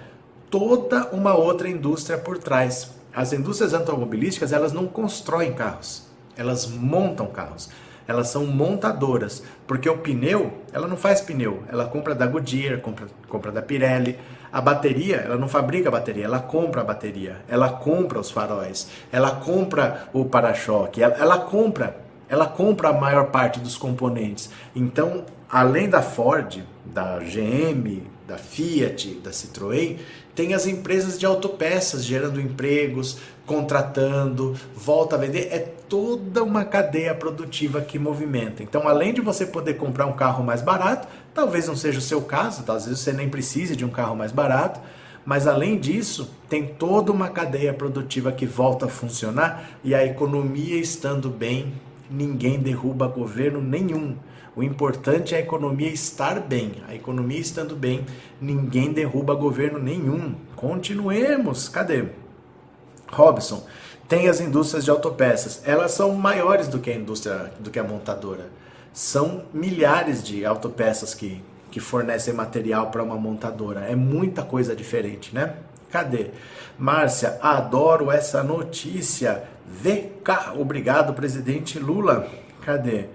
toda 0.50 1.07
uma 1.12 1.36
outra 1.36 1.69
indústria 1.69 2.17
por 2.17 2.38
trás. 2.38 2.91
As 3.13 3.34
indústrias 3.34 3.74
automobilísticas 3.74 4.51
elas 4.51 4.74
não 4.74 4.88
constroem 4.88 5.53
carros, 5.53 6.03
elas 6.36 6.67
montam 6.67 7.27
carros 7.27 7.69
elas 8.07 8.29
são 8.29 8.45
montadoras, 8.45 9.43
porque 9.65 9.89
o 9.89 9.97
pneu, 9.97 10.53
ela 10.71 10.88
não 10.88 10.97
faz 10.97 11.21
pneu, 11.21 11.63
ela 11.67 11.85
compra 11.85 12.13
da 12.13 12.27
Goodyear, 12.27 12.79
compra, 12.79 13.07
compra 13.27 13.51
da 13.51 13.62
Pirelli. 13.62 14.17
A 14.51 14.62
bateria, 14.62 15.17
ela 15.17 15.38
não 15.38 15.47
fabrica 15.47 15.89
a 15.89 15.91
bateria, 15.91 16.25
ela 16.25 16.39
compra 16.39 16.81
a 16.81 16.83
bateria, 16.83 17.41
ela 17.47 17.69
compra 17.69 18.19
os 18.19 18.31
faróis, 18.31 18.88
ela 19.12 19.31
compra 19.31 20.07
o 20.13 20.24
para-choque, 20.25 21.03
ela, 21.03 21.15
ela 21.15 21.39
compra, 21.39 21.97
ela 22.29 22.47
compra 22.47 22.89
a 22.89 22.93
maior 22.93 23.31
parte 23.31 23.59
dos 23.59 23.75
componentes. 23.75 24.50
Então, 24.74 25.25
além 25.50 25.89
da 25.89 26.01
Ford, 26.01 26.63
da 26.85 27.19
GM, 27.19 28.03
da 28.25 28.38
Fiat, 28.38 29.15
da 29.15 29.31
Citroën, 29.31 29.97
tem 30.33 30.53
as 30.53 30.65
empresas 30.67 31.17
de 31.17 31.25
autopeças 31.25 32.03
gerando 32.03 32.41
empregos, 32.41 33.17
contratando, 33.45 34.55
volta 34.75 35.15
a 35.15 35.19
vender. 35.19 35.47
É 35.51 35.75
toda 35.89 36.44
uma 36.44 36.65
cadeia 36.65 37.13
produtiva 37.13 37.82
que 37.82 38.00
movimenta. 38.00 38.63
Então, 38.63 38.88
além 38.88 39.13
de 39.13 39.22
você 39.22 39.46
poder 39.46 39.75
comprar 39.75 40.06
um 40.06 40.13
carro 40.13 40.44
mais 40.44 40.62
barato, 40.62 41.08
talvez 41.34 41.68
não 41.68 41.75
seja 41.75 42.00
o 42.00 42.01
seu 42.01 42.22
caso, 42.22 42.63
talvez 42.63 42.98
você 42.98 43.12
nem 43.12 43.30
precise 43.30 43.75
de 43.75 43.86
um 43.86 43.89
carro 43.89 44.15
mais 44.15 44.32
barato, 44.32 44.80
mas 45.25 45.48
além 45.48 45.80
disso, 45.80 46.30
tem 46.48 46.68
toda 46.68 47.12
uma 47.12 47.30
cadeia 47.30 47.74
produtiva 47.74 48.32
que 48.32 48.46
volta 48.46 48.86
a 48.86 48.89
funcionar 48.89 49.72
e 49.84 49.96
a 49.96 50.06
economia 50.06 50.77
estando 50.80 51.30
bem, 51.30 51.74
ninguém 52.10 52.60
derruba 52.60 53.08
governo 53.08 53.60
nenhum. 53.60 54.15
O 54.56 54.63
importante 54.63 55.36
é 55.36 55.38
a 55.38 55.42
economia 55.42 55.89
estar 55.89 56.39
bem. 56.39 56.75
A 56.88 56.96
economia 56.96 57.39
estando 57.39 57.75
bem, 57.75 58.06
ninguém 58.39 58.94
derruba 58.94 59.36
governo 59.36 59.80
nenhum. 59.80 60.36
Continuemos. 60.56 61.67
Cadê? 61.67 62.06
Robson, 63.12 63.65
tem 64.08 64.28
as 64.28 64.39
indústrias 64.39 64.84
de 64.84 64.91
autopeças. 64.91 65.62
Elas 65.65 65.91
são 65.91 66.13
maiores 66.13 66.68
do 66.68 66.80
que 66.80 66.91
a 66.91 66.96
indústria, 66.96 67.52
do 67.60 67.72
que 67.72 67.80
a 67.80 67.84
montadora. 67.84 68.50
São 68.94 69.44
milhares 69.54 70.24
de 70.24 70.46
autopeças 70.46 71.13
que, 71.13 71.44
que 71.72 71.80
fornecem 71.80 72.34
material 72.34 72.91
para 72.91 73.04
uma 73.04 73.15
montadora. 73.15 73.82
É 73.82 73.96
muita 73.96 74.44
coisa 74.44 74.76
diferente, 74.76 75.34
né? 75.34 75.56
Cadê? 75.89 76.32
Márcia, 76.78 77.38
adoro 77.41 78.12
essa 78.12 78.44
notícia. 78.44 79.44
VK, 79.68 80.60
obrigado, 80.60 81.13
presidente 81.13 81.80
Lula. 81.80 82.28
Cadê? 82.62 83.06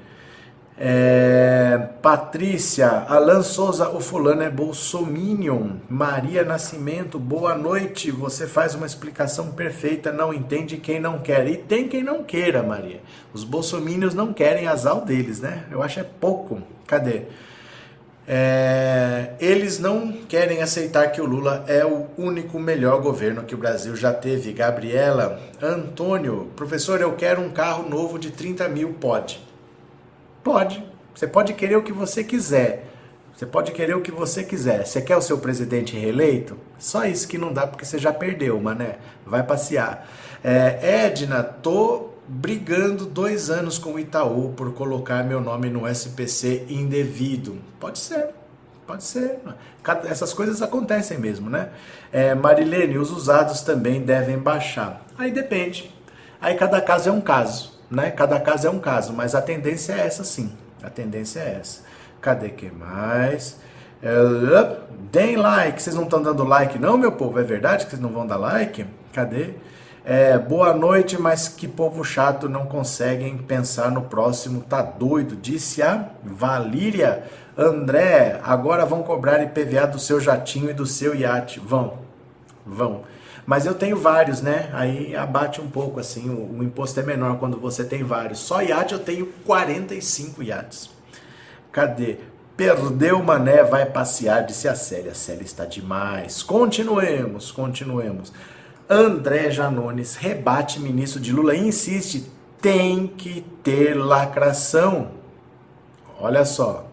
É, 0.82 1.76
Patrícia, 2.00 3.04
Alan 3.06 3.42
Souza, 3.42 3.90
o 3.90 4.00
fulano 4.00 4.40
é 4.40 4.48
bolsominion. 4.48 5.72
Maria 5.90 6.42
Nascimento, 6.42 7.18
boa 7.18 7.54
noite. 7.54 8.10
Você 8.10 8.46
faz 8.46 8.74
uma 8.74 8.86
explicação 8.86 9.52
perfeita, 9.52 10.10
não 10.10 10.32
entende 10.32 10.78
quem 10.78 10.98
não 10.98 11.18
quer. 11.18 11.46
E 11.48 11.58
tem 11.58 11.86
quem 11.86 12.02
não 12.02 12.24
queira, 12.24 12.62
Maria. 12.62 13.02
Os 13.34 13.44
bolsominions 13.44 14.14
não 14.14 14.32
querem 14.32 14.68
azar 14.68 15.04
deles, 15.04 15.38
né? 15.38 15.66
Eu 15.70 15.82
acho 15.82 16.00
é 16.00 16.02
pouco. 16.02 16.62
Cadê? 16.86 17.24
É, 18.26 19.32
eles 19.38 19.78
não 19.78 20.10
querem 20.26 20.62
aceitar 20.62 21.12
que 21.12 21.20
o 21.20 21.26
Lula 21.26 21.62
é 21.68 21.84
o 21.84 22.06
único 22.16 22.58
melhor 22.58 23.02
governo 23.02 23.44
que 23.44 23.54
o 23.54 23.58
Brasil 23.58 23.94
já 23.94 24.14
teve. 24.14 24.54
Gabriela, 24.54 25.38
Antônio, 25.60 26.50
professor, 26.56 27.02
eu 27.02 27.12
quero 27.16 27.42
um 27.42 27.50
carro 27.50 27.86
novo 27.86 28.18
de 28.18 28.30
30 28.30 28.66
mil, 28.70 28.94
pode. 28.94 29.49
Pode. 30.42 30.83
Você 31.14 31.26
pode 31.26 31.53
querer 31.55 31.76
o 31.76 31.83
que 31.83 31.92
você 31.92 32.24
quiser. 32.24 32.87
Você 33.35 33.46
pode 33.46 33.72
querer 33.72 33.94
o 33.96 34.00
que 34.00 34.11
você 34.11 34.44
quiser. 34.44 34.87
Você 34.87 35.00
quer 35.00 35.16
o 35.16 35.22
seu 35.22 35.38
presidente 35.38 35.96
reeleito? 35.96 36.57
Só 36.79 37.05
isso 37.05 37.29
que 37.29 37.38
não 37.38 37.53
dá 37.53 37.66
porque 37.66 37.85
você 37.85 37.98
já 37.98 38.12
perdeu, 38.12 38.61
mané. 38.61 38.96
Vai 39.26 39.42
passear. 39.42 40.09
É, 40.42 41.07
Edna, 41.07 41.42
tô 41.42 42.11
brigando 42.26 43.07
dois 43.07 43.50
anos 43.50 43.79
com 43.79 43.94
o 43.94 43.98
Itaú 43.98 44.53
por 44.57 44.72
colocar 44.74 45.24
meu 45.24 45.40
nome 45.40 45.68
no 45.68 45.88
SPC 45.88 46.66
indevido. 46.68 47.59
Pode 47.79 47.98
ser, 47.98 48.29
pode 48.87 49.05
ser. 49.05 49.38
Essas 50.05 50.33
coisas 50.33 50.62
acontecem 50.62 51.18
mesmo, 51.18 51.50
né? 51.50 51.70
É, 52.12 52.35
Marilene, 52.35 52.98
os 52.98 53.11
usados 53.11 53.62
também 53.62 54.03
devem 54.03 54.38
baixar. 54.38 55.03
Aí 55.18 55.31
depende. 55.31 55.94
Aí 56.40 56.55
cada 56.55 56.81
caso 56.81 57.09
é 57.09 57.12
um 57.12 57.20
caso 57.20 57.79
né? 57.90 58.11
Cada 58.11 58.38
caso 58.38 58.66
é 58.66 58.70
um 58.70 58.79
caso, 58.79 59.12
mas 59.12 59.35
a 59.35 59.42
tendência 59.42 59.94
é 59.94 60.07
essa 60.07 60.24
sim. 60.24 60.53
A 60.83 60.88
tendência 60.88 61.40
é 61.40 61.59
essa. 61.61 61.83
Cadê 62.20 62.50
que 62.50 62.70
mais? 62.70 63.57
É, 64.03 64.76
deem 65.11 65.37
like. 65.37 65.83
Vocês 65.83 65.96
não 65.96 66.05
estão 66.05 66.22
dando 66.22 66.44
like, 66.44 66.79
não, 66.79 66.96
meu 66.96 67.12
povo? 67.12 67.38
É 67.38 67.42
verdade 67.42 67.85
que 67.85 67.90
vocês 67.90 68.03
não 68.03 68.11
vão 68.11 68.26
dar 68.26 68.37
like? 68.37 68.87
Cadê? 69.12 69.55
É, 70.05 70.38
boa 70.38 70.72
noite, 70.72 71.20
mas 71.20 71.46
que 71.46 71.68
povo 71.68 72.03
chato 72.03 72.48
não 72.48 72.64
conseguem 72.64 73.37
pensar 73.37 73.90
no 73.90 74.03
próximo, 74.03 74.62
tá 74.62 74.81
doido? 74.81 75.37
Disse 75.37 75.83
a 75.83 76.07
Valíria. 76.24 77.24
André, 77.57 78.40
agora 78.42 78.87
vão 78.87 79.03
cobrar 79.03 79.42
IPVA 79.42 79.87
do 79.87 79.98
seu 79.98 80.18
jatinho 80.18 80.70
e 80.70 80.74
do 80.74 80.87
seu 80.87 81.14
iate. 81.14 81.61
Vão, 81.61 81.98
vão. 82.64 83.03
Mas 83.50 83.66
eu 83.66 83.74
tenho 83.74 83.96
vários, 83.96 84.40
né? 84.40 84.70
Aí 84.72 85.16
abate 85.16 85.60
um 85.60 85.68
pouco, 85.68 85.98
assim, 85.98 86.30
o, 86.30 86.58
o 86.58 86.62
imposto 86.62 87.00
é 87.00 87.02
menor 87.02 87.36
quando 87.36 87.58
você 87.58 87.82
tem 87.82 88.04
vários. 88.04 88.38
Só 88.38 88.62
iate 88.62 88.92
eu 88.92 89.00
tenho 89.00 89.26
45 89.44 90.40
iates. 90.40 90.88
Cadê? 91.72 92.18
Perdeu 92.56 93.20
mané, 93.20 93.64
vai 93.64 93.86
passear, 93.86 94.46
disse 94.46 94.68
a 94.68 94.76
Célia. 94.76 95.10
A 95.10 95.16
Célia 95.16 95.42
está 95.42 95.64
demais. 95.64 96.44
Continuemos, 96.44 97.50
continuemos. 97.50 98.32
André 98.88 99.50
Janones 99.50 100.14
rebate 100.14 100.78
ministro 100.78 101.20
de 101.20 101.32
Lula 101.32 101.56
e 101.56 101.66
insiste: 101.66 102.30
tem 102.62 103.08
que 103.08 103.44
ter 103.64 103.94
lacração. 103.94 105.10
Olha 106.20 106.44
só, 106.44 106.86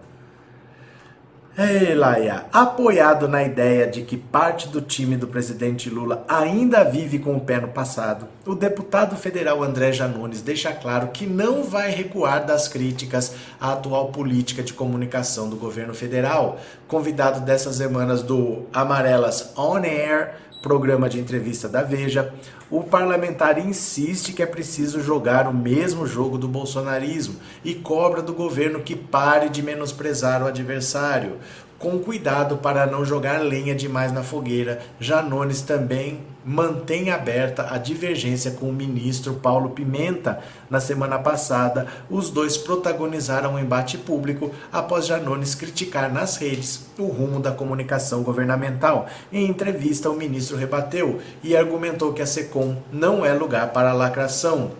Ei, 1.59 1.95
Laia, 1.95 2.45
apoiado 2.53 3.27
na 3.27 3.41
ideia 3.41 3.87
de 3.87 4.03
que 4.03 4.15
parte 4.15 4.67
do 4.67 4.79
time 4.79 5.17
do 5.17 5.25
presidente 5.27 5.89
Lula 5.89 6.23
ainda 6.27 6.83
vive 6.83 7.17
com 7.17 7.35
o 7.35 7.41
pé 7.41 7.59
no 7.59 7.69
passado, 7.69 8.27
o 8.47 8.55
deputado 8.55 9.17
federal 9.17 9.61
André 9.61 9.91
Janones 9.91 10.41
deixa 10.41 10.71
claro 10.71 11.09
que 11.09 11.27
não 11.27 11.63
vai 11.63 11.91
recuar 11.91 12.45
das 12.45 12.69
críticas 12.69 13.35
à 13.59 13.73
atual 13.73 14.07
política 14.07 14.63
de 14.63 14.73
comunicação 14.73 15.49
do 15.49 15.57
governo 15.57 15.93
federal. 15.93 16.57
Convidado 16.87 17.41
dessas 17.41 17.75
semanas 17.75 18.23
do 18.23 18.63
Amarelas 18.71 19.51
On 19.57 19.79
Air, 19.79 20.35
programa 20.63 21.09
de 21.09 21.19
entrevista 21.19 21.67
da 21.67 21.83
Veja, 21.83 22.33
o 22.71 22.83
parlamentar 22.83 23.59
insiste 23.59 24.31
que 24.31 24.41
é 24.41 24.45
preciso 24.45 25.01
jogar 25.01 25.47
o 25.47 25.53
mesmo 25.53 26.07
jogo 26.07 26.37
do 26.37 26.47
bolsonarismo 26.47 27.35
e 27.65 27.75
cobra 27.75 28.21
do 28.21 28.33
governo 28.33 28.81
que 28.81 28.95
pare 28.95 29.49
de 29.49 29.61
menosprezar 29.61 30.41
o 30.41 30.47
adversário. 30.47 31.37
Com 31.77 31.99
cuidado 31.99 32.57
para 32.57 32.87
não 32.87 33.05
jogar 33.05 33.41
lenha 33.41 33.75
demais 33.75 34.11
na 34.11 34.23
fogueira, 34.23 34.81
Janones 34.99 35.61
também 35.61 36.21
mantém 36.47 37.11
aberta 37.11 37.67
a 37.69 37.77
divergência 37.77 38.51
com 38.51 38.69
o 38.69 38.73
ministro 38.73 39.33
Paulo 39.33 39.71
Pimenta. 39.71 40.39
Na 40.69 40.79
semana 40.79 41.19
passada, 41.19 41.85
os 42.09 42.29
dois 42.29 42.55
protagonizaram 42.55 43.55
um 43.55 43.59
embate 43.59 43.97
público 43.97 44.51
após 44.71 45.05
Janones 45.05 45.53
criticar 45.53 46.11
nas 46.11 46.37
redes 46.37 46.85
o 46.97 47.07
rumo 47.07 47.41
da 47.41 47.51
comunicação 47.51 48.23
governamental. 48.23 49.07
Em 49.29 49.45
entrevista, 49.45 50.09
o 50.09 50.15
ministro 50.15 50.55
rebateu 50.55 51.19
e 51.43 51.53
argumentou 51.53 52.13
que 52.13 52.21
a 52.21 52.25
SECOM 52.25 52.77
não 52.93 53.25
é 53.25 53.33
lugar 53.33 53.73
para 53.73 53.91
lacração. 53.91 54.71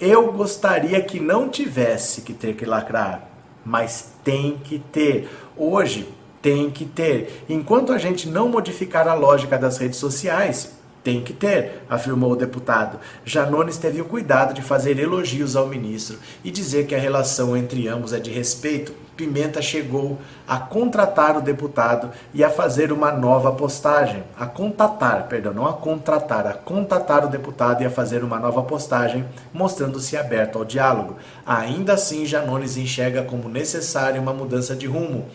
Eu 0.00 0.32
gostaria 0.32 1.02
que 1.02 1.18
não 1.18 1.48
tivesse 1.48 2.20
que 2.20 2.32
ter 2.32 2.54
que 2.54 2.64
lacrar, 2.64 3.28
mas 3.64 4.12
tem 4.22 4.56
que 4.56 4.78
ter. 4.78 5.28
Hoje, 5.56 6.08
Tem 6.40 6.70
que 6.70 6.84
ter. 6.84 7.44
Enquanto 7.48 7.92
a 7.92 7.98
gente 7.98 8.28
não 8.28 8.48
modificar 8.48 9.08
a 9.08 9.14
lógica 9.14 9.58
das 9.58 9.76
redes 9.76 9.98
sociais, 9.98 10.77
tem 11.02 11.22
que 11.22 11.32
ter, 11.32 11.82
afirmou 11.88 12.32
o 12.32 12.36
deputado. 12.36 12.98
Janones 13.24 13.78
teve 13.78 14.00
o 14.00 14.04
cuidado 14.04 14.52
de 14.52 14.62
fazer 14.62 14.98
elogios 14.98 15.56
ao 15.56 15.66
ministro 15.66 16.18
e 16.44 16.50
dizer 16.50 16.86
que 16.86 16.94
a 16.94 16.98
relação 16.98 17.56
entre 17.56 17.88
ambos 17.88 18.12
é 18.12 18.20
de 18.20 18.30
respeito. 18.30 18.92
Pimenta 19.16 19.60
chegou 19.60 20.18
a 20.46 20.58
contratar 20.58 21.36
o 21.36 21.40
deputado 21.40 22.10
e 22.32 22.44
a 22.44 22.50
fazer 22.50 22.92
uma 22.92 23.10
nova 23.10 23.50
postagem. 23.50 24.22
A 24.38 24.46
contatar, 24.46 25.26
perdão, 25.26 25.52
não 25.52 25.66
a 25.66 25.72
contratar, 25.72 26.46
a 26.46 26.52
contatar 26.52 27.24
o 27.24 27.28
deputado 27.28 27.82
e 27.82 27.86
a 27.86 27.90
fazer 27.90 28.22
uma 28.22 28.38
nova 28.38 28.62
postagem, 28.62 29.24
mostrando-se 29.52 30.16
aberto 30.16 30.58
ao 30.58 30.64
diálogo. 30.64 31.16
Ainda 31.44 31.94
assim, 31.94 32.26
Janones 32.26 32.76
enxerga 32.76 33.24
como 33.24 33.48
necessária 33.48 34.20
uma 34.20 34.32
mudança 34.32 34.76
de 34.76 34.86
rumo. 34.86 35.26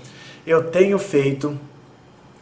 Eu 0.46 0.70
tenho 0.70 0.98
feito 0.98 1.60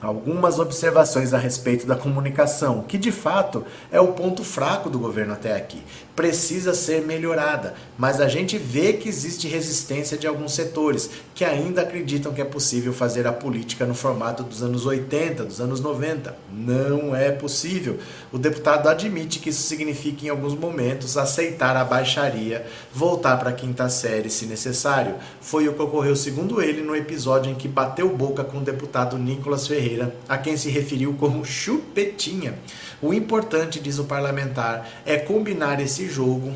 algumas 0.01 0.57
observações 0.57 1.33
a 1.33 1.37
respeito 1.37 1.85
da 1.85 1.95
comunicação, 1.95 2.83
que 2.87 2.97
de 2.97 3.11
fato 3.11 3.63
é 3.91 4.01
o 4.01 4.09
ponto 4.09 4.43
fraco 4.43 4.89
do 4.89 4.97
governo 4.97 5.33
até 5.33 5.55
aqui. 5.55 5.83
Precisa 6.15 6.73
ser 6.73 7.01
melhorada, 7.03 7.73
mas 7.97 8.19
a 8.19 8.27
gente 8.27 8.57
vê 8.57 8.93
que 8.93 9.07
existe 9.07 9.47
resistência 9.47 10.17
de 10.17 10.27
alguns 10.27 10.53
setores 10.53 11.09
que 11.33 11.45
ainda 11.45 11.81
acreditam 11.81 12.33
que 12.33 12.41
é 12.41 12.45
possível 12.45 12.93
fazer 12.93 13.25
a 13.25 13.33
política 13.33 13.85
no 13.85 13.95
formato 13.95 14.43
dos 14.43 14.61
anos 14.61 14.85
80, 14.85 15.45
dos 15.45 15.61
anos 15.61 15.79
90. 15.79 16.35
Não 16.53 17.15
é 17.15 17.31
possível. 17.31 17.97
O 18.31 18.37
deputado 18.37 18.89
admite 18.89 19.39
que 19.39 19.49
isso 19.49 19.63
significa, 19.63 20.25
em 20.25 20.29
alguns 20.29 20.53
momentos, 20.53 21.17
aceitar 21.17 21.77
a 21.77 21.85
baixaria, 21.85 22.65
voltar 22.93 23.37
para 23.37 23.51
a 23.51 23.53
quinta 23.53 23.89
série 23.89 24.29
se 24.29 24.45
necessário. 24.45 25.15
Foi 25.39 25.67
o 25.67 25.73
que 25.73 25.81
ocorreu, 25.81 26.15
segundo 26.15 26.61
ele, 26.61 26.81
no 26.81 26.95
episódio 26.95 27.51
em 27.51 27.55
que 27.55 27.67
bateu 27.67 28.09
boca 28.09 28.43
com 28.43 28.57
o 28.57 28.61
deputado 28.61 29.17
Nicolas 29.17 29.65
Ferreira 29.67 30.13
a 30.27 30.37
quem 30.37 30.57
se 30.57 30.69
referiu 30.69 31.13
como 31.13 31.45
chupetinha. 31.45 32.55
O 33.01 33.13
importante, 33.13 33.79
diz 33.79 33.97
o 33.97 34.03
parlamentar, 34.03 34.87
é 35.05 35.17
combinar 35.17 35.81
esse 35.81 36.00
jogo 36.09 36.53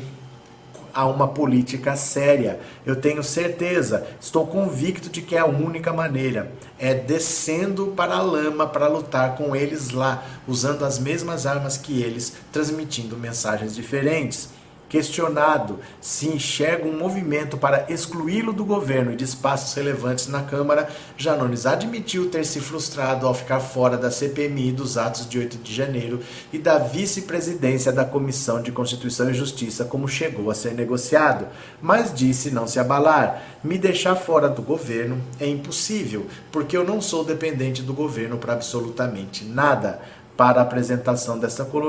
a 0.96 1.06
uma 1.06 1.28
política 1.28 1.94
séria. 1.94 2.58
Eu 2.86 2.96
tenho 2.96 3.22
certeza, 3.22 4.06
estou 4.18 4.46
convicto 4.46 5.10
de 5.10 5.20
que 5.20 5.36
é 5.36 5.40
a 5.40 5.46
única 5.46 5.92
maneira. 5.92 6.50
É 6.78 6.94
descendo 6.94 7.88
para 7.88 8.16
a 8.16 8.22
lama 8.22 8.66
para 8.66 8.88
lutar 8.88 9.36
com 9.36 9.54
eles 9.54 9.90
lá, 9.90 10.24
usando 10.48 10.86
as 10.86 10.98
mesmas 10.98 11.44
armas 11.44 11.76
que 11.76 12.02
eles, 12.02 12.32
transmitindo 12.50 13.14
mensagens 13.14 13.74
diferentes. 13.74 14.55
Questionado 14.88 15.80
se 16.00 16.28
enxerga 16.28 16.86
um 16.86 16.96
movimento 16.96 17.58
para 17.58 17.86
excluí-lo 17.88 18.52
do 18.52 18.64
governo 18.64 19.12
e 19.12 19.16
de 19.16 19.24
espaços 19.24 19.74
relevantes 19.74 20.28
na 20.28 20.42
Câmara, 20.42 20.88
Janones 21.16 21.66
admitiu 21.66 22.30
ter 22.30 22.44
se 22.44 22.60
frustrado 22.60 23.26
ao 23.26 23.34
ficar 23.34 23.58
fora 23.58 23.96
da 23.96 24.12
CPMI 24.12 24.70
dos 24.70 24.96
atos 24.96 25.28
de 25.28 25.38
8 25.38 25.58
de 25.58 25.74
janeiro 25.74 26.20
e 26.52 26.58
da 26.58 26.78
vice-presidência 26.78 27.92
da 27.92 28.04
Comissão 28.04 28.62
de 28.62 28.70
Constituição 28.70 29.28
e 29.28 29.34
Justiça, 29.34 29.84
como 29.84 30.06
chegou 30.06 30.50
a 30.50 30.54
ser 30.54 30.72
negociado, 30.72 31.46
mas 31.82 32.14
disse 32.14 32.50
não 32.50 32.68
se 32.68 32.78
abalar. 32.78 33.42
Me 33.64 33.78
deixar 33.78 34.14
fora 34.14 34.48
do 34.48 34.62
governo 34.62 35.20
é 35.40 35.46
impossível, 35.46 36.26
porque 36.52 36.76
eu 36.76 36.84
não 36.84 37.00
sou 37.00 37.24
dependente 37.24 37.82
do 37.82 37.92
governo 37.92 38.38
para 38.38 38.52
absolutamente 38.52 39.44
nada. 39.44 40.00
Para 40.36 40.60
a 40.60 40.62
apresentação 40.64 41.38
dessa 41.38 41.64
blá, 41.64 41.86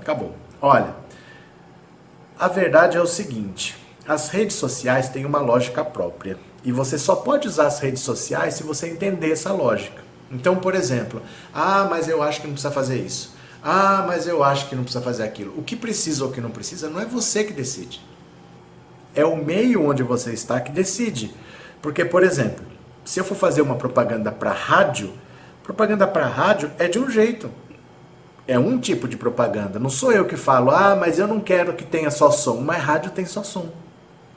acabou. 0.00 0.32
Olha, 0.60 1.01
a 2.42 2.48
verdade 2.48 2.96
é 2.96 3.00
o 3.00 3.06
seguinte: 3.06 3.76
as 4.06 4.28
redes 4.28 4.56
sociais 4.56 5.08
têm 5.08 5.24
uma 5.24 5.38
lógica 5.38 5.84
própria. 5.84 6.36
E 6.64 6.72
você 6.72 6.98
só 6.98 7.14
pode 7.14 7.46
usar 7.46 7.68
as 7.68 7.78
redes 7.78 8.02
sociais 8.02 8.54
se 8.54 8.64
você 8.64 8.88
entender 8.88 9.30
essa 9.30 9.52
lógica. 9.52 10.02
Então, 10.28 10.56
por 10.56 10.74
exemplo, 10.74 11.22
ah, 11.54 11.86
mas 11.88 12.08
eu 12.08 12.20
acho 12.20 12.40
que 12.40 12.48
não 12.48 12.54
precisa 12.54 12.74
fazer 12.74 12.98
isso. 12.98 13.36
Ah, 13.62 14.04
mas 14.08 14.26
eu 14.26 14.42
acho 14.42 14.68
que 14.68 14.74
não 14.74 14.82
precisa 14.82 15.04
fazer 15.04 15.22
aquilo. 15.22 15.56
O 15.56 15.62
que 15.62 15.76
precisa 15.76 16.24
ou 16.24 16.30
o 16.30 16.32
que 16.32 16.40
não 16.40 16.50
precisa 16.50 16.90
não 16.90 17.00
é 17.00 17.04
você 17.04 17.44
que 17.44 17.52
decide. 17.52 18.00
É 19.14 19.24
o 19.24 19.36
meio 19.36 19.86
onde 19.86 20.02
você 20.02 20.32
está 20.32 20.60
que 20.60 20.72
decide. 20.72 21.32
Porque, 21.80 22.04
por 22.04 22.24
exemplo, 22.24 22.64
se 23.04 23.20
eu 23.20 23.24
for 23.24 23.36
fazer 23.36 23.62
uma 23.62 23.76
propaganda 23.76 24.32
para 24.32 24.50
rádio, 24.50 25.12
propaganda 25.62 26.08
para 26.08 26.26
rádio 26.26 26.72
é 26.76 26.88
de 26.88 26.98
um 26.98 27.08
jeito 27.08 27.48
é 28.46 28.58
um 28.58 28.78
tipo 28.78 29.06
de 29.06 29.16
propaganda. 29.16 29.78
Não 29.78 29.90
sou 29.90 30.12
eu 30.12 30.24
que 30.24 30.36
falo, 30.36 30.70
ah, 30.70 30.96
mas 30.98 31.18
eu 31.18 31.26
não 31.26 31.40
quero 31.40 31.74
que 31.74 31.84
tenha 31.84 32.10
só 32.10 32.30
som. 32.30 32.60
Mas 32.60 32.82
rádio 32.82 33.10
tem 33.10 33.24
só 33.24 33.42
som. 33.42 33.68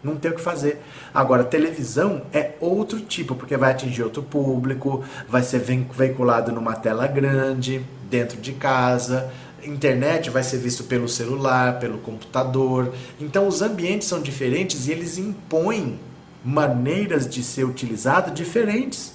Não 0.03 0.15
tem 0.15 0.29
o 0.29 0.35
que 0.35 0.41
fazer. 0.41 0.81
Agora, 1.11 1.43
televisão 1.43 2.21
é 2.31 2.51
outro 2.59 2.99
tipo, 2.99 3.33
porque 3.33 3.57
vai 3.57 3.71
atingir 3.71 4.03
outro 4.03 4.21
público, 4.21 5.03
vai 5.27 5.41
ser 5.41 5.59
veiculado 5.59 6.51
numa 6.51 6.75
tela 6.75 7.07
grande, 7.07 7.83
dentro 8.07 8.39
de 8.39 8.53
casa. 8.53 9.31
Internet 9.63 10.29
vai 10.29 10.43
ser 10.43 10.57
visto 10.57 10.83
pelo 10.83 11.09
celular, 11.09 11.79
pelo 11.79 11.97
computador. 11.97 12.93
Então, 13.19 13.47
os 13.47 13.63
ambientes 13.63 14.07
são 14.07 14.21
diferentes 14.21 14.87
e 14.87 14.91
eles 14.91 15.17
impõem 15.17 15.99
maneiras 16.43 17.27
de 17.27 17.41
ser 17.41 17.63
utilizado 17.63 18.29
diferentes. 18.29 19.14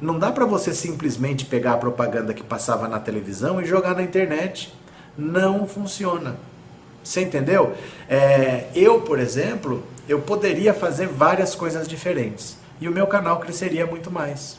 Não 0.00 0.18
dá 0.18 0.30
para 0.30 0.44
você 0.44 0.74
simplesmente 0.74 1.46
pegar 1.46 1.72
a 1.72 1.78
propaganda 1.78 2.34
que 2.34 2.42
passava 2.42 2.86
na 2.86 3.00
televisão 3.00 3.60
e 3.60 3.64
jogar 3.64 3.94
na 3.94 4.02
internet. 4.02 4.74
Não 5.16 5.66
funciona. 5.66 6.36
Você 7.02 7.22
entendeu? 7.22 7.72
É, 8.08 8.66
eu, 8.74 9.00
por 9.00 9.18
exemplo, 9.18 9.82
eu 10.06 10.20
poderia 10.20 10.74
fazer 10.74 11.06
várias 11.06 11.54
coisas 11.54 11.88
diferentes 11.88 12.58
e 12.78 12.88
o 12.88 12.92
meu 12.92 13.06
canal 13.06 13.40
cresceria 13.40 13.86
muito 13.86 14.10
mais. 14.10 14.58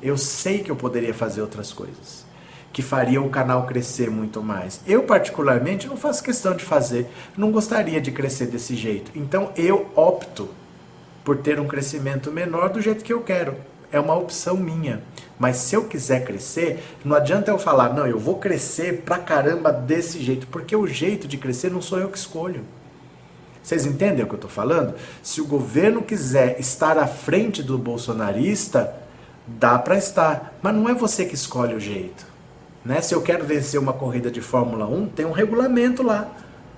Eu 0.00 0.16
sei 0.16 0.60
que 0.60 0.70
eu 0.70 0.76
poderia 0.76 1.12
fazer 1.12 1.40
outras 1.40 1.72
coisas 1.72 2.24
que 2.72 2.82
fariam 2.82 3.26
o 3.26 3.30
canal 3.30 3.64
crescer 3.64 4.10
muito 4.10 4.42
mais. 4.42 4.82
Eu, 4.86 5.04
particularmente, 5.04 5.86
não 5.86 5.96
faço 5.96 6.22
questão 6.22 6.54
de 6.54 6.62
fazer, 6.62 7.08
não 7.34 7.50
gostaria 7.50 8.02
de 8.02 8.12
crescer 8.12 8.46
desse 8.46 8.76
jeito. 8.76 9.10
Então, 9.14 9.50
eu 9.56 9.90
opto 9.96 10.50
por 11.24 11.38
ter 11.38 11.58
um 11.58 11.66
crescimento 11.66 12.30
menor 12.30 12.68
do 12.68 12.82
jeito 12.82 13.02
que 13.02 13.14
eu 13.14 13.22
quero 13.22 13.56
é 13.90 14.00
uma 14.00 14.14
opção 14.14 14.56
minha. 14.56 15.02
Mas 15.38 15.56
se 15.56 15.74
eu 15.74 15.84
quiser 15.84 16.24
crescer, 16.24 16.82
não 17.04 17.14
adianta 17.14 17.50
eu 17.50 17.58
falar, 17.58 17.92
não, 17.92 18.06
eu 18.06 18.18
vou 18.18 18.38
crescer 18.38 19.02
pra 19.02 19.18
caramba 19.18 19.72
desse 19.72 20.20
jeito, 20.22 20.46
porque 20.46 20.74
o 20.74 20.86
jeito 20.86 21.28
de 21.28 21.36
crescer 21.36 21.70
não 21.70 21.82
sou 21.82 21.98
eu 21.98 22.08
que 22.08 22.18
escolho. 22.18 22.64
Vocês 23.62 23.84
entendem 23.84 24.24
o 24.24 24.28
que 24.28 24.34
eu 24.34 24.36
estou 24.36 24.50
falando? 24.50 24.94
Se 25.22 25.40
o 25.40 25.46
governo 25.46 26.00
quiser 26.00 26.58
estar 26.60 26.96
à 26.96 27.06
frente 27.06 27.62
do 27.62 27.76
bolsonarista, 27.76 28.94
dá 29.46 29.78
para 29.78 29.98
estar, 29.98 30.56
mas 30.62 30.74
não 30.74 30.88
é 30.88 30.94
você 30.94 31.24
que 31.24 31.34
escolhe 31.34 31.74
o 31.74 31.80
jeito. 31.80 32.26
Né? 32.84 33.00
Se 33.00 33.12
eu 33.12 33.20
quero 33.20 33.44
vencer 33.44 33.80
uma 33.80 33.92
corrida 33.92 34.30
de 34.30 34.40
Fórmula 34.40 34.86
1, 34.86 35.08
tem 35.08 35.26
um 35.26 35.32
regulamento 35.32 36.02
lá. 36.02 36.28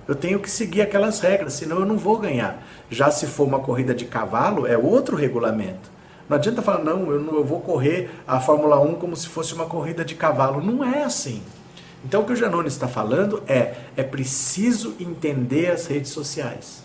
Eu 0.07 0.15
tenho 0.15 0.39
que 0.39 0.49
seguir 0.49 0.81
aquelas 0.81 1.19
regras, 1.19 1.53
senão 1.53 1.79
eu 1.79 1.85
não 1.85 1.95
vou 1.95 2.17
ganhar. 2.17 2.63
Já 2.89 3.11
se 3.11 3.27
for 3.27 3.47
uma 3.47 3.59
corrida 3.59 3.93
de 3.93 4.05
cavalo, 4.05 4.65
é 4.65 4.75
outro 4.75 5.15
regulamento. 5.15 5.91
Não 6.29 6.37
adianta 6.37 6.61
falar, 6.61 6.83
não, 6.83 7.11
eu, 7.11 7.19
não, 7.19 7.33
eu 7.33 7.43
vou 7.43 7.59
correr 7.59 8.11
a 8.27 8.39
Fórmula 8.39 8.79
1 8.79 8.95
como 8.95 9.15
se 9.15 9.27
fosse 9.27 9.53
uma 9.55 9.65
corrida 9.65 10.05
de 10.05 10.13
cavalo. 10.13 10.61
Não 10.61 10.83
é 10.83 11.03
assim. 11.03 11.41
Então 12.05 12.21
o 12.21 12.25
que 12.25 12.33
o 12.33 12.35
Janone 12.35 12.67
está 12.67 12.87
falando 12.87 13.41
é, 13.47 13.75
é 13.97 14.03
preciso 14.03 14.95
entender 14.99 15.71
as 15.71 15.87
redes 15.87 16.11
sociais. 16.11 16.83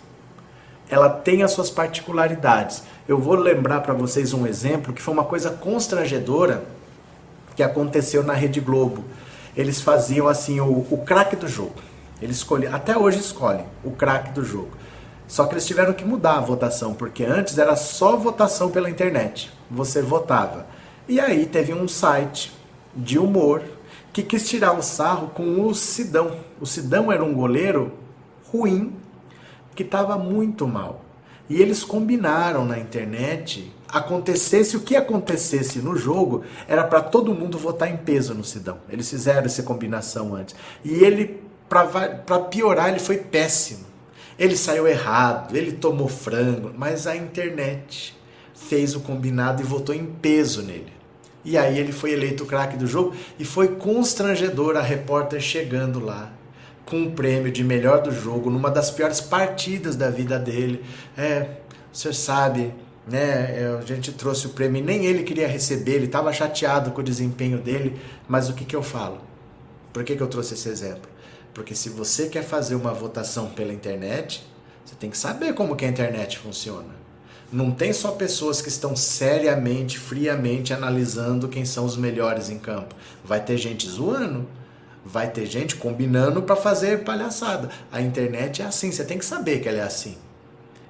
Ela 0.88 1.10
tem 1.10 1.42
as 1.42 1.52
suas 1.52 1.70
particularidades. 1.70 2.82
Eu 3.06 3.18
vou 3.18 3.34
lembrar 3.34 3.82
para 3.82 3.92
vocês 3.92 4.32
um 4.32 4.46
exemplo 4.46 4.94
que 4.94 5.02
foi 5.02 5.12
uma 5.12 5.24
coisa 5.24 5.50
constrangedora 5.50 6.64
que 7.54 7.62
aconteceu 7.62 8.22
na 8.22 8.32
Rede 8.32 8.60
Globo. 8.60 9.04
Eles 9.54 9.80
faziam 9.80 10.26
assim 10.26 10.58
o, 10.60 10.86
o 10.90 11.02
craque 11.04 11.36
do 11.36 11.46
jogo. 11.46 11.76
Eles 12.20 12.36
escolhem, 12.36 12.72
até 12.72 12.96
hoje 12.96 13.18
escolhem 13.18 13.66
o 13.84 13.90
craque 13.90 14.32
do 14.32 14.44
jogo. 14.44 14.70
Só 15.26 15.46
que 15.46 15.54
eles 15.54 15.66
tiveram 15.66 15.92
que 15.92 16.04
mudar 16.04 16.36
a 16.36 16.40
votação, 16.40 16.94
porque 16.94 17.24
antes 17.24 17.58
era 17.58 17.76
só 17.76 18.16
votação 18.16 18.70
pela 18.70 18.90
internet. 18.90 19.50
Você 19.70 20.02
votava. 20.02 20.66
E 21.08 21.18
aí 21.18 21.46
teve 21.46 21.72
um 21.72 21.88
site 21.88 22.52
de 22.94 23.18
humor 23.18 23.62
que 24.12 24.22
quis 24.22 24.48
tirar 24.48 24.78
o 24.78 24.82
sarro 24.82 25.28
com 25.28 25.66
o 25.66 25.74
Sidão. 25.74 26.36
O 26.60 26.66
Sidão 26.66 27.10
era 27.10 27.24
um 27.24 27.34
goleiro 27.34 27.92
ruim, 28.52 28.94
que 29.74 29.82
estava 29.82 30.16
muito 30.16 30.68
mal. 30.68 31.04
E 31.48 31.60
eles 31.60 31.84
combinaram 31.84 32.64
na 32.64 32.78
internet, 32.78 33.70
acontecesse 33.88 34.76
o 34.76 34.80
que 34.80 34.96
acontecesse 34.96 35.80
no 35.80 35.96
jogo, 35.96 36.42
era 36.68 36.84
para 36.84 37.02
todo 37.02 37.34
mundo 37.34 37.58
votar 37.58 37.90
em 37.90 37.96
peso 37.96 38.34
no 38.34 38.44
Sidão. 38.44 38.78
Eles 38.88 39.10
fizeram 39.10 39.44
essa 39.44 39.62
combinação 39.62 40.34
antes. 40.34 40.54
E 40.84 41.04
ele, 41.04 41.42
para 41.68 42.38
piorar, 42.50 42.88
ele 42.88 43.00
foi 43.00 43.18
péssimo. 43.18 43.93
Ele 44.38 44.56
saiu 44.56 44.86
errado, 44.86 45.56
ele 45.56 45.72
tomou 45.72 46.08
frango, 46.08 46.72
mas 46.76 47.06
a 47.06 47.16
internet 47.16 48.16
fez 48.54 48.94
o 48.94 49.00
combinado 49.00 49.62
e 49.62 49.64
votou 49.64 49.94
em 49.94 50.04
peso 50.04 50.62
nele. 50.62 50.92
E 51.44 51.58
aí 51.58 51.78
ele 51.78 51.92
foi 51.92 52.12
eleito 52.12 52.46
craque 52.46 52.76
do 52.76 52.86
jogo 52.86 53.14
e 53.38 53.44
foi 53.44 53.68
constrangedor 53.68 54.76
a 54.76 54.82
repórter 54.82 55.40
chegando 55.40 56.00
lá 56.00 56.32
com 56.86 57.04
o 57.04 57.10
prêmio 57.12 57.50
de 57.50 57.62
melhor 57.62 58.02
do 58.02 58.12
jogo 58.12 58.50
numa 58.50 58.70
das 58.70 58.90
piores 58.90 59.20
partidas 59.20 59.96
da 59.96 60.10
vida 60.10 60.38
dele. 60.38 60.84
É, 61.16 61.48
senhor 61.92 62.14
sabe, 62.14 62.74
né? 63.06 63.78
A 63.78 63.84
gente 63.84 64.12
trouxe 64.12 64.46
o 64.46 64.50
prêmio, 64.50 64.82
nem 64.82 65.06
ele 65.06 65.22
queria 65.22 65.46
receber, 65.46 65.92
ele 65.92 66.06
estava 66.06 66.32
chateado 66.32 66.90
com 66.90 67.00
o 67.00 67.04
desempenho 67.04 67.58
dele, 67.58 67.98
mas 68.28 68.48
o 68.48 68.54
que, 68.54 68.64
que 68.64 68.76
eu 68.76 68.82
falo? 68.82 69.18
Por 69.92 70.02
que, 70.02 70.16
que 70.16 70.22
eu 70.22 70.26
trouxe 70.26 70.54
esse 70.54 70.68
exemplo? 70.68 71.13
Porque 71.54 71.74
se 71.74 71.88
você 71.88 72.28
quer 72.28 72.42
fazer 72.42 72.74
uma 72.74 72.92
votação 72.92 73.48
pela 73.50 73.72
internet, 73.72 74.44
você 74.84 74.96
tem 74.96 75.08
que 75.08 75.16
saber 75.16 75.54
como 75.54 75.76
que 75.76 75.84
a 75.84 75.88
internet 75.88 76.36
funciona. 76.38 77.04
Não 77.52 77.70
tem 77.70 77.92
só 77.92 78.10
pessoas 78.10 78.60
que 78.60 78.68
estão 78.68 78.96
seriamente, 78.96 79.96
friamente 79.96 80.74
analisando 80.74 81.48
quem 81.48 81.64
são 81.64 81.84
os 81.84 81.96
melhores 81.96 82.50
em 82.50 82.58
campo. 82.58 82.96
Vai 83.24 83.40
ter 83.40 83.56
gente 83.56 83.88
zoando, 83.88 84.48
vai 85.04 85.30
ter 85.30 85.46
gente 85.46 85.76
combinando 85.76 86.42
para 86.42 86.56
fazer 86.56 87.04
palhaçada. 87.04 87.70
A 87.92 88.00
internet 88.00 88.60
é 88.60 88.64
assim, 88.64 88.90
você 88.90 89.04
tem 89.04 89.18
que 89.18 89.24
saber 89.24 89.60
que 89.60 89.68
ela 89.68 89.78
é 89.78 89.82
assim. 89.82 90.16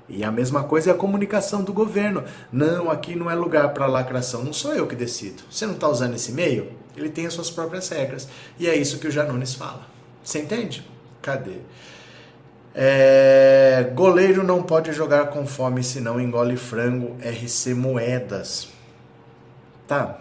E 0.08 0.24
a 0.24 0.32
mesma 0.32 0.64
coisa 0.64 0.90
é 0.90 0.94
a 0.94 0.96
comunicação 0.96 1.62
do 1.62 1.72
governo. 1.72 2.24
Não, 2.50 2.90
aqui 2.90 3.14
não 3.14 3.30
é 3.30 3.34
lugar 3.34 3.74
para 3.74 3.86
lacração, 3.86 4.42
não 4.42 4.52
sou 4.52 4.74
eu 4.74 4.86
que 4.86 4.96
decido. 4.96 5.42
Você 5.50 5.66
não 5.66 5.74
está 5.74 5.88
usando 5.88 6.14
esse 6.14 6.32
meio? 6.32 6.72
Ele 6.96 7.10
tem 7.10 7.26
as 7.26 7.34
suas 7.34 7.50
próprias 7.50 7.88
regras. 7.88 8.28
E 8.58 8.66
é 8.66 8.74
isso 8.74 8.98
que 8.98 9.08
o 9.08 9.10
Janones 9.10 9.54
fala. 9.54 9.93
Você 10.24 10.40
entende? 10.40 10.84
Cadê? 11.22 11.58
É, 12.74 13.92
goleiro 13.94 14.42
não 14.42 14.62
pode 14.62 14.92
jogar 14.92 15.26
com 15.26 15.46
fome, 15.46 15.84
senão 15.84 16.20
engole 16.20 16.56
frango. 16.56 17.16
RC 17.22 17.74
Moedas. 17.74 18.68
Tá. 19.86 20.18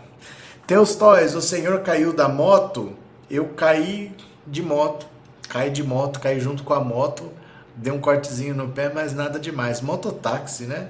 Teus 0.67 0.95
toys, 0.95 1.33
o 1.33 1.41
senhor 1.41 1.79
caiu 1.81 2.13
da 2.13 2.29
moto? 2.29 2.93
Eu 3.31 3.49
caí 3.49 4.15
de 4.45 4.61
moto. 4.61 5.07
Caí 5.49 5.71
de 5.71 5.81
moto, 5.81 6.19
caí 6.19 6.39
junto 6.39 6.63
com 6.63 6.73
a 6.73 6.79
moto 6.79 7.31
deu 7.75 7.95
um 7.95 7.99
cortezinho 7.99 8.55
no 8.55 8.69
pé, 8.69 8.91
mas 8.93 9.13
nada 9.13 9.39
demais. 9.39 9.81
Mototáxi, 9.81 10.65
né? 10.65 10.89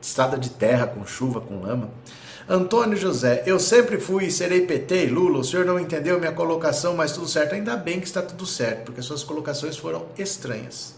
Estrada 0.00 0.38
de 0.38 0.50
terra, 0.50 0.86
com 0.86 1.04
chuva, 1.06 1.40
com 1.40 1.60
lama. 1.60 1.90
Antônio 2.48 2.96
José, 2.96 3.42
eu 3.46 3.58
sempre 3.58 3.98
fui 3.98 4.24
e 4.24 4.30
serei 4.30 4.66
PT, 4.66 5.06
Lula, 5.06 5.38
o 5.38 5.44
senhor 5.44 5.64
não 5.64 5.78
entendeu 5.78 6.18
minha 6.18 6.32
colocação, 6.32 6.96
mas 6.96 7.12
tudo 7.12 7.28
certo. 7.28 7.54
Ainda 7.54 7.76
bem 7.76 8.00
que 8.00 8.06
está 8.06 8.20
tudo 8.20 8.44
certo, 8.44 8.86
porque 8.86 9.02
suas 9.02 9.22
colocações 9.22 9.76
foram 9.76 10.06
estranhas. 10.18 10.94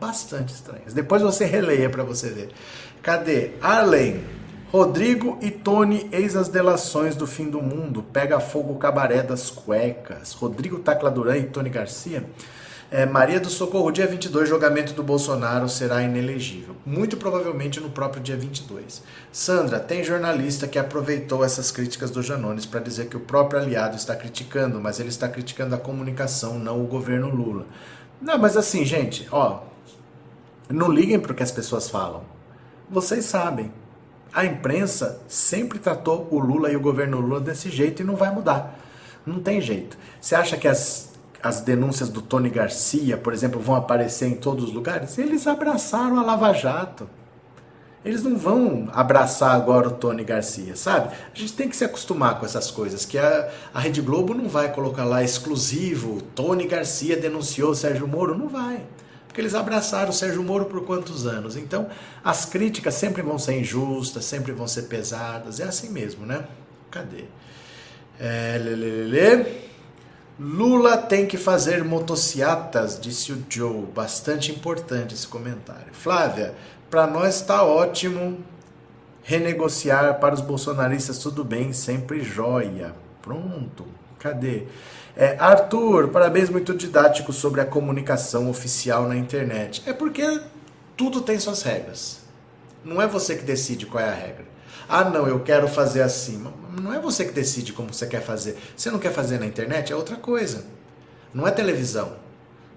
Bastante 0.00 0.54
estranhas. 0.54 0.94
Depois 0.94 1.22
você 1.22 1.44
releia 1.44 1.90
para 1.90 2.04
você 2.04 2.30
ver. 2.30 2.50
Cadê? 3.02 3.52
Arlen, 3.60 4.22
Rodrigo 4.70 5.38
e 5.40 5.50
Tony, 5.50 6.08
eis 6.12 6.36
as 6.36 6.48
delações 6.48 7.16
do 7.16 7.26
fim 7.26 7.48
do 7.48 7.60
mundo. 7.60 8.02
Pega 8.02 8.38
fogo 8.38 8.74
o 8.74 8.78
cabaré 8.78 9.22
das 9.22 9.50
cuecas. 9.50 10.32
Rodrigo 10.32 10.78
Tacla 10.78 11.10
Duran 11.10 11.38
e 11.38 11.44
Tony 11.44 11.70
Garcia. 11.70 12.24
É, 12.90 13.04
Maria 13.04 13.38
do 13.38 13.50
Socorro, 13.50 13.90
dia 13.90 14.06
22, 14.06 14.48
julgamento 14.48 14.94
do 14.94 15.02
Bolsonaro 15.02 15.68
será 15.68 16.02
inelegível. 16.02 16.74
Muito 16.86 17.18
provavelmente 17.18 17.78
no 17.80 17.90
próprio 17.90 18.22
dia 18.22 18.36
22. 18.36 19.02
Sandra, 19.30 19.78
tem 19.78 20.02
jornalista 20.02 20.66
que 20.66 20.78
aproveitou 20.78 21.44
essas 21.44 21.70
críticas 21.70 22.10
do 22.10 22.22
Janones 22.22 22.64
para 22.64 22.80
dizer 22.80 23.08
que 23.08 23.16
o 23.16 23.20
próprio 23.20 23.60
aliado 23.60 23.94
está 23.94 24.16
criticando, 24.16 24.80
mas 24.80 24.98
ele 24.98 25.10
está 25.10 25.28
criticando 25.28 25.74
a 25.74 25.78
comunicação, 25.78 26.58
não 26.58 26.82
o 26.82 26.86
governo 26.86 27.28
Lula. 27.28 27.66
Não, 28.22 28.38
mas 28.38 28.56
assim, 28.56 28.86
gente, 28.86 29.28
ó, 29.30 29.60
não 30.70 30.90
liguem 30.90 31.20
para 31.20 31.32
o 31.32 31.34
que 31.34 31.42
as 31.42 31.52
pessoas 31.52 31.90
falam. 31.90 32.22
Vocês 32.88 33.26
sabem. 33.26 33.70
A 34.32 34.46
imprensa 34.46 35.20
sempre 35.28 35.78
tratou 35.78 36.26
o 36.30 36.38
Lula 36.38 36.70
e 36.70 36.76
o 36.76 36.80
governo 36.80 37.20
Lula 37.20 37.40
desse 37.40 37.68
jeito 37.68 38.00
e 38.00 38.04
não 38.04 38.16
vai 38.16 38.34
mudar. 38.34 38.78
Não 39.26 39.40
tem 39.40 39.60
jeito. 39.60 39.98
Você 40.18 40.34
acha 40.34 40.56
que 40.56 40.66
as 40.66 41.07
as 41.42 41.60
denúncias 41.60 42.08
do 42.08 42.20
Tony 42.20 42.50
Garcia, 42.50 43.16
por 43.16 43.32
exemplo, 43.32 43.60
vão 43.60 43.76
aparecer 43.76 44.26
em 44.26 44.34
todos 44.34 44.64
os 44.64 44.72
lugares, 44.72 45.18
eles 45.18 45.46
abraçaram 45.46 46.18
a 46.18 46.22
Lava 46.22 46.52
Jato. 46.52 47.08
Eles 48.04 48.22
não 48.22 48.36
vão 48.36 48.88
abraçar 48.92 49.54
agora 49.54 49.88
o 49.88 49.90
Tony 49.90 50.24
Garcia, 50.24 50.74
sabe? 50.76 51.14
A 51.34 51.38
gente 51.38 51.52
tem 51.52 51.68
que 51.68 51.76
se 51.76 51.84
acostumar 51.84 52.38
com 52.38 52.46
essas 52.46 52.70
coisas, 52.70 53.04
que 53.04 53.18
a, 53.18 53.50
a 53.74 53.80
Rede 53.80 54.00
Globo 54.00 54.34
não 54.34 54.48
vai 54.48 54.72
colocar 54.72 55.04
lá 55.04 55.22
exclusivo, 55.22 56.22
Tony 56.34 56.66
Garcia 56.66 57.16
denunciou 57.16 57.74
Sérgio 57.74 58.06
Moro, 58.06 58.38
não 58.38 58.48
vai. 58.48 58.82
Porque 59.26 59.40
eles 59.40 59.54
abraçaram 59.54 60.10
o 60.10 60.12
Sérgio 60.12 60.42
Moro 60.42 60.66
por 60.66 60.84
quantos 60.84 61.26
anos? 61.26 61.56
Então, 61.56 61.88
as 62.24 62.44
críticas 62.44 62.94
sempre 62.94 63.20
vão 63.20 63.38
ser 63.38 63.60
injustas, 63.60 64.24
sempre 64.24 64.52
vão 64.52 64.66
ser 64.66 64.82
pesadas, 64.82 65.60
é 65.60 65.64
assim 65.64 65.90
mesmo, 65.90 66.24
né? 66.24 66.44
Cadê? 66.90 67.24
É, 68.18 68.58
lê, 68.58 68.74
lê, 68.74 68.90
lê, 68.90 69.04
lê. 69.04 69.46
Lula 70.38 70.96
tem 70.96 71.26
que 71.26 71.36
fazer 71.36 71.82
motociatas, 71.82 73.00
disse 73.00 73.32
o 73.32 73.44
Joe. 73.48 73.86
Bastante 73.86 74.52
importante 74.52 75.12
esse 75.12 75.26
comentário. 75.26 75.92
Flávia, 75.92 76.54
para 76.88 77.08
nós 77.08 77.36
está 77.36 77.64
ótimo 77.64 78.38
renegociar 79.24 80.20
para 80.20 80.34
os 80.34 80.40
bolsonaristas, 80.40 81.18
tudo 81.18 81.44
bem, 81.44 81.72
sempre 81.72 82.22
joia. 82.22 82.94
Pronto, 83.20 83.84
cadê? 84.18 84.62
É, 85.16 85.36
Arthur, 85.40 86.08
parabéns 86.08 86.48
muito 86.48 86.72
didático 86.72 87.32
sobre 87.32 87.60
a 87.60 87.66
comunicação 87.66 88.48
oficial 88.48 89.08
na 89.08 89.16
internet. 89.16 89.82
É 89.86 89.92
porque 89.92 90.40
tudo 90.96 91.20
tem 91.20 91.40
suas 91.40 91.62
regras. 91.62 92.20
Não 92.84 93.02
é 93.02 93.08
você 93.08 93.34
que 93.34 93.44
decide 93.44 93.86
qual 93.86 94.04
é 94.04 94.08
a 94.08 94.14
regra. 94.14 94.46
Ah, 94.88 95.04
não, 95.04 95.26
eu 95.26 95.40
quero 95.40 95.66
fazer 95.66 96.02
assim. 96.02 96.46
Não 96.80 96.92
é 96.92 97.00
você 97.00 97.24
que 97.24 97.32
decide 97.32 97.72
como 97.72 97.92
você 97.92 98.06
quer 98.06 98.22
fazer. 98.22 98.56
Você 98.76 98.90
não 98.90 98.98
quer 98.98 99.12
fazer 99.12 99.38
na 99.38 99.46
internet? 99.46 99.92
É 99.92 99.96
outra 99.96 100.16
coisa. 100.16 100.64
Não 101.32 101.46
é 101.46 101.50
televisão. 101.50 102.12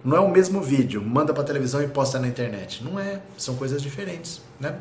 Não 0.03 0.17
é 0.17 0.19
o 0.19 0.29
mesmo 0.29 0.61
vídeo. 0.61 1.01
Manda 1.01 1.33
para 1.33 1.43
televisão 1.43 1.81
e 1.81 1.87
posta 1.87 2.19
na 2.19 2.27
internet. 2.27 2.83
Não 2.83 2.99
é. 2.99 3.21
São 3.37 3.55
coisas 3.55 3.81
diferentes, 3.81 4.41
né? 4.59 4.75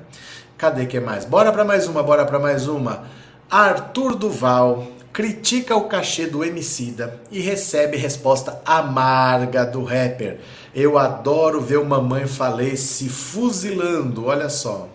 Cadê 0.57 0.87
que 0.87 1.01
mais? 1.01 1.25
Bora 1.25 1.53
para 1.53 1.65
mais 1.65 1.87
uma, 1.87 2.03
bora 2.03 2.25
para 2.25 2.39
mais 2.39 2.69
uma. 2.69 3.05
Arthur 3.51 4.15
Duval 4.15 4.87
critica 5.13 5.75
o 5.75 5.89
cachê 5.89 6.27
do 6.27 6.45
Emicida 6.45 7.21
e 7.31 7.41
recebe 7.41 7.97
resposta 7.97 8.61
amarga 8.65 9.65
do 9.65 9.83
rapper. 9.83 10.39
Eu 10.75 10.99
adoro 10.99 11.61
ver 11.61 11.79
o 11.79 11.85
Mamãe 11.85 12.27
Falei 12.27 12.77
se 12.77 13.09
fuzilando, 13.09 14.27
olha 14.27 14.49
só. 14.49 14.89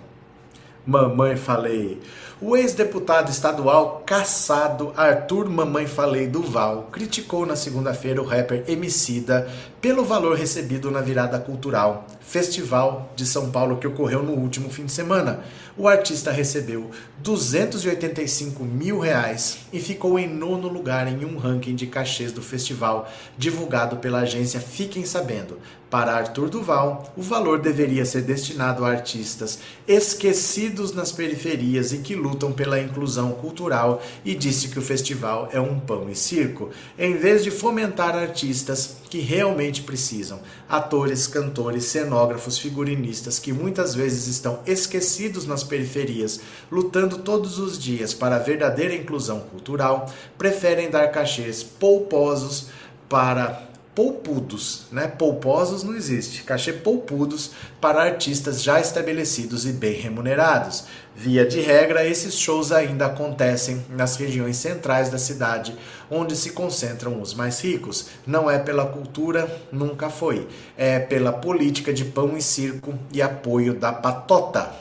Mamãe 0.86 1.36
Falei. 1.36 2.02
O 2.41 2.58
ex-deputado 2.58 3.32
estadual 3.32 4.04
caçado 4.06 4.91
Arthur 4.98 5.50
Mamãe 5.50 5.88
Falei 5.88 6.28
Duval 6.28 6.89
criticou 6.91 7.45
na 7.45 7.56
segunda-feira 7.56 8.21
o 8.21 8.26
rapper 8.26 8.65
Emicida 8.67 9.50
pelo 9.80 10.04
valor 10.04 10.36
recebido 10.36 10.91
na 10.91 11.00
virada 11.00 11.39
cultural 11.39 12.06
Festival 12.19 13.10
de 13.15 13.26
São 13.26 13.52
Paulo 13.52 13.78
que 13.78 13.88
ocorreu 13.88 14.21
no 14.21 14.34
último 14.34 14.69
fim 14.69 14.86
de 14.86 14.91
semana. 14.91 15.45
O 15.78 15.90
artista 15.90 16.32
recebeu 16.32 16.90
285 17.18 18.64
mil 18.64 18.98
reais 18.98 19.58
e 19.74 19.80
ficou 19.82 20.18
em 20.18 20.26
nono 20.26 20.70
lugar 20.70 21.06
em 21.06 21.26
um 21.26 21.38
ranking 21.38 21.76
de 21.76 21.86
cachês 21.86 22.32
do 22.32 22.42
festival 22.42 23.12
divulgado 23.38 23.98
pela 23.98 24.20
agência 24.20 24.62
Fiquem 24.62 25.04
Sabendo. 25.04 25.60
Para 25.90 26.16
Arthur 26.16 26.50
Duval, 26.50 27.14
o 27.18 27.22
valor 27.22 27.60
deveria 27.60 28.06
ser 28.06 28.22
destinado 28.22 28.86
a 28.86 28.90
artistas 28.90 29.60
esquecidos 29.86 30.94
nas 30.94 31.12
periferias 31.12 31.92
e 31.92 31.98
que 31.98 32.16
lutam 32.16 32.54
pela 32.54 32.80
inclusão 32.80 33.34
cultural 33.34 34.02
e 34.24 34.34
disse 34.34 34.70
que 34.70 34.80
o 34.80 34.82
festival 34.82 35.50
é 35.52 35.60
um 35.60 35.78
pão 35.78 36.10
e 36.10 36.16
circo, 36.16 36.70
em 36.98 37.18
vez 37.18 37.44
de 37.44 37.52
fomentar 37.52 38.16
artistas 38.16 38.96
que 39.15 39.21
realmente 39.21 39.82
precisam, 39.82 40.41
atores, 40.67 41.25
cantores, 41.25 41.86
cenógrafos, 41.86 42.58
figurinistas 42.58 43.39
que 43.39 43.54
muitas 43.54 43.95
vezes 43.95 44.28
estão 44.28 44.60
esquecidos 44.65 45.45
nas 45.45 45.63
periferias, 45.63 46.41
lutando 46.69 47.19
todos 47.19 47.58
os 47.58 47.80
dias 47.80 48.13
para 48.13 48.36
a 48.36 48.39
verdadeira 48.39 48.93
inclusão 48.93 49.39
cultural, 49.39 50.13
preferem 50.38 50.89
dar 50.89 51.08
cachês 51.13 51.63
pouposos 51.63 52.67
para 53.08 53.69
poupudos, 53.95 54.88
né? 54.91 55.08
Pouposos 55.08 55.82
não 55.82 55.95
existe. 55.95 56.43
Cachê 56.43 56.73
poupudos 56.73 57.51
para 57.80 58.04
artistas 58.04 58.62
já 58.62 58.82
estabelecidos 58.82 59.65
e 59.65 59.71
bem 59.71 59.93
remunerados. 59.93 60.84
Via 61.17 61.45
de 61.45 61.62
regra, 61.62 62.06
esses 62.06 62.38
shows 62.38 62.73
ainda 62.73 63.06
acontecem 63.06 63.86
nas 63.89 64.17
regiões 64.17 64.58
centrais 64.58 65.10
da 65.10 65.17
cidade, 65.17 65.73
onde 66.12 66.36
se 66.36 66.49
concentram 66.49 67.21
os 67.21 67.34
mais 67.34 67.62
ricos. 67.62 68.08
Não 68.28 68.51
é 68.51 68.60
pela 68.60 68.86
cultura, 68.86 69.49
nunca 69.71 70.10
foi. 70.10 70.45
É 70.78 70.99
pela 70.99 71.32
política 71.32 71.93
de 71.93 72.04
pão 72.04 72.36
e 72.38 72.41
circo 72.41 72.93
e 73.13 73.21
apoio 73.21 73.73
da 73.73 73.93
patota. 73.93 74.75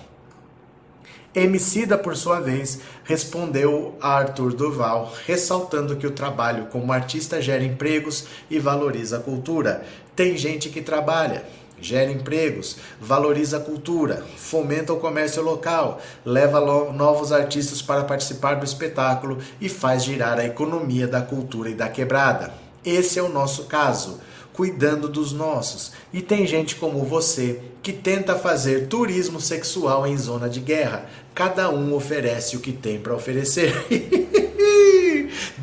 Emicida, 1.33 1.97
por 1.97 2.17
sua 2.17 2.41
vez, 2.41 2.81
respondeu 3.05 3.97
a 4.01 4.17
Arthur 4.19 4.55
Duval, 4.55 5.13
ressaltando 5.27 5.97
que 5.97 6.07
o 6.07 6.13
trabalho 6.13 6.67
como 6.67 6.93
artista 6.93 7.41
gera 7.41 7.63
empregos 7.63 8.27
e 8.51 8.59
valoriza 8.59 9.19
a 9.19 9.21
cultura. 9.21 9.85
Tem 10.17 10.37
gente 10.37 10.69
que 10.69 10.81
trabalha, 10.81 11.45
gera 11.81 12.11
empregos, 12.11 12.77
valoriza 13.01 13.59
a 13.59 13.61
cultura, 13.61 14.25
fomenta 14.37 14.93
o 14.93 15.01
comércio 15.01 15.43
local, 15.43 16.01
leva 16.25 16.61
novos 16.93 17.33
artistas 17.33 17.83
para 17.83 18.05
participar 18.05 18.55
do 18.55 18.65
espetáculo 18.65 19.39
e 19.61 19.69
faz 19.69 20.05
girar 20.05 20.39
a 20.39 20.45
economia 20.45 21.07
da 21.07 21.21
cultura 21.21 21.71
e 21.71 21.75
da 21.75 21.89
quebrada. 21.89 22.55
Esse 22.85 23.19
é 23.19 23.23
o 23.23 23.29
nosso 23.29 23.65
caso. 23.65 24.21
cuidando 24.53 25.09
dos 25.09 25.33
nossos. 25.33 25.91
E 26.13 26.23
tem 26.23 26.47
gente 26.47 26.77
como 26.77 27.05
você 27.05 27.61
que 27.83 27.93
tenta 27.93 28.37
fazer 28.37 28.87
turismo 28.87 29.41
sexual 29.41 30.07
em 30.07 30.17
zona 30.17 30.49
de 30.49 30.61
guerra. 30.61 31.07
Cada 31.35 31.69
um 31.71 31.93
oferece 31.93 32.57
o 32.57 32.61
que 32.61 32.73
tem 32.73 33.01
para 33.01 33.17
oferecer. 33.17 33.75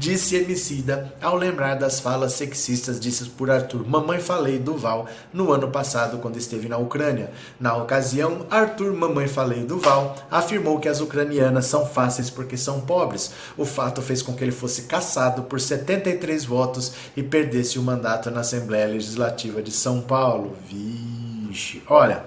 disse 0.01 0.35
Emicida 0.35 1.13
ao 1.21 1.35
lembrar 1.35 1.75
das 1.75 1.99
falas 1.99 2.33
sexistas 2.33 2.99
ditas 2.99 3.27
por 3.27 3.51
Arthur 3.51 3.87
Mamãe 3.87 4.19
Falei 4.19 4.57
Duval 4.57 5.05
no 5.31 5.53
ano 5.53 5.69
passado 5.69 6.17
quando 6.17 6.37
esteve 6.37 6.67
na 6.67 6.75
Ucrânia. 6.75 7.31
Na 7.59 7.75
ocasião, 7.75 8.47
Arthur 8.49 8.95
Mamãe 8.95 9.27
Falei 9.27 9.63
Duval 9.63 10.15
afirmou 10.31 10.79
que 10.79 10.89
as 10.89 11.01
ucranianas 11.01 11.67
são 11.67 11.85
fáceis 11.85 12.31
porque 12.31 12.57
são 12.57 12.81
pobres. 12.81 13.31
O 13.55 13.63
fato 13.63 14.01
fez 14.01 14.23
com 14.23 14.33
que 14.33 14.43
ele 14.43 14.51
fosse 14.51 14.83
cassado 14.83 15.43
por 15.43 15.61
73 15.61 16.45
votos 16.45 16.93
e 17.15 17.21
perdesse 17.21 17.77
o 17.77 17.83
mandato 17.83 18.31
na 18.31 18.39
Assembleia 18.39 18.87
Legislativa 18.87 19.61
de 19.61 19.71
São 19.71 20.01
Paulo. 20.01 20.57
Vixe. 20.67 21.83
Olha, 21.87 22.25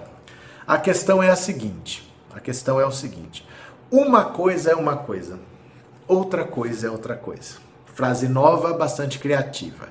a 0.65 0.77
questão 0.77 1.21
é 1.21 1.29
a 1.29 1.35
seguinte. 1.35 2.09
A 2.33 2.39
questão 2.39 2.79
é 2.79 2.85
o 2.85 2.91
seguinte. 2.91 3.45
Uma 3.91 4.23
coisa 4.23 4.71
é 4.71 4.75
uma 4.75 4.95
coisa. 4.95 5.37
Outra 6.07 6.45
coisa 6.45 6.87
é 6.87 6.89
outra 6.89 7.17
coisa. 7.17 7.64
Frase 7.95 8.27
nova, 8.27 8.73
bastante 8.73 9.17
criativa. 9.19 9.87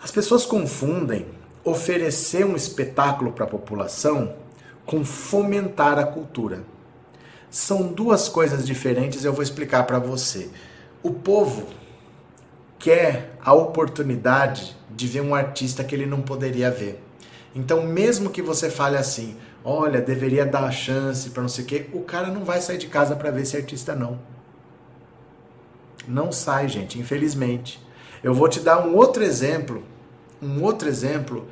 As 0.00 0.12
pessoas 0.12 0.46
confundem 0.46 1.26
oferecer 1.64 2.46
um 2.46 2.54
espetáculo 2.54 3.32
para 3.32 3.44
a 3.44 3.48
população 3.48 4.36
com 4.86 5.04
fomentar 5.04 5.98
a 5.98 6.04
cultura. 6.04 6.62
São 7.50 7.88
duas 7.88 8.28
coisas 8.28 8.64
diferentes, 8.64 9.24
eu 9.24 9.32
vou 9.32 9.42
explicar 9.42 9.82
para 9.82 9.98
você. 9.98 10.48
O 11.02 11.10
povo 11.10 11.66
quer 12.78 13.36
a 13.44 13.52
oportunidade 13.52 14.76
de 14.88 15.08
ver 15.08 15.22
um 15.22 15.34
artista 15.34 15.82
que 15.82 15.96
ele 15.96 16.06
não 16.06 16.22
poderia 16.22 16.70
ver. 16.70 17.02
Então, 17.52 17.82
mesmo 17.82 18.30
que 18.30 18.40
você 18.40 18.70
fale 18.70 18.96
assim, 18.96 19.36
olha, 19.64 20.00
deveria 20.00 20.46
dar 20.46 20.62
a 20.62 20.70
chance 20.70 21.30
para 21.30 21.42
não 21.42 21.48
sei 21.48 21.64
o 21.64 21.66
quê, 21.66 21.86
o 21.92 22.02
cara 22.02 22.28
não 22.28 22.44
vai 22.44 22.60
sair 22.60 22.78
de 22.78 22.86
casa 22.86 23.16
para 23.16 23.32
ver 23.32 23.42
esse 23.42 23.56
artista 23.56 23.96
não. 23.96 24.37
Não 26.08 26.32
sai, 26.32 26.68
gente, 26.68 26.98
infelizmente. 26.98 27.78
Eu 28.22 28.32
vou 28.32 28.48
te 28.48 28.60
dar 28.60 28.84
um 28.86 28.96
outro 28.96 29.22
exemplo, 29.22 29.84
um 30.40 30.62
outro 30.62 30.88
exemplo 30.88 31.46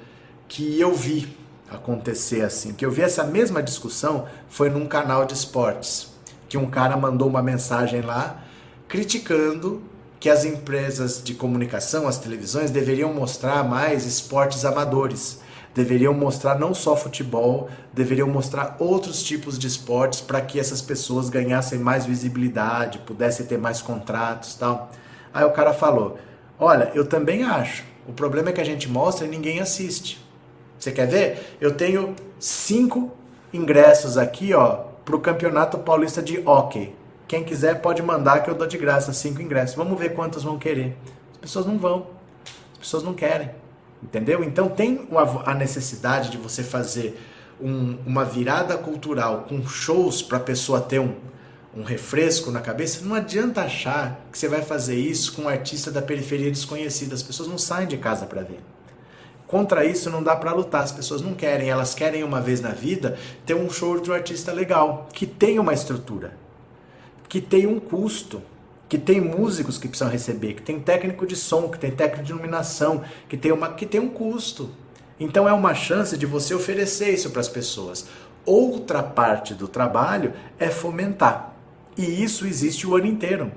que 0.49 0.81
eu 0.81 0.95
vi 0.95 1.37
acontecer 1.71 2.42
assim, 2.42 2.73
que 2.73 2.87
eu 2.87 2.90
vi 2.90 3.03
essa 3.03 3.25
mesma 3.25 3.62
discussão 3.62 4.27
foi 4.49 4.71
num 4.71 4.87
canal 4.87 5.25
de 5.27 5.35
esportes, 5.35 6.09
que 6.49 6.57
um 6.57 6.71
cara 6.71 6.97
mandou 6.97 7.29
uma 7.29 7.42
mensagem 7.42 8.01
lá 8.01 8.42
criticando 8.88 9.83
que 10.19 10.31
as 10.31 10.45
empresas 10.45 11.23
de 11.23 11.35
comunicação, 11.35 12.09
as 12.09 12.19
televisões 12.19 12.71
deveriam 12.71 13.12
mostrar 13.12 13.62
mais 13.62 14.07
esportes 14.07 14.64
amadores 14.64 15.40
deveriam 15.77 16.15
mostrar 16.15 16.59
não 16.59 16.73
só 16.73 16.97
futebol, 16.97 17.69
deveriam 17.93 18.27
mostrar 18.27 18.77
outros 18.79 19.23
tipos 19.23 19.59
de 19.59 19.67
esportes 19.67 20.23
para 20.23 20.41
que 20.41 20.59
essas 20.59 20.81
pessoas 20.81 21.29
ganhassem 21.29 21.79
mais 21.79 22.07
visibilidade, 22.07 22.99
pudessem 23.01 23.45
ter 23.45 23.59
mais 23.59 23.83
contratos, 23.83 24.55
tal. 24.55 24.91
Aí 25.35 25.45
o 25.45 25.51
cara 25.51 25.75
falou: 25.75 26.19
"Olha, 26.59 26.91
eu 26.95 27.07
também 27.07 27.45
acho. 27.45 27.85
O 28.09 28.12
problema 28.15 28.49
é 28.49 28.53
que 28.55 28.61
a 28.61 28.65
gente 28.65 28.89
mostra 28.89 29.27
e 29.27 29.29
ninguém 29.29 29.61
assiste. 29.61 30.25
Você 30.79 30.91
quer 30.91 31.07
ver? 31.07 31.57
Eu 31.61 31.75
tenho 31.75 32.15
cinco 32.41 33.12
ingressos 33.53 34.17
aqui, 34.17 34.55
ó, 34.55 34.85
para 35.05 35.17
o 35.17 35.21
Campeonato 35.21 35.77
Paulista 35.79 36.23
de 36.23 36.39
Hockey. 36.39 36.95
Quem 37.29 37.45
quiser 37.45 37.83
pode 37.83 38.03
mandar 38.03 38.43
que 38.43 38.49
eu 38.49 38.55
dou 38.55 38.67
de 38.67 38.79
graça 38.79 39.12
cinco 39.12 39.43
ingressos. 39.43 39.77
Vamos 39.77 39.99
ver 39.99 40.15
quantos 40.15 40.43
vão 40.43 40.59
querer. 40.59 40.97
As 41.35 41.39
pessoas 41.39 41.67
não 41.67 41.77
vão. 41.77 42.07
As 42.73 42.79
pessoas 42.79 43.03
não 43.03 43.12
querem. 43.12 43.51
Entendeu? 44.02 44.44
Então 44.44 44.68
tem 44.68 45.06
a 45.44 45.54
necessidade 45.54 46.30
de 46.30 46.37
você 46.37 46.62
fazer 46.62 47.18
um, 47.61 47.96
uma 48.06 48.24
virada 48.24 48.76
cultural 48.76 49.46
com 49.48 49.66
shows 49.66 50.22
para 50.22 50.38
a 50.38 50.40
pessoa 50.40 50.80
ter 50.80 51.00
um, 51.00 51.14
um 51.74 51.82
refresco 51.82 52.50
na 52.50 52.61
cabeça. 52.61 53.04
Não 53.04 53.14
adianta 53.14 53.62
achar 53.62 54.20
que 54.30 54.38
você 54.38 54.48
vai 54.48 54.62
fazer 54.62 54.96
isso 54.96 55.32
com 55.32 55.42
um 55.42 55.48
artista 55.48 55.90
da 55.90 56.02
periferia 56.02 56.50
desconhecida. 56.50 57.14
As 57.14 57.22
pessoas 57.22 57.48
não 57.48 57.59
saem 57.59 57.88
de 57.88 57.96
casa 57.96 58.26
para 58.26 58.42
ver. 58.42 58.61
Contra 59.46 59.85
isso 59.85 60.11
não 60.11 60.22
dá 60.22 60.35
para 60.35 60.52
lutar, 60.52 60.82
as 60.82 60.90
pessoas 60.90 61.22
não 61.22 61.32
querem, 61.32 61.70
elas 61.70 61.94
querem 61.94 62.24
uma 62.24 62.40
vez 62.40 62.61
na 62.61 62.70
vida 62.70 63.16
ter 63.44 63.54
um 63.54 63.70
show 63.70 64.00
de 64.00 64.11
um 64.11 64.14
artista 64.14 64.52
legal, 64.52 65.09
que 65.12 65.24
tem 65.24 65.61
uma 65.61 65.72
estrutura, 65.72 66.37
que 67.28 67.40
tem 67.40 67.64
um 67.64 67.78
custo 67.78 68.42
que 68.88 68.99
tem 68.99 69.20
músicos 69.20 69.79
que 69.79 69.88
precisam 69.88 70.11
receber, 70.11 70.55
que 70.55 70.62
tem 70.62 70.79
técnico 70.79 71.27
de 71.27 71.35
som, 71.35 71.68
que 71.68 71.79
tem 71.79 71.90
técnico 71.90 72.25
de 72.25 72.33
iluminação, 72.33 73.03
que 73.29 73.37
tem, 73.37 73.53
uma, 73.53 73.72
que 73.72 73.87
tem 73.87 74.01
um 74.01 74.09
custo. 74.09 74.70
Então 75.18 75.49
é 75.49 75.53
uma 75.53 75.75
chance 75.75 76.16
de 76.16 76.27
você 76.27 76.55
oferecer 76.55 77.12
isso 77.12 77.31
para 77.31 77.40
as 77.40 77.49
pessoas. 77.49 78.07
Outra 78.44 79.03
parte 79.03 79.55
do 79.55 79.66
trabalho 79.66 80.33
é 80.59 80.68
fomentar. 80.68 81.55
E 81.96 82.22
isso 82.22 82.46
existe 82.46 82.87
o 82.87 82.94
ano 82.94 83.07
inteiro. 83.07 83.51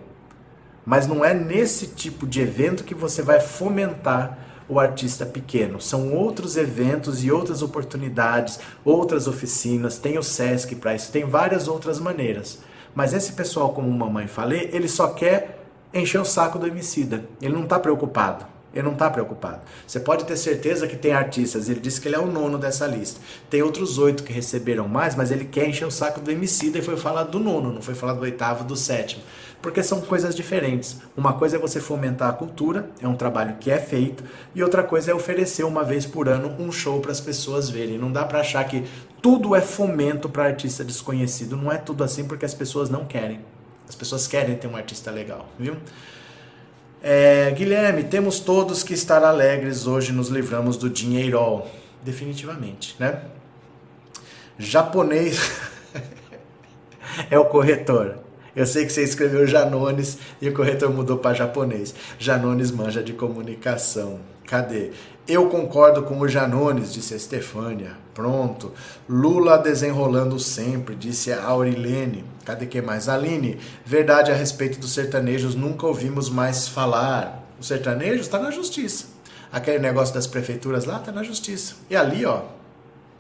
Mas 0.86 1.06
não 1.06 1.24
é 1.24 1.34
nesse 1.34 1.88
tipo 1.88 2.26
de 2.26 2.42
evento 2.42 2.84
que 2.84 2.96
você 2.96 3.22
vai 3.22 3.40
fomentar 3.40 4.40
o 4.68 4.80
artista 4.80 5.26
pequeno. 5.26 5.82
São 5.82 6.14
outros 6.14 6.56
eventos 6.56 7.24
e 7.24 7.32
outras 7.32 7.62
oportunidades, 7.62 8.60
outras 8.86 9.28
oficinas, 9.28 9.98
tem 9.98 10.18
o 10.18 10.24
SESC 10.24 10.76
para 10.76 10.96
isso, 10.96 11.12
tem 11.12 11.26
várias 11.26 11.68
outras 11.68 12.00
maneiras. 12.00 12.60
Mas 12.94 13.14
esse 13.14 13.34
pessoal, 13.34 13.74
como 13.74 13.90
mamãe 13.92 14.28
falei, 14.28 14.70
ele 14.74 14.88
só 14.88 15.08
quer 15.08 15.64
encher 15.94 16.20
o 16.20 16.26
saco 16.26 16.60
do 16.60 16.68
homicida. 16.68 17.26
Ele 17.42 17.54
não 17.54 17.64
está 17.64 17.80
preocupado. 17.80 18.46
Ele 18.74 18.86
não 18.86 18.94
está 18.94 19.10
preocupado. 19.10 19.62
Você 19.88 20.00
pode 20.00 20.26
ter 20.26 20.38
certeza 20.38 20.88
que 20.88 20.96
tem 20.96 21.12
artistas, 21.12 21.70
ele 21.70 21.80
disse 21.80 22.00
que 22.00 22.08
ele 22.08 22.16
é 22.16 22.20
o 22.20 22.28
nono 22.28 22.58
dessa 22.58 22.86
lista. 22.86 23.20
Tem 23.50 23.64
outros 23.64 23.98
oito 23.98 24.24
que 24.24 24.32
receberam 24.32 24.88
mais, 24.88 25.16
mas 25.16 25.32
ele 25.32 25.46
quer 25.46 25.68
encher 25.68 25.86
o 25.86 25.92
saco 25.92 26.20
do 26.20 26.30
homicida 26.32 26.78
e 26.78 26.82
foi 26.82 26.96
falar 26.96 27.24
do 27.24 27.40
nono, 27.40 27.74
não 27.74 27.82
foi 27.82 27.96
falar 27.96 28.14
do 28.14 28.22
oitavo, 28.22 28.64
do 28.64 28.76
sétimo 28.76 29.24
porque 29.62 29.84
são 29.84 30.02
coisas 30.02 30.36
diferentes. 30.36 30.98
Uma 31.16 31.34
coisa 31.34 31.58
é 31.58 31.60
você 31.60 31.80
fomentar 31.80 32.30
a 32.30 32.34
cultura, 32.34 32.90
é 33.02 33.08
um 33.08 33.16
trabalho 33.16 33.58
que 33.60 33.70
é 33.70 33.78
feito, 33.78 34.24
e 34.56 34.64
outra 34.64 34.84
coisa 34.84 35.12
é 35.12 35.14
oferecer 35.14 35.64
uma 35.64 35.84
vez 35.84 36.06
por 36.06 36.30
ano 36.30 36.56
um 36.60 36.72
show 36.72 37.00
para 37.00 37.12
as 37.12 37.20
pessoas 37.20 37.70
verem. 37.70 37.98
Não 37.98 38.12
dá 38.12 38.24
para 38.24 38.40
achar 38.40 38.64
que 38.64 38.86
tudo 39.22 39.56
é 39.56 39.62
fomento 39.62 40.30
para 40.30 40.46
artista 40.46 40.84
desconhecido. 40.84 41.58
Não 41.58 41.72
é 41.72 41.78
tudo 41.78 42.04
assim 42.04 42.26
porque 42.26 42.46
as 42.46 42.54
pessoas 42.54 42.90
não 42.90 43.06
querem. 43.06 43.40
As 43.88 43.96
pessoas 43.96 44.28
querem 44.28 44.56
ter 44.56 44.68
um 44.68 44.76
artista 44.76 45.10
legal, 45.12 45.48
viu? 45.58 45.76
É, 47.02 47.50
Guilherme, 47.52 48.04
temos 48.04 48.40
todos 48.40 48.84
que 48.84 48.94
estar 48.94 49.24
alegres 49.24 49.88
hoje, 49.88 50.12
nos 50.12 50.28
livramos 50.28 50.78
do 50.78 50.90
dinheiro. 50.90 51.64
Definitivamente, 52.04 52.96
né? 53.00 53.22
Japonês 54.58 55.52
é 57.32 57.40
o 57.40 57.46
corretor. 57.46 58.18
Eu 58.56 58.66
sei 58.66 58.86
que 58.86 58.92
você 58.92 59.04
escreveu 59.04 59.48
Janones 59.48 60.18
e 60.42 60.50
o 60.50 60.54
corretor 60.54 60.94
mudou 60.94 61.18
para 61.18 61.34
japonês. 61.34 61.96
Janones 62.18 62.72
manja 62.72 63.02
de 63.02 63.14
comunicação. 63.14 64.20
Cadê? 64.46 64.92
Eu 65.30 65.48
concordo 65.48 66.02
com 66.02 66.20
o 66.20 66.28
Janones, 66.28 66.92
disse 66.92 67.14
a 67.14 67.18
Estefânia. 67.18 67.92
Pronto. 68.16 68.74
Lula 69.08 69.60
desenrolando 69.60 70.40
sempre, 70.40 70.96
disse 70.96 71.32
a 71.32 71.44
Aurilene. 71.44 72.26
Cadê 72.44 72.66
que 72.66 72.82
mais? 72.82 73.08
Aline, 73.08 73.60
verdade 73.86 74.32
a 74.32 74.34
respeito 74.34 74.80
dos 74.80 74.92
sertanejos, 74.92 75.54
nunca 75.54 75.86
ouvimos 75.86 76.32
mais 76.32 76.68
falar. 76.68 77.48
O 77.60 77.64
sertanejo 77.64 78.22
está 78.22 78.40
na 78.40 78.50
justiça. 78.50 79.06
Aquele 79.52 79.78
negócio 79.78 80.16
das 80.16 80.26
prefeituras 80.26 80.86
lá 80.86 80.98
está 80.98 81.12
na 81.12 81.22
justiça. 81.22 81.76
E 81.92 81.96
ali, 81.96 82.26
ó, 82.26 82.42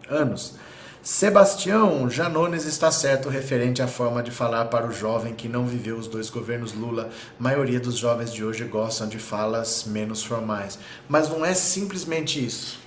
anos. 0.10 0.55
Sebastião 1.02 2.10
Janones 2.10 2.66
está 2.66 2.91
certo 2.91 3.30
referente 3.30 3.82
à 3.82 3.88
forma 3.88 4.22
de 4.22 4.32
falar 4.32 4.66
para 4.66 4.86
o 4.86 4.91
jovem 4.91 5.34
que 5.34 5.47
não 5.47 5.66
viveu 5.66 5.95
os 5.95 6.08
dois 6.08 6.30
governos 6.30 6.74
Lula. 6.74 7.10
A 7.39 7.41
maioria 7.41 7.80
dos 7.80 7.95
jovens 7.95 8.34
de 8.34 8.43
hoje 8.43 8.66
gostam 8.66 9.08
de 9.08 9.18
falas 9.18 9.86
menos 9.86 10.26
formais. 10.26 10.78
Mas 11.08 11.30
não 11.30 11.45
é 11.45 11.54
simplesmente 11.54 12.45
isso. 12.45 12.82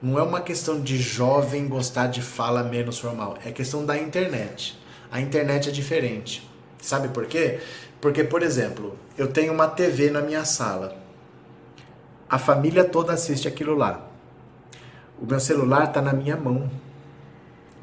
Não 0.00 0.16
é 0.20 0.22
uma 0.22 0.40
questão 0.40 0.80
de 0.80 0.96
jovem 0.98 1.66
gostar 1.66 2.06
de 2.06 2.22
fala 2.22 2.62
menos 2.62 3.00
formal. 3.00 3.36
É 3.44 3.50
questão 3.50 3.84
da 3.84 3.98
internet. 3.98 4.78
A 5.10 5.20
internet 5.20 5.68
é 5.68 5.72
diferente. 5.72 6.48
Sabe 6.80 7.08
por 7.08 7.26
quê? 7.26 7.58
Porque, 8.00 8.22
por 8.22 8.40
exemplo, 8.40 8.96
eu 9.18 9.26
tenho 9.26 9.52
uma 9.52 9.66
TV 9.66 10.10
na 10.10 10.20
minha 10.20 10.44
sala. 10.44 10.96
A 12.30 12.38
família 12.38 12.84
toda 12.84 13.12
assiste 13.12 13.48
aquilo 13.48 13.74
lá. 13.74 14.08
O 15.20 15.26
meu 15.26 15.40
celular 15.40 15.88
está 15.88 16.00
na 16.00 16.12
minha 16.12 16.36
mão 16.36 16.70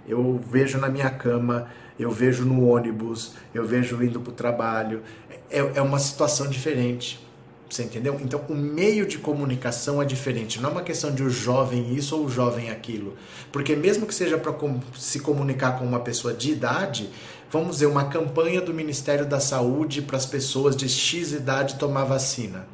eu 0.07 0.41
vejo 0.49 0.77
na 0.77 0.89
minha 0.89 1.09
cama, 1.09 1.67
eu 1.99 2.11
vejo 2.11 2.45
no 2.45 2.67
ônibus, 2.67 3.33
eu 3.53 3.65
vejo 3.65 4.01
indo 4.03 4.19
para 4.19 4.31
o 4.31 4.35
trabalho. 4.35 5.01
É, 5.49 5.59
é 5.75 5.81
uma 5.81 5.99
situação 5.99 6.47
diferente. 6.47 7.23
Você 7.69 7.83
entendeu? 7.83 8.19
Então, 8.21 8.39
o 8.49 8.55
meio 8.55 9.05
de 9.07 9.17
comunicação 9.17 9.99
é 9.99 10.05
diferente. 10.05 10.61
Não 10.61 10.69
é 10.69 10.71
uma 10.73 10.83
questão 10.83 11.11
de 11.11 11.23
o 11.23 11.29
jovem 11.29 11.95
isso 11.95 12.15
ou 12.15 12.25
o 12.25 12.29
jovem 12.29 12.69
aquilo. 12.69 13.17
Porque, 13.51 13.75
mesmo 13.75 14.05
que 14.05 14.13
seja 14.13 14.37
para 14.37 14.53
se 14.95 15.19
comunicar 15.19 15.79
com 15.79 15.85
uma 15.85 15.99
pessoa 15.99 16.35
de 16.35 16.51
idade, 16.51 17.09
vamos 17.49 17.71
dizer, 17.77 17.87
uma 17.87 18.05
campanha 18.05 18.61
do 18.61 18.73
Ministério 18.73 19.25
da 19.25 19.39
Saúde 19.39 20.03
para 20.03 20.17
as 20.17 20.25
pessoas 20.25 20.75
de 20.75 20.87
X 20.87 21.31
idade 21.31 21.75
tomar 21.75 22.03
vacina. 22.03 22.67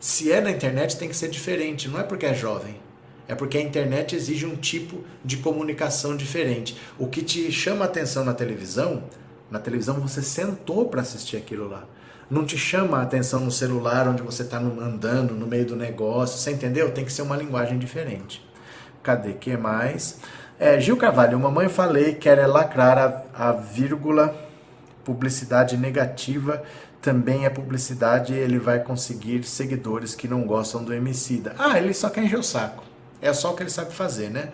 Se 0.00 0.32
é 0.32 0.40
na 0.40 0.50
internet, 0.50 0.96
tem 0.96 1.08
que 1.08 1.16
ser 1.16 1.28
diferente. 1.28 1.88
Não 1.88 2.00
é 2.00 2.02
porque 2.02 2.26
é 2.26 2.34
jovem. 2.34 2.74
É 3.26 3.34
porque 3.34 3.58
a 3.58 3.62
internet 3.62 4.14
exige 4.14 4.44
um 4.44 4.56
tipo 4.56 5.02
de 5.24 5.38
comunicação 5.38 6.16
diferente. 6.16 6.76
O 6.98 7.06
que 7.06 7.22
te 7.22 7.50
chama 7.50 7.84
atenção 7.84 8.24
na 8.24 8.34
televisão, 8.34 9.04
na 9.50 9.58
televisão 9.58 9.94
você 10.00 10.22
sentou 10.22 10.88
para 10.88 11.00
assistir 11.00 11.36
aquilo 11.36 11.68
lá. 11.68 11.84
Não 12.30 12.44
te 12.44 12.58
chama 12.58 12.98
a 12.98 13.02
atenção 13.02 13.40
no 13.40 13.50
celular 13.50 14.08
onde 14.08 14.22
você 14.22 14.42
está 14.42 14.58
andando 14.58 15.34
no 15.34 15.46
meio 15.46 15.66
do 15.66 15.76
negócio. 15.76 16.38
Você 16.38 16.50
entendeu? 16.50 16.90
Tem 16.90 17.04
que 17.04 17.12
ser 17.12 17.22
uma 17.22 17.36
linguagem 17.36 17.78
diferente. 17.78 18.44
Cadê 19.02 19.34
que 19.34 19.56
mais? 19.56 20.18
É, 20.58 20.80
Gil 20.80 20.96
Carvalho, 20.96 21.38
mamãe 21.38 21.68
falei 21.68 22.14
que 22.14 22.28
era 22.28 22.46
lacrar 22.46 22.98
a, 22.98 23.48
a 23.48 23.52
vírgula 23.52 24.34
publicidade 25.04 25.76
negativa 25.76 26.62
também 27.04 27.44
é 27.44 27.50
publicidade 27.50 28.32
ele 28.32 28.58
vai 28.58 28.78
conseguir 28.78 29.44
seguidores 29.44 30.14
que 30.14 30.26
não 30.26 30.46
gostam 30.46 30.82
do 30.82 30.94
Emicida. 30.94 31.54
Ah, 31.58 31.78
ele 31.78 31.92
só 31.92 32.08
quer 32.08 32.24
encher 32.24 32.38
o 32.38 32.42
saco. 32.42 32.82
É 33.20 33.32
só 33.32 33.52
o 33.52 33.56
que 33.56 33.62
ele 33.62 33.70
sabe 33.70 33.92
fazer, 33.92 34.30
né? 34.30 34.50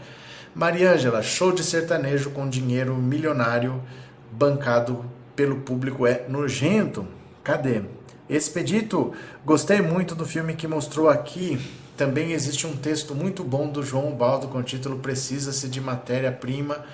Mariângela, 0.55 1.23
show 1.23 1.53
de 1.53 1.63
sertanejo 1.63 2.31
com 2.31 2.49
dinheiro 2.49 2.97
milionário 2.97 3.83
bancado 4.33 5.05
pelo 5.37 5.57
público 5.61 6.07
é 6.07 6.25
nojento. 6.29 7.07
Cadê? 7.43 7.83
Expedito, 8.29 9.13
gostei 9.45 9.81
muito 9.81 10.15
do 10.15 10.25
filme 10.25 10.55
que 10.55 10.69
mostrou 10.69 11.09
aqui. 11.09 11.59
Também 11.97 12.33
existe 12.33 12.67
um 12.67 12.77
texto 12.77 13.15
muito 13.15 13.45
bom 13.45 13.69
do 13.69 13.83
João 13.83 14.13
Baldo 14.13 14.49
com 14.49 14.59
o 14.59 14.63
título 14.63 14.99
Precisa-se 14.99 15.69
de 15.69 15.81
matéria-prima. 15.81 16.85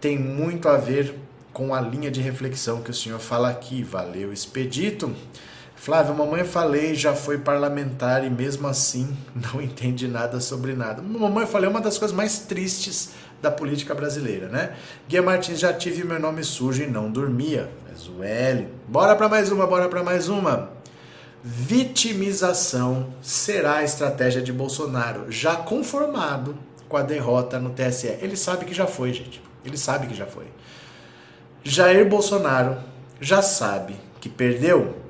Tem 0.00 0.18
muito 0.18 0.68
a 0.68 0.76
ver 0.76 1.14
com 1.52 1.74
a 1.74 1.80
linha 1.80 2.10
de 2.10 2.20
reflexão 2.20 2.82
que 2.82 2.90
o 2.90 2.94
senhor 2.94 3.18
fala 3.18 3.50
aqui. 3.50 3.82
Valeu, 3.82 4.32
Expedito. 4.32 5.14
Flávio, 5.82 6.14
mamãe 6.14 6.44
falei, 6.44 6.94
já 6.94 7.12
foi 7.12 7.38
parlamentar 7.38 8.24
e 8.24 8.30
mesmo 8.30 8.68
assim 8.68 9.16
não 9.34 9.60
entende 9.60 10.06
nada 10.06 10.38
sobre 10.38 10.74
nada. 10.74 11.02
Mamãe 11.02 11.44
falei 11.44 11.66
é 11.66 11.70
uma 11.70 11.80
das 11.80 11.98
coisas 11.98 12.16
mais 12.16 12.38
tristes 12.38 13.10
da 13.42 13.50
política 13.50 13.92
brasileira, 13.92 14.46
né? 14.46 14.76
Guia 15.08 15.20
Martins, 15.20 15.58
já 15.58 15.72
tive 15.72 16.04
meu 16.04 16.20
nome 16.20 16.44
sujo 16.44 16.84
e 16.84 16.86
não 16.86 17.10
dormia. 17.10 17.68
Mas 17.90 18.06
o 18.06 18.22
L. 18.22 18.68
Bora 18.86 19.16
para 19.16 19.28
mais 19.28 19.50
uma, 19.50 19.66
bora 19.66 19.88
para 19.88 20.04
mais 20.04 20.28
uma. 20.28 20.70
Vitimização 21.42 23.12
será 23.20 23.78
a 23.78 23.82
estratégia 23.82 24.40
de 24.40 24.52
Bolsonaro, 24.52 25.32
já 25.32 25.56
conformado 25.56 26.56
com 26.88 26.96
a 26.96 27.02
derrota 27.02 27.58
no 27.58 27.70
TSE. 27.70 28.06
Ele 28.20 28.36
sabe 28.36 28.66
que 28.66 28.72
já 28.72 28.86
foi, 28.86 29.12
gente. 29.12 29.42
Ele 29.64 29.76
sabe 29.76 30.06
que 30.06 30.14
já 30.14 30.26
foi. 30.26 30.46
Jair 31.64 32.08
Bolsonaro 32.08 32.76
já 33.20 33.42
sabe 33.42 33.96
que 34.20 34.28
perdeu. 34.28 35.01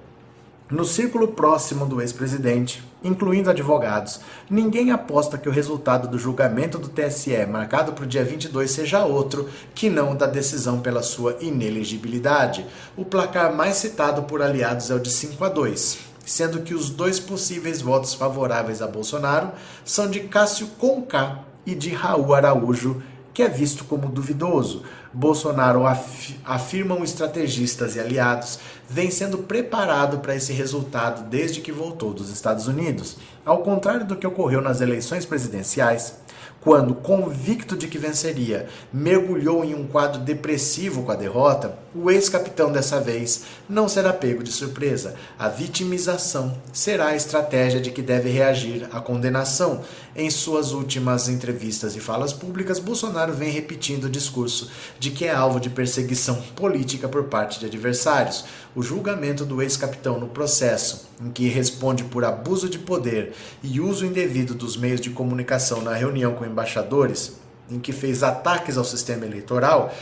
No 0.72 0.86
círculo 0.86 1.28
próximo 1.28 1.84
do 1.84 2.00
ex-presidente, 2.00 2.82
incluindo 3.04 3.50
advogados, 3.50 4.20
ninguém 4.48 4.90
aposta 4.90 5.36
que 5.36 5.46
o 5.46 5.52
resultado 5.52 6.08
do 6.08 6.18
julgamento 6.18 6.78
do 6.78 6.88
TSE, 6.88 7.44
marcado 7.44 7.92
para 7.92 8.04
o 8.04 8.06
dia 8.06 8.24
22, 8.24 8.70
seja 8.70 9.04
outro 9.04 9.50
que 9.74 9.90
não 9.90 10.16
da 10.16 10.24
decisão 10.24 10.80
pela 10.80 11.02
sua 11.02 11.36
inelegibilidade. 11.42 12.64
O 12.96 13.04
placar 13.04 13.54
mais 13.54 13.76
citado 13.76 14.22
por 14.22 14.40
aliados 14.40 14.90
é 14.90 14.94
o 14.94 14.98
de 14.98 15.10
5 15.10 15.44
a 15.44 15.50
2, 15.50 15.98
sendo 16.24 16.62
que 16.62 16.72
os 16.72 16.88
dois 16.88 17.20
possíveis 17.20 17.82
votos 17.82 18.14
favoráveis 18.14 18.80
a 18.80 18.86
Bolsonaro 18.86 19.50
são 19.84 20.08
de 20.08 20.20
Cássio 20.20 20.68
Conká 20.78 21.40
e 21.66 21.74
de 21.74 21.90
Raul 21.90 22.34
Araújo, 22.34 23.02
que 23.34 23.42
é 23.42 23.48
visto 23.48 23.84
como 23.84 24.08
duvidoso. 24.08 24.82
Bolsonaro, 25.12 25.86
af 25.86 26.34
afirmam 26.44 27.04
estrategistas 27.04 27.96
e 27.96 28.00
aliados, 28.00 28.58
vem 28.92 29.10
sendo 29.10 29.38
preparado 29.38 30.18
para 30.18 30.36
esse 30.36 30.52
resultado 30.52 31.26
desde 31.30 31.62
que 31.62 31.72
voltou 31.72 32.12
dos 32.12 32.28
Estados 32.28 32.66
Unidos. 32.66 33.16
Ao 33.42 33.62
contrário 33.62 34.06
do 34.06 34.16
que 34.16 34.26
ocorreu 34.26 34.60
nas 34.60 34.82
eleições 34.82 35.24
presidenciais, 35.24 36.18
quando, 36.62 36.94
convicto 36.94 37.76
de 37.76 37.88
que 37.88 37.98
venceria, 37.98 38.68
mergulhou 38.92 39.64
em 39.64 39.74
um 39.74 39.84
quadro 39.84 40.20
depressivo 40.20 41.02
com 41.02 41.10
a 41.10 41.16
derrota, 41.16 41.76
o 41.92 42.10
ex-capitão 42.10 42.70
dessa 42.70 43.00
vez 43.00 43.42
não 43.68 43.88
será 43.88 44.12
pego 44.12 44.44
de 44.44 44.52
surpresa. 44.52 45.14
A 45.36 45.48
vitimização 45.48 46.56
será 46.72 47.08
a 47.08 47.16
estratégia 47.16 47.80
de 47.80 47.90
que 47.90 48.00
deve 48.00 48.30
reagir 48.30 48.88
à 48.92 49.00
condenação. 49.00 49.82
Em 50.14 50.30
suas 50.30 50.72
últimas 50.72 51.28
entrevistas 51.28 51.96
e 51.96 52.00
falas 52.00 52.32
públicas, 52.32 52.78
Bolsonaro 52.78 53.32
vem 53.32 53.50
repetindo 53.50 54.04
o 54.04 54.10
discurso 54.10 54.70
de 54.98 55.10
que 55.10 55.24
é 55.24 55.34
alvo 55.34 55.58
de 55.58 55.70
perseguição 55.70 56.40
política 56.54 57.08
por 57.08 57.24
parte 57.24 57.58
de 57.58 57.66
adversários. 57.66 58.44
O 58.74 58.82
julgamento 58.82 59.44
do 59.44 59.60
ex-capitão 59.60 60.18
no 60.18 60.28
processo, 60.28 61.08
em 61.20 61.30
que 61.30 61.48
responde 61.48 62.04
por 62.04 62.24
abuso 62.24 62.68
de 62.68 62.78
poder 62.78 63.32
e 63.62 63.80
uso 63.80 64.06
indevido 64.06 64.54
dos 64.54 64.76
meios 64.76 65.00
de 65.00 65.10
comunicação 65.10 65.82
na 65.82 65.94
reunião 65.94 66.34
com 66.34 66.44
embaixadores, 66.52 67.32
em 67.70 67.80
que 67.80 67.92
fez 67.92 68.22
ataques 68.22 68.76
ao 68.76 68.84
sistema 68.84 69.26
eleitoral, 69.26 69.92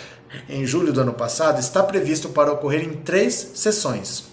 em 0.49 0.67
julho 0.67 0.93
do 0.93 1.01
ano 1.01 1.15
passado, 1.15 1.59
está 1.59 1.83
previsto 1.83 2.29
para 2.29 2.53
ocorrer 2.53 2.83
em 2.85 2.95
três 2.95 3.35
sessões, 3.55 4.25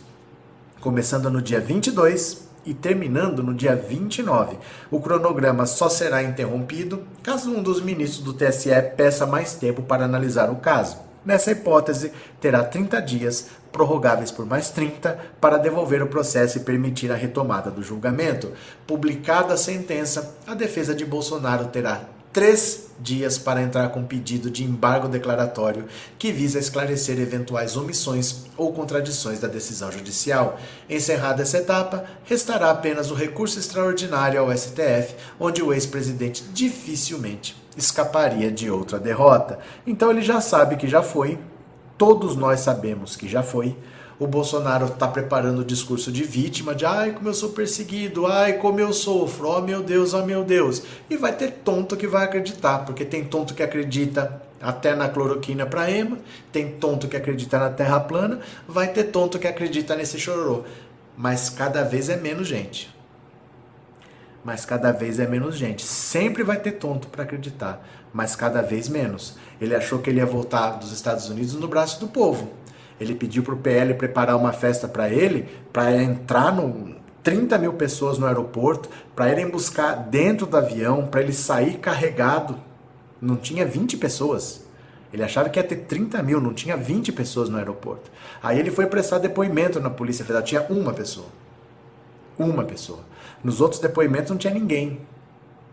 começando 0.81 1.29
no 1.29 1.41
dia 1.41 1.59
22 1.59 2.47
e 2.65 2.73
terminando 2.73 3.41
no 3.41 3.53
dia 3.53 3.75
29. 3.75 4.57
O 4.91 4.99
cronograma 4.99 5.65
só 5.65 5.89
será 5.89 6.21
interrompido 6.21 7.03
caso 7.23 7.49
um 7.49 7.63
dos 7.63 7.81
ministros 7.81 8.21
do 8.21 8.33
TSE 8.33 8.69
peça 8.95 9.25
mais 9.25 9.53
tempo 9.53 9.81
para 9.81 10.05
analisar 10.05 10.51
o 10.51 10.57
caso. 10.57 10.97
Nessa 11.25 11.51
hipótese, 11.51 12.11
terá 12.39 12.63
30 12.63 13.01
dias, 13.01 13.47
prorrogáveis 13.77 14.31
por 14.31 14.43
mais 14.43 14.71
30, 14.71 15.19
para 15.39 15.57
devolver 15.57 16.01
o 16.01 16.07
processo 16.07 16.57
e 16.57 16.61
permitir 16.61 17.11
a 17.11 17.15
retomada 17.15 17.69
do 17.69 17.83
julgamento. 17.83 18.51
Publicada 18.87 19.53
a 19.53 19.57
sentença, 19.57 20.35
a 20.47 20.55
defesa 20.55 20.95
de 20.95 21.05
Bolsonaro 21.05 21.67
terá 21.67 22.01
três 22.33 22.87
dias 22.99 23.37
para 23.37 23.61
entrar 23.61 23.89
com 23.89 24.03
pedido 24.03 24.49
de 24.49 24.63
embargo 24.63 25.07
declaratório 25.07 25.85
que 26.17 26.31
visa 26.31 26.57
esclarecer 26.57 27.19
eventuais 27.19 27.77
omissões 27.77 28.45
ou 28.57 28.73
contradições 28.73 29.39
da 29.39 29.47
decisão 29.47 29.91
judicial. 29.91 30.59
Encerrada 30.89 31.43
essa 31.43 31.59
etapa, 31.59 32.05
restará 32.25 32.71
apenas 32.71 33.11
o 33.11 33.15
recurso 33.15 33.59
extraordinário 33.59 34.39
ao 34.39 34.51
STF, 34.55 35.15
onde 35.39 35.61
o 35.61 35.71
ex-presidente 35.71 36.43
dificilmente 36.51 37.55
escaparia 37.77 38.51
de 38.51 38.71
outra 38.71 38.97
derrota. 38.99 39.59
Então 39.85 40.09
ele 40.09 40.23
já 40.23 40.41
sabe 40.41 40.77
que 40.77 40.87
já 40.87 41.03
foi, 41.03 41.37
todos 41.97 42.35
nós 42.35 42.59
sabemos 42.61 43.15
que 43.15 43.27
já 43.27 43.41
foi 43.41 43.75
o 44.19 44.25
Bolsonaro 44.25 44.87
está 44.87 45.07
preparando 45.07 45.59
o 45.59 45.65
discurso 45.65 46.11
de 46.11 46.23
vítima, 46.23 46.73
de 46.73 46.85
ai 46.85 47.11
como 47.11 47.29
eu 47.29 47.33
sou 47.35 47.49
perseguido, 47.49 48.25
ai 48.25 48.53
como 48.53 48.79
eu 48.79 48.91
sofro, 48.91 49.47
oh 49.49 49.61
meu 49.61 49.83
Deus, 49.83 50.13
oh 50.13 50.25
meu 50.25 50.43
Deus. 50.43 50.81
E 51.07 51.15
vai 51.15 51.33
ter 51.33 51.51
tonto 51.63 51.95
que 51.95 52.07
vai 52.07 52.23
acreditar, 52.23 52.79
porque 52.79 53.05
tem 53.05 53.23
tonto 53.23 53.53
que 53.53 53.61
acredita 53.61 54.41
até 54.59 54.95
na 54.95 55.07
cloroquina 55.07 55.67
para 55.67 55.91
ema, 55.91 56.17
tem 56.51 56.71
tonto 56.71 57.07
que 57.07 57.15
acredita 57.15 57.59
na 57.59 57.69
terra 57.69 57.99
plana, 57.99 58.39
vai 58.67 58.87
ter 58.87 59.03
tonto 59.05 59.37
que 59.37 59.47
acredita 59.47 59.95
nesse 59.95 60.19
chororô. 60.19 60.63
Mas 61.15 61.49
cada 61.49 61.83
vez 61.83 62.09
é 62.09 62.17
menos 62.17 62.47
gente. 62.47 62.96
Mas 64.43 64.65
cada 64.65 64.91
vez 64.91 65.19
é 65.19 65.27
menos 65.27 65.57
gente. 65.57 65.83
Sempre 65.83 66.43
vai 66.43 66.57
ter 66.57 66.73
tonto 66.73 67.07
para 67.07 67.23
acreditar, 67.23 67.85
mas 68.13 68.35
cada 68.35 68.61
vez 68.61 68.87
menos. 68.87 69.37
Ele 69.59 69.75
achou 69.75 69.99
que 69.99 70.09
ele 70.09 70.19
ia 70.19 70.25
voltar 70.25 70.71
dos 70.71 70.91
Estados 70.91 71.29
Unidos 71.29 71.53
no 71.55 71.67
braço 71.67 71.99
do 71.99 72.07
povo. 72.07 72.51
Ele 72.99 73.13
pediu 73.13 73.43
para 73.43 73.53
o 73.53 73.57
PL 73.57 73.93
preparar 73.93 74.35
uma 74.35 74.51
festa 74.51 74.87
para 74.87 75.09
ele, 75.09 75.47
para 75.71 75.95
entrar 76.01 76.53
no 76.53 76.95
30 77.23 77.57
mil 77.57 77.73
pessoas 77.73 78.17
no 78.17 78.25
aeroporto, 78.25 78.89
para 79.15 79.29
irem 79.29 79.49
buscar 79.49 79.95
dentro 79.95 80.47
do 80.47 80.55
avião, 80.55 81.05
para 81.07 81.21
ele 81.21 81.33
sair 81.33 81.77
carregado. 81.77 82.55
Não 83.21 83.35
tinha 83.35 83.65
20 83.65 83.97
pessoas. 83.97 84.65
Ele 85.11 85.23
achava 85.23 85.49
que 85.49 85.59
ia 85.59 85.63
ter 85.63 85.77
30 85.77 86.21
mil, 86.23 86.39
não 86.39 86.53
tinha 86.53 86.75
20 86.75 87.11
pessoas 87.11 87.49
no 87.49 87.57
aeroporto. 87.57 88.09
Aí 88.41 88.59
ele 88.59 88.71
foi 88.71 88.87
prestar 88.87 89.19
depoimento 89.19 89.79
na 89.79 89.89
Polícia 89.89 90.23
Federal, 90.23 90.43
tinha 90.43 90.61
uma 90.69 90.93
pessoa. 90.93 91.27
Uma 92.37 92.63
pessoa. 92.63 92.99
Nos 93.43 93.61
outros 93.61 93.81
depoimentos 93.81 94.31
não 94.31 94.37
tinha 94.37 94.53
ninguém. 94.53 95.01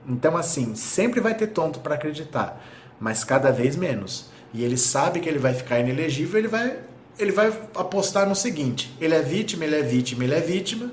Então, 0.09 0.37
assim, 0.37 0.75
sempre 0.75 1.21
vai 1.21 1.35
ter 1.35 1.49
tonto 1.49 1.81
para 1.81 1.95
acreditar, 1.95 2.63
mas 3.01 3.25
cada 3.25 3.51
vez 3.51 3.75
menos. 3.77 4.31
E 4.53 4.63
ele 4.63 4.77
sabe 4.77 5.21
que 5.21 5.29
ele 5.29 5.39
vai 5.39 5.55
ficar 5.55 5.81
inelegível, 5.81 6.39
ele 6.39 6.49
vai 6.49 6.79
ele 7.19 7.33
vai 7.33 7.53
apostar 7.75 8.29
no 8.29 8.35
seguinte: 8.35 8.95
ele 9.01 9.15
é 9.15 9.23
vítima, 9.23 9.65
ele 9.65 9.77
é 9.77 9.83
vítima, 9.83 10.25
ele 10.25 10.35
é 10.35 10.41
vítima, 10.41 10.91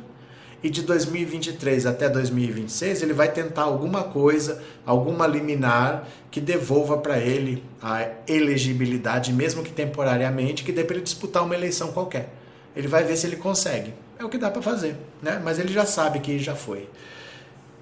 e 0.63 0.69
de 0.69 0.83
2023 0.83 1.85
até 1.85 2.07
2026 2.07 3.01
ele 3.01 3.13
vai 3.13 3.31
tentar 3.31 3.63
alguma 3.63 4.03
coisa, 4.03 4.61
alguma 4.85 5.25
liminar 5.25 6.07
que 6.29 6.39
devolva 6.39 6.97
para 6.97 7.17
ele 7.17 7.63
a 7.81 8.07
elegibilidade, 8.27 9.33
mesmo 9.33 9.63
que 9.63 9.71
temporariamente, 9.71 10.63
que 10.63 10.71
dê 10.71 10.83
para 10.83 10.95
ele 10.95 11.03
disputar 11.03 11.43
uma 11.43 11.55
eleição 11.55 11.91
qualquer. 11.91 12.33
Ele 12.75 12.87
vai 12.87 13.03
ver 13.03 13.17
se 13.17 13.27
ele 13.27 13.35
consegue. 13.35 13.93
É 14.21 14.23
o 14.23 14.29
que 14.29 14.37
dá 14.37 14.51
para 14.51 14.61
fazer, 14.61 14.95
né? 15.19 15.41
Mas 15.43 15.57
ele 15.57 15.73
já 15.73 15.83
sabe 15.83 16.19
que 16.19 16.37
já 16.37 16.53
foi. 16.53 16.87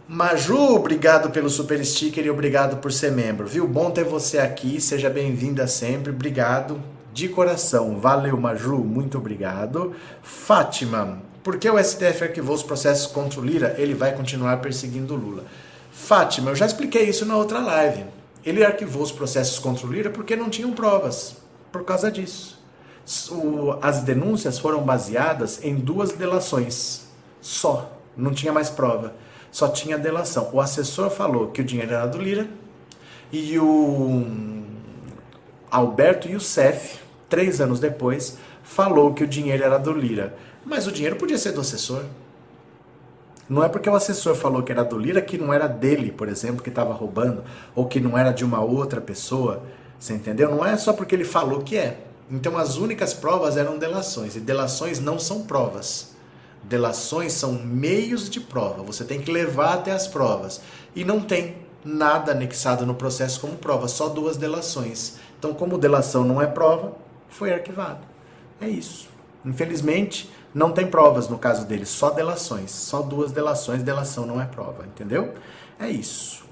Maju, 0.07 0.73
obrigado 0.73 1.31
pelo 1.31 1.49
super 1.49 1.85
sticker 1.85 2.25
e 2.25 2.29
obrigado 2.29 2.77
por 2.77 2.93
ser 2.93 3.11
membro, 3.11 3.45
viu? 3.45 3.67
Bom 3.67 3.91
ter 3.91 4.05
você 4.05 4.39
aqui, 4.39 4.79
seja 4.79 5.09
bem-vinda 5.09 5.67
sempre, 5.67 6.13
obrigado 6.13 6.81
de 7.13 7.27
coração. 7.27 7.99
Valeu, 7.99 8.39
Maju, 8.39 8.77
muito 8.77 9.17
obrigado. 9.17 9.93
Fátima, 10.23 11.21
por 11.43 11.57
que 11.57 11.69
o 11.69 11.77
STF 11.77 12.23
arquivou 12.23 12.55
os 12.55 12.63
processos 12.63 13.07
contra 13.07 13.41
o 13.41 13.43
Lira? 13.43 13.75
Ele 13.77 13.93
vai 13.93 14.15
continuar 14.15 14.61
perseguindo 14.61 15.15
o 15.15 15.17
Lula. 15.17 15.43
Fátima, 15.91 16.51
eu 16.51 16.55
já 16.55 16.65
expliquei 16.65 17.03
isso 17.03 17.25
na 17.25 17.35
outra 17.35 17.59
live. 17.59 18.05
Ele 18.45 18.63
arquivou 18.63 19.03
os 19.03 19.11
processos 19.11 19.59
contra 19.59 19.85
o 19.85 19.91
Lira 19.91 20.09
porque 20.09 20.37
não 20.37 20.49
tinham 20.49 20.71
provas. 20.71 21.35
Por 21.69 21.83
causa 21.83 22.09
disso. 22.09 22.58
As 23.81 24.01
denúncias 24.01 24.59
foram 24.59 24.83
baseadas 24.83 25.63
em 25.63 25.75
duas 25.75 26.11
delações. 26.11 27.07
Só. 27.41 27.95
Não 28.15 28.31
tinha 28.31 28.51
mais 28.51 28.69
prova. 28.69 29.13
Só 29.51 29.67
tinha 29.69 29.97
delação. 29.97 30.49
O 30.53 30.61
assessor 30.61 31.09
falou 31.09 31.47
que 31.47 31.61
o 31.61 31.63
dinheiro 31.63 31.93
era 31.93 32.05
do 32.05 32.17
Lira 32.17 32.47
e 33.31 33.57
o 33.57 34.25
Alberto 35.71 36.27
Youssef, 36.27 36.99
três 37.27 37.61
anos 37.61 37.79
depois, 37.79 38.37
falou 38.63 39.13
que 39.13 39.23
o 39.23 39.27
dinheiro 39.27 39.63
era 39.63 39.77
do 39.77 39.91
Lira. 39.91 40.35
Mas 40.65 40.85
o 40.85 40.91
dinheiro 40.91 41.15
podia 41.15 41.37
ser 41.37 41.51
do 41.51 41.61
assessor. 41.61 42.03
Não 43.47 43.63
é 43.63 43.69
porque 43.69 43.89
o 43.89 43.95
assessor 43.95 44.35
falou 44.35 44.61
que 44.61 44.71
era 44.71 44.83
do 44.83 44.97
Lira 44.97 45.21
que 45.21 45.37
não 45.37 45.51
era 45.51 45.67
dele, 45.67 46.11
por 46.11 46.27
exemplo, 46.27 46.61
que 46.61 46.69
estava 46.69 46.93
roubando, 46.93 47.43
ou 47.73 47.87
que 47.87 47.99
não 47.99 48.15
era 48.15 48.31
de 48.31 48.45
uma 48.45 48.61
outra 48.61 49.01
pessoa. 49.01 49.63
Você 49.99 50.13
entendeu? 50.13 50.51
Não 50.51 50.63
é 50.63 50.77
só 50.77 50.93
porque 50.93 51.15
ele 51.15 51.23
falou 51.23 51.61
que 51.61 51.75
é. 51.75 52.08
Então 52.29 52.57
as 52.57 52.77
únicas 52.77 53.13
provas 53.13 53.57
eram 53.57 53.77
delações, 53.77 54.35
e 54.35 54.39
delações 54.39 54.99
não 54.99 55.17
são 55.17 55.43
provas. 55.43 56.09
Delações 56.63 57.33
são 57.33 57.53
meios 57.53 58.29
de 58.29 58.39
prova. 58.39 58.83
Você 58.83 59.03
tem 59.03 59.19
que 59.19 59.31
levar 59.31 59.75
até 59.75 59.91
as 59.91 60.07
provas. 60.07 60.61
E 60.95 61.03
não 61.03 61.21
tem 61.21 61.55
nada 61.83 62.31
anexado 62.31 62.85
no 62.85 62.93
processo 62.93 63.39
como 63.39 63.55
prova, 63.55 63.87
só 63.87 64.09
duas 64.09 64.37
delações. 64.37 65.15
Então, 65.37 65.53
como 65.53 65.77
delação 65.77 66.23
não 66.23 66.41
é 66.41 66.47
prova, 66.47 66.93
foi 67.29 67.53
arquivado. 67.53 68.01
É 68.59 68.67
isso. 68.67 69.07
Infelizmente, 69.45 70.29
não 70.53 70.71
tem 70.71 70.85
provas 70.85 71.29
no 71.29 71.37
caso 71.37 71.65
dele, 71.65 71.85
só 71.85 72.09
delações. 72.09 72.71
Só 72.71 73.01
duas 73.01 73.31
delações, 73.31 73.81
delação 73.81 74.25
não 74.25 74.41
é 74.41 74.45
prova, 74.45 74.85
entendeu? 74.85 75.33
É 75.79 75.89
isso. 75.89 76.43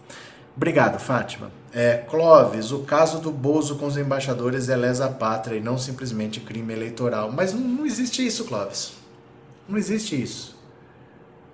Obrigado, 0.56 0.98
Fátima. 1.00 1.52
É, 1.80 1.98
Clóvis, 2.10 2.72
o 2.72 2.80
caso 2.80 3.20
do 3.20 3.30
Bozo 3.30 3.76
com 3.76 3.86
os 3.86 3.98
embaixadores 3.98 4.68
é 4.68 4.76
lesa 4.76 5.08
pátria 5.10 5.58
e 5.58 5.62
não 5.62 5.78
simplesmente 5.78 6.40
crime 6.40 6.74
eleitoral. 6.74 7.32
Mas 7.32 7.54
não, 7.54 7.62
não 7.62 7.86
existe 7.86 8.26
isso, 8.26 8.46
Clóvis. 8.46 8.94
Não 9.70 9.78
existe 9.78 10.20
isso. 10.20 10.58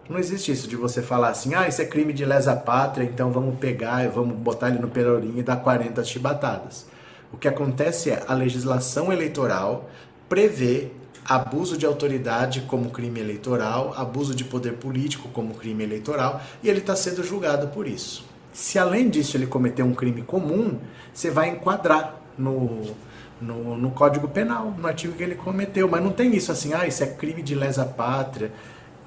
Não 0.09 0.17
existe 0.17 0.49
isso 0.49 0.65
de 0.65 0.78
você 0.78 1.01
falar 1.01 1.28
assim, 1.28 1.53
ah, 1.55 1.67
isso 1.67 1.82
é 1.82 1.86
crime 1.86 2.13
de 2.13 2.24
lesa 2.24 2.55
pátria, 2.55 3.03
então 3.03 3.32
vamos 3.34 3.59
pegar 3.59 4.05
e 4.05 4.07
vamos 4.07 4.38
botar 4.38 4.69
ele 4.69 4.80
no 4.80 4.88
pelourinho 4.88 5.39
e 5.39 5.43
dar 5.43 5.57
40 5.57 6.01
chibatadas. 6.05 6.86
O 7.30 7.36
que 7.36 7.49
acontece 7.49 8.09
é 8.09 8.24
a 8.26 8.34
legislação 8.34 9.11
eleitoral 9.11 9.89
prevê 10.30 10.88
abuso 11.26 11.78
de 11.78 11.86
autoridade 11.86 12.61
como 12.61 12.91
crime 12.91 13.19
eleitoral, 13.19 13.93
abuso 13.97 14.34
de 14.34 14.45
poder 14.45 14.78
político 14.78 15.28
como 15.34 15.53
crime 15.53 15.84
eleitoral, 15.84 16.41
e 16.63 16.69
ele 16.69 16.80
está 16.80 16.95
sendo 16.95 17.21
julgado 17.26 17.67
por 17.67 17.86
isso. 17.86 18.32
Se 18.54 18.78
além 18.78 19.10
disso 19.10 19.36
ele 19.36 19.47
cometeu 19.47 19.86
um 19.86 19.93
crime 19.93 20.22
comum, 20.22 20.80
você 21.12 21.32
vai 21.32 21.49
enquadrar 21.49 22.16
no, 22.38 22.95
no, 23.41 23.78
no, 23.78 23.91
Código 23.91 24.28
Penal, 24.28 24.76
no 24.78 24.88
artigo 24.88 25.14
que 25.14 25.24
ele 25.24 25.36
cometeu. 25.36 25.89
Mas 25.89 26.04
não 26.04 26.12
tem 26.12 26.36
isso 26.36 26.51
assim, 26.51 26.74
ah, 26.74 26.88
isso 26.88 27.04
é 27.04 27.08
crime 27.08 27.41
de 27.41 27.56
lesa 27.56 27.84
pátria. 27.84 28.51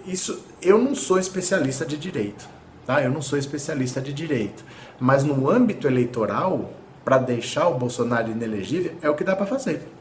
Isso, 0.04 0.44
eu 0.60 0.78
não 0.78 0.94
sou 0.94 1.18
especialista 1.18 1.86
de 1.86 1.96
direito, 1.96 2.48
tá? 2.84 3.02
Eu 3.02 3.10
não 3.10 3.22
sou 3.22 3.38
especialista 3.38 4.00
de 4.00 4.12
direito. 4.12 4.64
Mas 4.98 5.22
no 5.22 5.48
âmbito 5.48 5.86
eleitoral, 5.86 6.72
para 7.04 7.18
deixar 7.18 7.68
o 7.68 7.78
Bolsonaro 7.78 8.30
inelegível, 8.30 8.94
é 9.00 9.08
o 9.08 9.14
que 9.14 9.24
dá 9.24 9.36
para 9.36 9.46
fazer. 9.46 9.95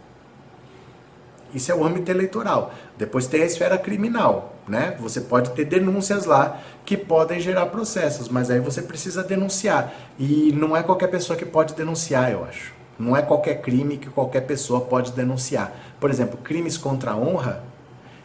Isso 1.56 1.72
é 1.72 1.76
o 1.76 1.86
âmbito 1.86 2.12
eleitoral. 2.12 2.74
Depois 2.98 3.26
tem 3.26 3.42
a 3.42 3.46
esfera 3.46 3.78
criminal, 3.78 4.56
né? 4.68 4.98
Você 5.00 5.22
pode 5.22 5.52
ter 5.52 5.64
denúncias 5.66 6.26
lá 6.26 6.60
que 6.86 6.98
podem 6.98 7.40
gerar 7.40 7.68
processos, 7.68 8.28
mas 8.28 8.52
aí 8.52 8.60
você 8.60 8.82
precisa 8.82 9.24
denunciar. 9.24 9.94
E 10.20 10.52
não 10.54 10.76
é 10.76 10.84
qualquer 10.84 11.08
pessoa 11.08 11.38
que 11.38 11.46
pode 11.46 11.74
denunciar, 11.74 12.32
eu 12.32 12.44
acho. 12.44 12.74
Não 13.00 13.16
é 13.16 13.22
qualquer 13.22 13.62
crime 13.62 13.98
que 13.98 14.10
qualquer 14.10 14.42
pessoa 14.42 14.82
pode 14.82 15.14
denunciar. 15.14 15.74
Por 16.00 16.10
exemplo, 16.10 16.38
crimes 16.38 16.78
contra 16.78 17.12
a 17.12 17.18
honra, 17.18 17.64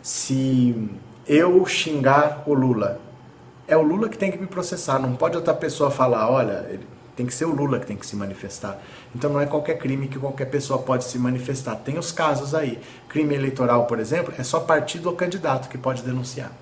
se 0.03 0.91
eu 1.27 1.65
xingar 1.67 2.43
o 2.47 2.53
Lula, 2.55 3.01
é 3.67 3.77
o 3.77 3.83
Lula 3.83 4.09
que 4.09 4.19
tem 4.19 4.33
que 4.33 4.39
me 4.39 4.47
processar, 4.47 4.99
não 4.99 5.15
pode 5.15 5.37
outra 5.37 5.55
pessoa 5.55 5.91
falar, 5.91 6.29
olha, 6.29 6.81
tem 7.15 7.27
que 7.27 7.35
ser 7.35 7.45
o 7.45 7.55
Lula 7.55 7.79
que 7.79 7.87
tem 7.87 7.97
que 7.97 8.07
se 8.07 8.17
manifestar. 8.17 8.81
Então 9.15 9.31
não 9.31 9.41
é 9.41 9.47
qualquer 9.47 9.79
crime 9.79 10.09
que 10.09 10.19
qualquer 10.19 10.47
pessoa 10.47 10.79
pode 10.81 11.05
se 11.05 11.19
manifestar. 11.19 11.77
Tem 11.77 11.99
os 11.99 12.13
casos 12.13 12.55
aí. 12.55 12.79
Crime 13.09 13.35
eleitoral, 13.35 13.87
por 13.87 13.99
exemplo, 13.99 14.33
é 14.39 14.43
só 14.43 14.61
partido 14.61 15.09
ou 15.09 15.17
candidato 15.17 15.69
que 15.69 15.77
pode 15.77 16.03
denunciar. 16.03 16.53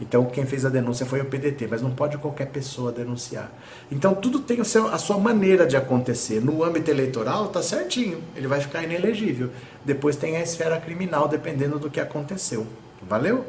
Então 0.00 0.24
quem 0.26 0.44
fez 0.44 0.66
a 0.66 0.68
denúncia 0.68 1.06
foi 1.06 1.20
o 1.20 1.26
PDT, 1.26 1.68
mas 1.70 1.80
não 1.80 1.92
pode 1.92 2.18
qualquer 2.18 2.46
pessoa 2.46 2.90
denunciar. 2.90 3.50
Então 3.90 4.14
tudo 4.14 4.40
tem 4.40 4.60
o 4.60 4.64
seu, 4.64 4.88
a 4.88 4.98
sua 4.98 5.16
maneira 5.16 5.66
de 5.66 5.76
acontecer. 5.76 6.40
No 6.40 6.64
âmbito 6.64 6.90
eleitoral 6.90 7.48
tá 7.48 7.62
certinho, 7.62 8.20
ele 8.34 8.48
vai 8.48 8.60
ficar 8.60 8.82
inelegível. 8.82 9.50
Depois 9.84 10.16
tem 10.16 10.36
a 10.36 10.42
esfera 10.42 10.78
criminal, 10.80 11.28
dependendo 11.28 11.78
do 11.78 11.88
que 11.88 12.00
aconteceu. 12.00 12.66
Valeu? 13.08 13.46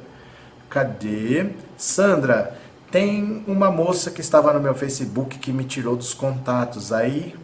Cadê? 0.70 1.48
Sandra, 1.76 2.58
tem 2.92 3.44
uma 3.48 3.72
moça 3.72 4.12
que 4.12 4.22
estava 4.22 4.54
no 4.54 4.60
meu 4.60 4.76
Facebook 4.76 5.40
que 5.40 5.52
me 5.52 5.64
tirou 5.64 5.96
dos 5.96 6.14
contatos. 6.14 6.94
Aí, 6.94 7.36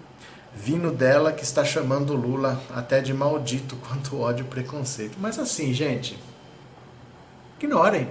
vindo 0.62 0.91
dela 0.91 1.32
que 1.32 1.43
está 1.43 1.64
chamando 1.64 2.16
Lula 2.16 2.62
até 2.76 2.99
de 2.99 3.14
maldito 3.14 3.78
quanto 3.88 4.20
ódio 4.20 4.43
e 4.45 4.47
preconceito. 4.47 5.18
Mas 5.20 5.39
assim, 5.39 5.74
gente, 5.74 6.20
ignorem. 7.60 8.10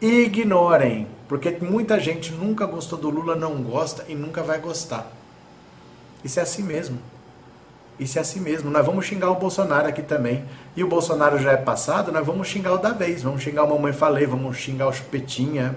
Ignorem. 0.00 1.08
Porque 1.28 1.50
muita 1.60 1.98
gente 1.98 2.32
nunca 2.32 2.66
gostou 2.66 2.98
do 2.98 3.10
Lula, 3.10 3.34
não 3.34 3.62
gosta 3.62 4.04
e 4.08 4.14
nunca 4.14 4.42
vai 4.42 4.58
gostar. 4.58 5.10
Isso 6.22 6.38
é 6.38 6.42
assim 6.42 6.62
mesmo. 6.62 6.98
Isso 7.98 8.18
é 8.18 8.20
assim 8.20 8.40
mesmo. 8.40 8.70
Nós 8.70 8.84
vamos 8.84 9.06
xingar 9.06 9.30
o 9.30 9.36
Bolsonaro 9.36 9.88
aqui 9.88 10.02
também. 10.02 10.44
E 10.76 10.84
o 10.84 10.88
Bolsonaro 10.88 11.38
já 11.38 11.52
é 11.52 11.56
passado, 11.56 12.12
nós 12.12 12.26
vamos 12.26 12.48
xingar 12.48 12.74
o 12.74 12.78
da 12.78 12.92
vez. 12.92 13.22
Vamos 13.22 13.42
xingar 13.42 13.64
o 13.64 13.68
Mamãe 13.68 13.92
Falei, 13.92 14.26
vamos 14.26 14.56
xingar 14.56 14.88
o 14.88 14.92
Chupetinha. 14.92 15.74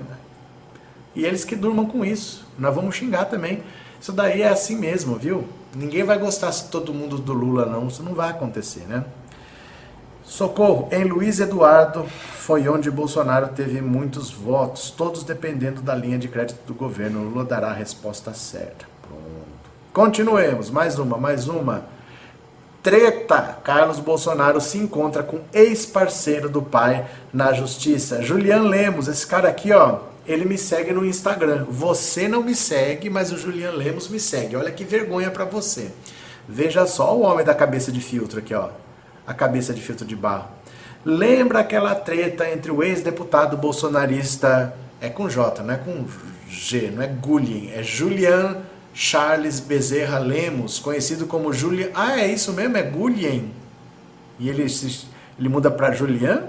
E 1.16 1.24
eles 1.24 1.46
que 1.46 1.56
durmam 1.56 1.86
com 1.86 2.04
isso. 2.04 2.46
Nós 2.60 2.76
vamos 2.76 2.96
xingar 2.96 3.26
também. 3.26 3.64
Isso 4.06 4.14
daí 4.14 4.44
é 4.44 4.50
assim 4.50 4.78
mesmo, 4.78 5.16
viu? 5.16 5.46
Ninguém 5.76 6.04
vai 6.04 6.20
gostar 6.20 6.52
se 6.52 6.70
todo 6.70 6.94
mundo 6.94 7.18
do 7.18 7.34
Lula, 7.34 7.66
não. 7.66 7.88
Isso 7.88 8.04
não 8.04 8.14
vai 8.14 8.30
acontecer, 8.30 8.82
né? 8.82 9.04
Socorro, 10.24 10.88
em 10.92 11.04
Luiz 11.06 11.40
Eduardo 11.40 12.06
foi 12.38 12.70
onde 12.70 12.92
Bolsonaro 12.92 13.48
teve 13.48 13.82
muitos 13.82 14.30
votos, 14.30 14.92
todos 14.92 15.24
dependendo 15.24 15.82
da 15.82 15.96
linha 15.96 16.20
de 16.20 16.28
crédito 16.28 16.60
do 16.68 16.76
governo. 16.76 17.24
Lula 17.24 17.44
dará 17.44 17.70
a 17.70 17.74
resposta 17.74 18.32
certa. 18.32 18.86
Pronto. 19.02 19.72
Continuemos, 19.92 20.70
mais 20.70 21.00
uma, 21.00 21.18
mais 21.18 21.48
uma. 21.48 21.86
Treta! 22.84 23.58
Carlos 23.64 24.00
Bolsonaro 24.00 24.62
se 24.62 24.78
encontra 24.78 25.24
com 25.24 25.40
ex-parceiro 25.52 26.48
do 26.48 26.62
pai 26.62 27.08
na 27.34 27.54
justiça. 27.54 28.22
Julian 28.22 28.70
Lemos, 28.70 29.08
esse 29.08 29.26
cara 29.26 29.50
aqui, 29.50 29.74
ó, 29.74 29.98
ele 30.28 30.46
me 30.46 30.58
segue 30.58 30.92
no 30.92 31.06
Instagram. 31.06 31.66
Você 31.70 32.28
não 32.28 32.44
me 32.44 32.56
segue, 32.56 33.10
mas 33.10 33.32
o 33.32 33.38
Julian 33.38 33.72
Lemos 33.72 34.08
me 34.08 34.20
segue. 34.20 34.56
Olha 34.56 34.72
que 34.72 34.84
vergonha 34.84 35.30
para 35.32 35.46
você. 35.46 35.92
Veja 36.48 36.86
só 36.86 37.16
o 37.16 37.22
homem 37.22 37.46
da 37.46 37.54
cabeça 37.54 37.92
de 37.92 38.00
filtro 38.00 38.40
aqui, 38.40 38.54
ó. 38.54 38.70
A 39.26 39.34
cabeça 39.34 39.74
de 39.74 39.82
filtro 39.82 40.06
de 40.06 40.16
barro. 40.16 40.50
Lembra 41.04 41.60
aquela 41.60 41.94
treta 41.94 42.50
entre 42.50 42.72
o 42.72 42.82
ex-deputado 42.84 43.58
bolsonarista, 43.58 44.76
é 45.00 45.10
com 45.10 45.30
J, 45.30 45.62
não 45.62 45.74
é 45.74 45.78
com 45.78 46.06
G, 46.50 46.92
não 46.92 47.04
é 47.04 47.08
Gullian, 47.08 47.72
é 47.74 47.84
Julian 47.84 48.58
Charles 48.92 49.60
Bezerra 49.60 50.18
Lemos, 50.18 50.80
conhecido 50.80 51.28
como 51.28 51.52
Julian. 51.52 51.90
Ah, 51.94 52.20
é 52.20 52.28
isso 52.28 52.54
mesmo, 52.54 52.78
é 52.78 52.82
Gullian. 52.82 53.44
E 54.40 54.50
ele, 54.50 54.66
ele 55.38 55.50
muda 55.50 55.70
para 55.70 55.92
Julian? 55.92 56.44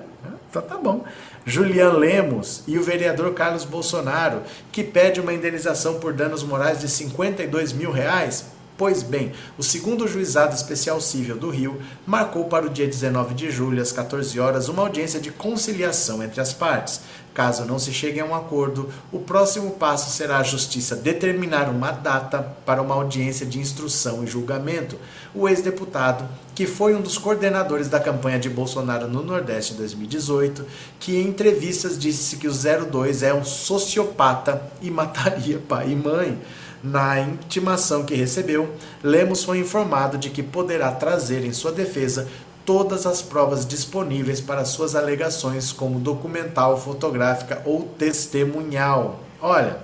Então 0.48 0.62
tá 0.62 0.76
bom. 0.76 1.04
Julian 1.44 1.92
Lemos 1.92 2.62
e 2.66 2.78
o 2.78 2.82
vereador 2.82 3.32
Carlos 3.34 3.64
Bolsonaro, 3.64 4.42
que 4.72 4.82
pede 4.82 5.20
uma 5.20 5.32
indenização 5.32 6.00
por 6.00 6.12
danos 6.12 6.42
morais 6.42 6.80
de 6.80 6.88
52 6.88 7.72
mil 7.72 7.90
reais? 7.90 8.55
Pois 8.76 9.02
bem, 9.02 9.32
o 9.56 9.62
segundo 9.62 10.06
juizado 10.06 10.54
especial 10.54 11.00
civil 11.00 11.38
do 11.38 11.48
Rio 11.48 11.80
marcou 12.06 12.44
para 12.44 12.66
o 12.66 12.70
dia 12.70 12.86
19 12.86 13.34
de 13.34 13.50
julho, 13.50 13.80
às 13.80 13.90
14 13.90 14.38
horas, 14.38 14.68
uma 14.68 14.82
audiência 14.82 15.18
de 15.18 15.30
conciliação 15.30 16.22
entre 16.22 16.42
as 16.42 16.52
partes. 16.52 17.00
Caso 17.32 17.66
não 17.66 17.78
se 17.78 17.92
chegue 17.92 18.18
a 18.18 18.24
um 18.24 18.34
acordo, 18.34 18.88
o 19.12 19.18
próximo 19.18 19.72
passo 19.72 20.10
será 20.10 20.38
a 20.38 20.42
Justiça 20.42 20.96
determinar 20.96 21.68
uma 21.68 21.90
data 21.90 22.42
para 22.64 22.80
uma 22.80 22.94
audiência 22.94 23.44
de 23.44 23.58
instrução 23.58 24.24
e 24.24 24.26
julgamento. 24.26 24.96
O 25.34 25.46
ex-deputado, 25.46 26.26
que 26.54 26.66
foi 26.66 26.94
um 26.94 27.02
dos 27.02 27.18
coordenadores 27.18 27.88
da 27.88 28.00
campanha 28.00 28.38
de 28.38 28.48
Bolsonaro 28.48 29.06
no 29.06 29.22
Nordeste 29.22 29.74
em 29.74 29.76
2018, 29.76 30.64
que 30.98 31.16
em 31.16 31.28
entrevistas 31.28 31.98
disse 31.98 32.36
que 32.36 32.48
o 32.48 32.52
02 32.52 33.22
é 33.22 33.34
um 33.34 33.44
sociopata 33.44 34.62
e 34.80 34.90
mataria 34.90 35.58
pai 35.58 35.90
e 35.92 35.94
mãe. 35.94 36.38
Na 36.86 37.20
intimação 37.20 38.04
que 38.04 38.14
recebeu, 38.14 38.72
Lemos 39.02 39.42
foi 39.42 39.58
informado 39.58 40.16
de 40.16 40.30
que 40.30 40.40
poderá 40.40 40.92
trazer 40.92 41.44
em 41.44 41.52
sua 41.52 41.72
defesa 41.72 42.28
todas 42.64 43.06
as 43.06 43.20
provas 43.20 43.66
disponíveis 43.66 44.40
para 44.40 44.64
suas 44.64 44.94
alegações, 44.94 45.72
como 45.72 45.98
documental, 45.98 46.80
fotográfica 46.80 47.60
ou 47.64 47.82
testemunhal. 47.98 49.20
Olha, 49.42 49.78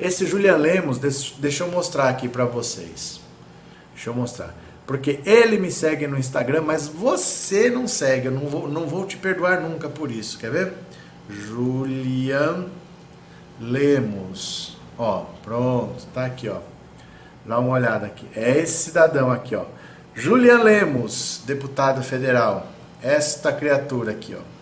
esse 0.00 0.26
Julian 0.26 0.56
Lemos, 0.56 0.98
deixa 0.98 1.62
eu 1.62 1.70
mostrar 1.70 2.08
aqui 2.08 2.28
para 2.28 2.44
vocês. 2.44 3.20
Deixa 3.94 4.10
eu 4.10 4.14
mostrar. 4.14 4.54
Porque 4.84 5.20
ele 5.24 5.58
me 5.58 5.70
segue 5.70 6.08
no 6.08 6.18
Instagram, 6.18 6.62
mas 6.62 6.88
você 6.88 7.70
não 7.70 7.86
segue. 7.86 8.26
Eu 8.26 8.32
não 8.32 8.48
vou, 8.48 8.68
não 8.68 8.88
vou 8.88 9.06
te 9.06 9.16
perdoar 9.16 9.60
nunca 9.60 9.88
por 9.88 10.10
isso. 10.10 10.38
Quer 10.38 10.50
ver? 10.50 10.72
Julian 11.28 12.66
Lemos. 13.60 14.77
Ó, 14.98 15.26
pronto, 15.44 16.04
tá 16.12 16.24
aqui, 16.24 16.48
ó. 16.48 16.56
Dá 17.46 17.58
uma 17.60 17.72
olhada 17.72 18.06
aqui. 18.06 18.26
É 18.34 18.58
esse 18.58 18.84
cidadão 18.84 19.30
aqui, 19.30 19.54
ó. 19.54 19.64
Julian 20.14 20.62
Lemos, 20.62 21.42
deputado 21.46 22.02
federal. 22.02 22.66
Esta 23.00 23.52
criatura 23.52 24.10
aqui, 24.10 24.36
ó. 24.36 24.58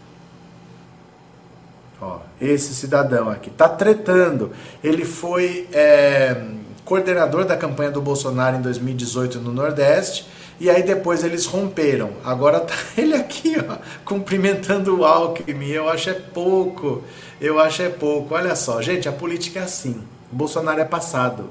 Ó, 1.99 2.19
esse 2.39 2.75
cidadão 2.75 3.31
aqui 3.31 3.49
tá 3.49 3.69
tretando. 3.69 4.53
Ele 4.85 5.07
foi 5.07 5.67
é, 5.73 6.37
coordenador 6.85 7.47
da 7.47 7.57
campanha 7.57 7.91
do 7.91 8.03
Bolsonaro 8.03 8.57
em 8.57 8.61
2018 8.61 9.41
no 9.41 9.51
Nordeste. 9.51 10.29
E 10.61 10.69
aí 10.69 10.83
depois 10.83 11.25
eles 11.25 11.47
romperam. 11.47 12.13
Agora 12.23 12.61
tá 12.61 12.75
ele 12.97 13.15
aqui, 13.15 13.57
ó, 13.59 13.79
cumprimentando 14.05 14.99
o 14.99 15.05
Alckmin. 15.07 15.71
Eu 15.71 15.89
acho 15.89 16.11
é 16.11 16.15
pouco. 16.15 17.03
Eu 17.41 17.59
acho 17.59 17.81
é 17.81 17.89
pouco. 17.89 18.35
Olha 18.35 18.55
só, 18.55 18.83
gente, 18.83 19.09
a 19.09 19.13
política 19.13 19.61
é 19.61 19.63
assim. 19.63 20.03
Bolsonaro 20.31 20.81
é 20.81 20.85
passado. 20.85 21.51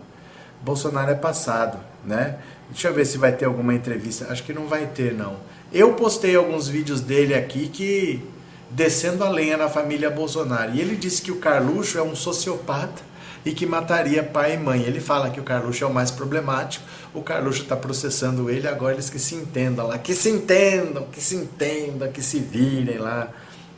Bolsonaro 0.61 1.11
é 1.11 1.15
passado, 1.15 1.77
né? 2.03 2.37
Deixa 2.69 2.87
eu 2.87 2.93
ver 2.93 3.05
se 3.05 3.17
vai 3.17 3.31
ter 3.31 3.45
alguma 3.45 3.73
entrevista. 3.73 4.27
Acho 4.31 4.43
que 4.43 4.53
não 4.53 4.67
vai 4.67 4.87
ter, 4.87 5.13
não. 5.13 5.37
Eu 5.71 5.93
postei 5.93 6.35
alguns 6.35 6.67
vídeos 6.67 7.01
dele 7.01 7.33
aqui 7.33 7.67
que 7.67 8.23
descendo 8.71 9.23
a 9.23 9.29
lenha 9.29 9.57
na 9.57 9.69
família 9.69 10.09
Bolsonaro. 10.09 10.73
E 10.73 10.81
ele 10.81 10.95
disse 10.95 11.21
que 11.21 11.31
o 11.31 11.37
Carluxo 11.37 11.97
é 11.97 12.03
um 12.03 12.15
sociopata 12.15 13.01
e 13.45 13.53
que 13.53 13.65
mataria 13.65 14.23
pai 14.23 14.55
e 14.55 14.57
mãe. 14.57 14.81
Ele 14.81 14.99
fala 14.99 15.29
que 15.29 15.39
o 15.39 15.43
Carluxo 15.43 15.83
é 15.83 15.87
o 15.87 15.93
mais 15.93 16.11
problemático. 16.11 16.83
O 17.13 17.21
Carluxo 17.21 17.61
está 17.61 17.75
processando 17.75 18.49
ele, 18.49 18.67
agora 18.67 18.93
eles 18.93 19.09
que 19.09 19.19
se 19.19 19.35
entendam 19.35 19.87
lá. 19.87 19.97
Que 19.97 20.15
se 20.15 20.29
entendam, 20.29 21.05
que 21.11 21.21
se 21.21 21.35
entendam, 21.35 22.11
que 22.11 22.21
se 22.21 22.39
virem 22.39 22.97
lá. 22.97 23.29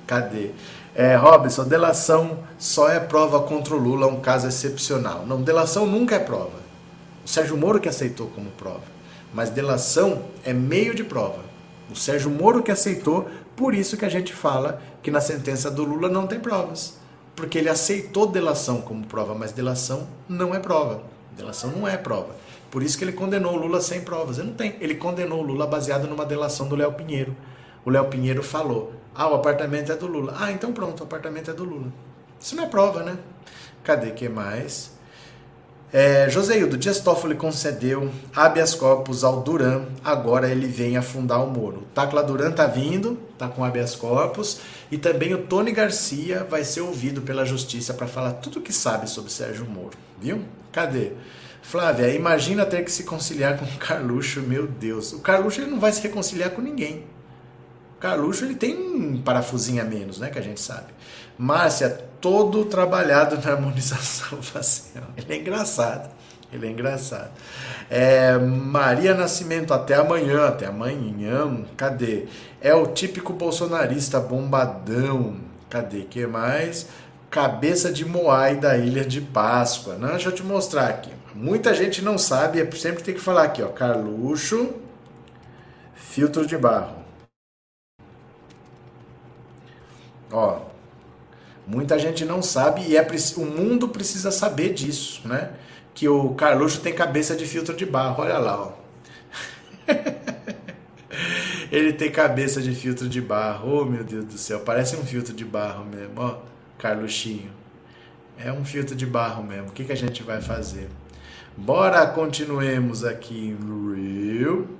Cadê? 0.05 0.51
É, 0.99 1.15
Robson, 1.15 1.63
delação 1.63 2.39
só 2.57 2.89
é 2.89 2.99
prova 2.99 3.41
contra 3.41 3.75
o 3.75 3.77
Lula, 3.77 4.07
um 4.07 4.19
caso 4.19 4.47
excepcional. 4.47 5.27
Não, 5.27 5.43
delação 5.43 5.85
nunca 5.85 6.15
é 6.15 6.19
prova. 6.19 6.57
O 7.23 7.27
Sérgio 7.29 7.55
Moro 7.55 7.79
que 7.79 7.87
aceitou 7.87 8.25
como 8.29 8.49
prova. 8.49 8.81
Mas 9.31 9.51
delação 9.51 10.23
é 10.43 10.51
meio 10.53 10.95
de 10.95 11.03
prova. 11.03 11.41
O 11.91 11.95
Sérgio 11.95 12.31
Moro 12.31 12.63
que 12.63 12.71
aceitou, 12.71 13.29
por 13.55 13.75
isso 13.75 13.95
que 13.95 14.05
a 14.05 14.09
gente 14.09 14.33
fala 14.33 14.81
que 15.03 15.11
na 15.11 15.21
sentença 15.21 15.69
do 15.69 15.83
Lula 15.83 16.09
não 16.09 16.25
tem 16.25 16.39
provas. 16.39 16.97
Porque 17.35 17.59
ele 17.59 17.69
aceitou 17.69 18.25
delação 18.25 18.81
como 18.81 19.05
prova, 19.05 19.35
mas 19.35 19.51
delação 19.51 20.07
não 20.27 20.55
é 20.55 20.59
prova. 20.59 21.03
Delação 21.37 21.69
não 21.69 21.87
é 21.87 21.95
prova. 21.95 22.35
Por 22.71 22.81
isso 22.81 22.97
que 22.97 23.03
ele 23.03 23.13
condenou 23.13 23.53
o 23.53 23.57
Lula 23.57 23.81
sem 23.81 24.01
provas. 24.01 24.39
Ele 24.39 24.47
não 24.47 24.55
tem. 24.55 24.75
Ele 24.81 24.95
condenou 24.95 25.41
o 25.41 25.45
Lula 25.45 25.67
baseado 25.67 26.07
numa 26.07 26.25
delação 26.25 26.67
do 26.67 26.75
Léo 26.75 26.93
Pinheiro. 26.93 27.35
O 27.87 27.89
Léo 27.89 28.03
Pinheiro 28.09 28.43
falou: 28.43 28.91
Ah, 29.15 29.29
o 29.29 29.35
apartamento 29.35 29.93
é 29.93 29.95
do 29.95 30.07
Lula. 30.07 30.35
Ah, 30.37 30.51
então 30.51 30.73
pronto, 30.73 30.99
o 30.99 31.03
apartamento 31.05 31.49
é 31.49 31.53
do 31.53 31.63
Lula. 31.63 31.87
Isso 32.37 32.53
não 32.53 32.65
é 32.65 32.67
prova, 32.67 33.01
né? 33.01 33.17
Cadê 33.81 34.11
que 34.11 34.27
mais? 34.27 34.91
É, 35.93 36.29
Joseildo, 36.29 36.77
Dias 36.77 36.99
Toffoli 36.99 37.35
concedeu 37.35 38.11
habeas 38.35 38.75
corpus 38.75 39.23
ao 39.23 39.39
Duran, 39.39 39.85
agora 40.03 40.49
ele 40.49 40.67
vem 40.67 40.97
afundar 40.97 41.41
o 41.41 41.49
Moro. 41.49 41.87
Tacla 41.95 42.21
Duran 42.21 42.51
tá 42.51 42.67
vindo, 42.67 43.17
tá 43.37 43.47
com 43.47 43.63
habeas 43.63 43.95
corpus, 43.95 44.59
e 44.91 44.97
também 44.97 45.33
o 45.33 45.43
Tony 45.43 45.71
Garcia 45.71 46.43
vai 46.43 46.65
ser 46.65 46.81
ouvido 46.81 47.21
pela 47.21 47.45
justiça 47.45 47.93
para 47.93 48.05
falar 48.05 48.33
tudo 48.33 48.59
o 48.59 48.61
que 48.61 48.73
sabe 48.73 49.09
sobre 49.09 49.31
Sérgio 49.31 49.65
Moro, 49.65 49.97
viu? 50.19 50.41
Cadê? 50.73 51.13
Flávia, 51.61 52.09
imagina 52.09 52.65
ter 52.65 52.83
que 52.83 52.91
se 52.91 53.05
conciliar 53.05 53.57
com 53.57 53.63
o 53.63 53.77
Carluxo, 53.77 54.41
meu 54.41 54.67
Deus. 54.67 55.13
O 55.13 55.19
Carluxo 55.19 55.61
ele 55.61 55.71
não 55.71 55.79
vai 55.79 55.93
se 55.93 56.01
reconciliar 56.01 56.49
com 56.49 56.61
ninguém. 56.61 57.05
Carluxo 57.99 58.45
ele 58.45 58.55
tem 58.55 58.77
um 58.77 59.21
parafusinho 59.21 59.81
a 59.81 59.85
menos, 59.85 60.19
né, 60.19 60.29
que 60.29 60.37
a 60.37 60.41
gente 60.41 60.59
sabe. 60.61 60.93
Márcia, 61.37 61.89
todo 62.21 62.65
trabalhado 62.65 63.37
na 63.43 63.51
harmonização 63.51 64.41
facial. 64.43 65.05
Ele 65.15 65.33
é 65.33 65.37
engraçado. 65.37 66.09
Ele 66.51 66.67
é 66.67 66.71
engraçado. 66.71 67.29
É, 67.89 68.37
Maria 68.37 69.13
Nascimento, 69.13 69.73
até 69.73 69.95
amanhã. 69.95 70.47
Até 70.47 70.67
amanhã. 70.67 71.65
Cadê? 71.75 72.25
É 72.61 72.73
o 72.73 72.87
típico 72.87 73.33
bolsonarista 73.33 74.19
bombadão. 74.19 75.37
Cadê? 75.69 76.01
que 76.01 76.25
mais? 76.25 76.87
Cabeça 77.29 77.91
de 77.91 78.05
Moai 78.05 78.55
da 78.55 78.77
Ilha 78.77 79.03
de 79.03 79.19
Páscoa. 79.19 79.95
Não, 79.95 80.09
deixa 80.09 80.29
eu 80.29 80.33
te 80.33 80.43
mostrar 80.43 80.87
aqui. 80.87 81.11
Muita 81.35 81.73
gente 81.73 82.01
não 82.01 82.17
sabe, 82.17 82.59
é 82.59 82.71
sempre 82.71 83.03
tem 83.03 83.13
que 83.13 83.19
falar 83.19 83.43
aqui, 83.43 83.61
ó. 83.61 83.67
Carluxo, 83.67 84.73
filtro 85.93 86.47
de 86.47 86.57
barro. 86.57 86.96
Ó, 90.31 90.59
Muita 91.67 91.99
gente 91.99 92.23
não 92.23 92.41
sabe 92.41 92.81
e 92.87 92.95
é 92.95 93.05
o 93.35 93.45
mundo 93.45 93.89
precisa 93.89 94.31
saber 94.31 94.73
disso, 94.73 95.27
né? 95.27 95.51
Que 95.93 96.07
o 96.07 96.33
Carluxo 96.33 96.79
tem 96.79 96.93
cabeça 96.93 97.35
de 97.35 97.45
filtro 97.45 97.75
de 97.75 97.85
barro, 97.85 98.23
olha 98.23 98.37
lá, 98.37 98.57
ó. 98.57 98.71
Ele 101.69 101.91
tem 101.91 102.09
cabeça 102.09 102.61
de 102.61 102.73
filtro 102.73 103.09
de 103.09 103.19
barro, 103.19 103.81
oh 103.81 103.85
meu 103.85 104.01
Deus 104.05 104.23
do 104.23 104.37
céu, 104.37 104.61
parece 104.61 104.95
um 104.95 105.03
filtro 105.03 105.33
de 105.33 105.43
barro 105.43 105.83
mesmo, 105.83 106.13
ó, 106.15 106.37
Carluxinho. 106.79 107.51
É 108.37 108.49
um 108.49 108.63
filtro 108.63 108.95
de 108.95 109.05
barro 109.05 109.43
mesmo, 109.43 109.67
o 109.67 109.71
que, 109.71 109.83
que 109.83 109.91
a 109.91 109.97
gente 109.97 110.23
vai 110.23 110.41
fazer? 110.41 110.87
Bora, 111.57 112.07
continuemos 112.07 113.03
aqui 113.03 113.57
Rio. 113.93 114.76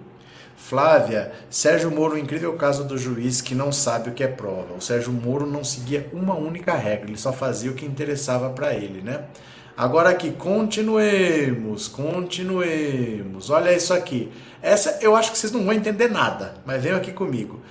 Flávia, 0.57 1.31
Sérgio 1.51 1.91
Moro, 1.91 2.15
o 2.15 2.17
incrível 2.17 2.51
caso 2.53 2.83
do 2.83 2.97
juiz 2.97 3.39
que 3.41 3.53
não 3.53 3.71
sabe 3.71 4.09
o 4.09 4.13
que 4.13 4.23
é 4.23 4.27
prova. 4.27 4.73
O 4.73 4.81
Sérgio 4.81 5.13
Moro 5.13 5.45
não 5.45 5.63
seguia 5.63 6.09
uma 6.11 6.35
única 6.35 6.73
regra, 6.73 7.07
ele 7.07 7.17
só 7.17 7.31
fazia 7.31 7.71
o 7.71 7.75
que 7.75 7.85
interessava 7.85 8.49
para 8.49 8.73
ele, 8.73 9.01
né? 9.01 9.25
Agora 9.77 10.09
aqui, 10.09 10.31
continuemos, 10.31 11.87
continuemos. 11.87 13.51
Olha 13.51 13.71
isso 13.71 13.93
aqui. 13.93 14.31
Essa 14.59 14.97
eu 14.99 15.15
acho 15.15 15.31
que 15.31 15.37
vocês 15.37 15.53
não 15.53 15.63
vão 15.63 15.73
entender 15.73 16.09
nada, 16.09 16.55
mas 16.65 16.81
venham 16.81 16.97
aqui 16.97 17.13
comigo. 17.13 17.61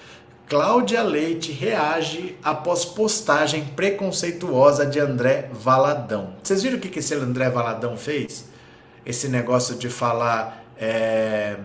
Cláudia 0.49 1.03
Leite 1.03 1.51
reage 1.51 2.39
após 2.43 2.85
postagem 2.85 3.65
preconceituosa 3.75 4.87
de 4.87 5.01
André 5.01 5.51
Valadão. 5.53 6.35
Vocês 6.41 6.63
viram 6.63 6.79
o 6.79 6.81
que 6.81 7.01
esse 7.01 7.13
André 7.15 7.51
Valadão 7.51 7.97
fez? 7.97 8.47
Esse 9.05 9.27
negócio 9.29 9.75
de 9.75 9.91
falar. 9.91 10.65
É 10.79 11.57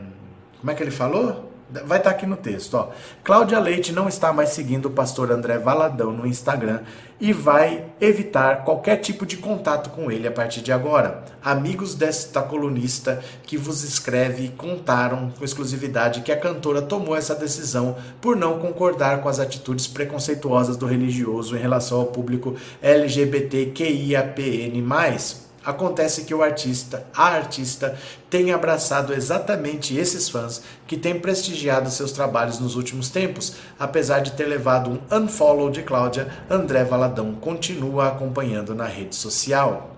como 0.61 0.71
é 0.71 0.75
que 0.75 0.83
ele 0.83 0.91
falou? 0.91 1.51
Vai 1.85 1.99
estar 1.99 2.09
tá 2.09 2.15
aqui 2.15 2.25
no 2.25 2.35
texto, 2.35 2.75
ó. 2.75 2.89
Cláudia 3.23 3.57
Leite 3.57 3.93
não 3.93 4.09
está 4.09 4.33
mais 4.33 4.49
seguindo 4.49 4.87
o 4.87 4.91
pastor 4.91 5.31
André 5.31 5.57
Valadão 5.57 6.11
no 6.11 6.27
Instagram 6.27 6.81
e 7.19 7.31
vai 7.31 7.85
evitar 7.99 8.65
qualquer 8.65 8.97
tipo 8.97 9.25
de 9.25 9.37
contato 9.37 9.89
com 9.89 10.11
ele 10.11 10.27
a 10.27 10.31
partir 10.31 10.61
de 10.61 10.71
agora. 10.71 11.23
Amigos 11.41 11.95
desta 11.95 12.41
colunista 12.41 13.23
que 13.43 13.57
vos 13.57 13.83
escreve 13.83 14.49
contaram 14.49 15.31
com 15.31 15.45
exclusividade 15.45 16.21
que 16.21 16.31
a 16.31 16.39
cantora 16.39 16.81
tomou 16.81 17.15
essa 17.15 17.33
decisão 17.33 17.95
por 18.19 18.35
não 18.35 18.59
concordar 18.59 19.21
com 19.21 19.29
as 19.29 19.39
atitudes 19.39 19.87
preconceituosas 19.87 20.77
do 20.77 20.85
religioso 20.85 21.55
em 21.55 21.59
relação 21.59 22.01
ao 22.01 22.07
público 22.07 22.55
LGBTQIAPN+. 22.81 25.50
Acontece 25.63 26.23
que 26.23 26.33
o 26.33 26.41
artista, 26.41 27.05
a 27.15 27.25
artista, 27.25 27.95
tem 28.29 28.51
abraçado 28.51 29.13
exatamente 29.13 29.95
esses 29.95 30.27
fãs 30.27 30.63
que 30.87 30.97
têm 30.97 31.19
prestigiado 31.19 31.91
seus 31.91 32.11
trabalhos 32.11 32.59
nos 32.59 32.75
últimos 32.75 33.09
tempos. 33.09 33.53
Apesar 33.79 34.21
de 34.21 34.31
ter 34.31 34.45
levado 34.45 34.89
um 34.89 35.17
unfollow 35.17 35.69
de 35.69 35.83
Cláudia, 35.83 36.27
André 36.49 36.83
Valadão 36.83 37.35
continua 37.35 38.07
acompanhando 38.07 38.73
na 38.73 38.85
rede 38.85 39.15
social. 39.15 39.91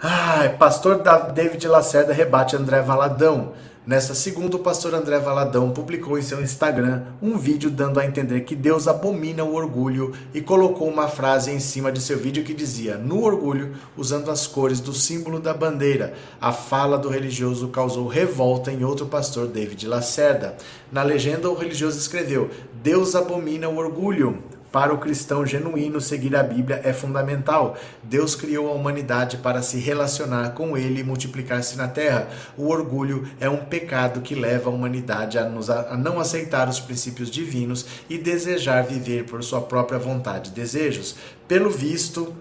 Ai, 0.00 0.56
pastor 0.56 1.02
David 1.32 1.66
Lacerda 1.66 2.12
rebate 2.12 2.54
André 2.54 2.80
Valadão. 2.80 3.54
Nesta 3.86 4.14
segunda, 4.14 4.56
o 4.56 4.60
pastor 4.60 4.94
André 4.94 5.18
Valadão 5.18 5.70
publicou 5.70 6.18
em 6.18 6.22
seu 6.22 6.40
Instagram 6.40 7.02
um 7.20 7.36
vídeo 7.36 7.70
dando 7.70 8.00
a 8.00 8.06
entender 8.06 8.40
que 8.40 8.56
Deus 8.56 8.88
abomina 8.88 9.44
o 9.44 9.54
orgulho 9.54 10.14
e 10.32 10.40
colocou 10.40 10.88
uma 10.88 11.06
frase 11.06 11.50
em 11.50 11.60
cima 11.60 11.92
de 11.92 12.00
seu 12.00 12.16
vídeo 12.18 12.42
que 12.42 12.54
dizia: 12.54 12.96
No 12.96 13.22
orgulho, 13.22 13.74
usando 13.94 14.30
as 14.30 14.46
cores 14.46 14.80
do 14.80 14.94
símbolo 14.94 15.38
da 15.38 15.52
bandeira. 15.52 16.14
A 16.40 16.50
fala 16.50 16.96
do 16.96 17.10
religioso 17.10 17.68
causou 17.68 18.08
revolta 18.08 18.72
em 18.72 18.82
outro 18.84 19.04
pastor, 19.04 19.48
David 19.48 19.86
Lacerda. 19.86 20.56
Na 20.90 21.02
legenda, 21.02 21.50
o 21.50 21.54
religioso 21.54 21.98
escreveu: 21.98 22.48
Deus 22.82 23.14
abomina 23.14 23.68
o 23.68 23.76
orgulho. 23.76 24.53
Para 24.74 24.92
o 24.92 24.98
cristão 24.98 25.46
genuíno, 25.46 26.00
seguir 26.00 26.34
a 26.34 26.42
Bíblia 26.42 26.80
é 26.82 26.92
fundamental. 26.92 27.76
Deus 28.02 28.34
criou 28.34 28.68
a 28.68 28.72
humanidade 28.72 29.36
para 29.36 29.62
se 29.62 29.78
relacionar 29.78 30.50
com 30.50 30.76
Ele 30.76 30.98
e 30.98 31.04
multiplicar-se 31.04 31.76
na 31.76 31.86
terra. 31.86 32.26
O 32.58 32.66
orgulho 32.70 33.24
é 33.38 33.48
um 33.48 33.58
pecado 33.58 34.20
que 34.20 34.34
leva 34.34 34.68
a 34.68 34.72
humanidade 34.72 35.38
a, 35.38 35.48
nos, 35.48 35.70
a 35.70 35.96
não 35.96 36.18
aceitar 36.18 36.68
os 36.68 36.80
princípios 36.80 37.30
divinos 37.30 37.86
e 38.10 38.18
desejar 38.18 38.82
viver 38.82 39.26
por 39.26 39.44
sua 39.44 39.60
própria 39.60 39.96
vontade 39.96 40.50
e 40.50 40.54
desejos. 40.54 41.14
Pelo 41.46 41.70
visto, 41.70 42.34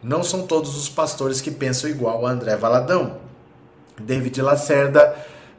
não 0.00 0.22
são 0.22 0.46
todos 0.46 0.76
os 0.76 0.88
pastores 0.88 1.40
que 1.40 1.50
pensam 1.50 1.90
igual 1.90 2.24
a 2.24 2.30
André 2.30 2.56
Valadão. 2.56 3.16
David 3.98 4.40
Lacerda 4.40 5.12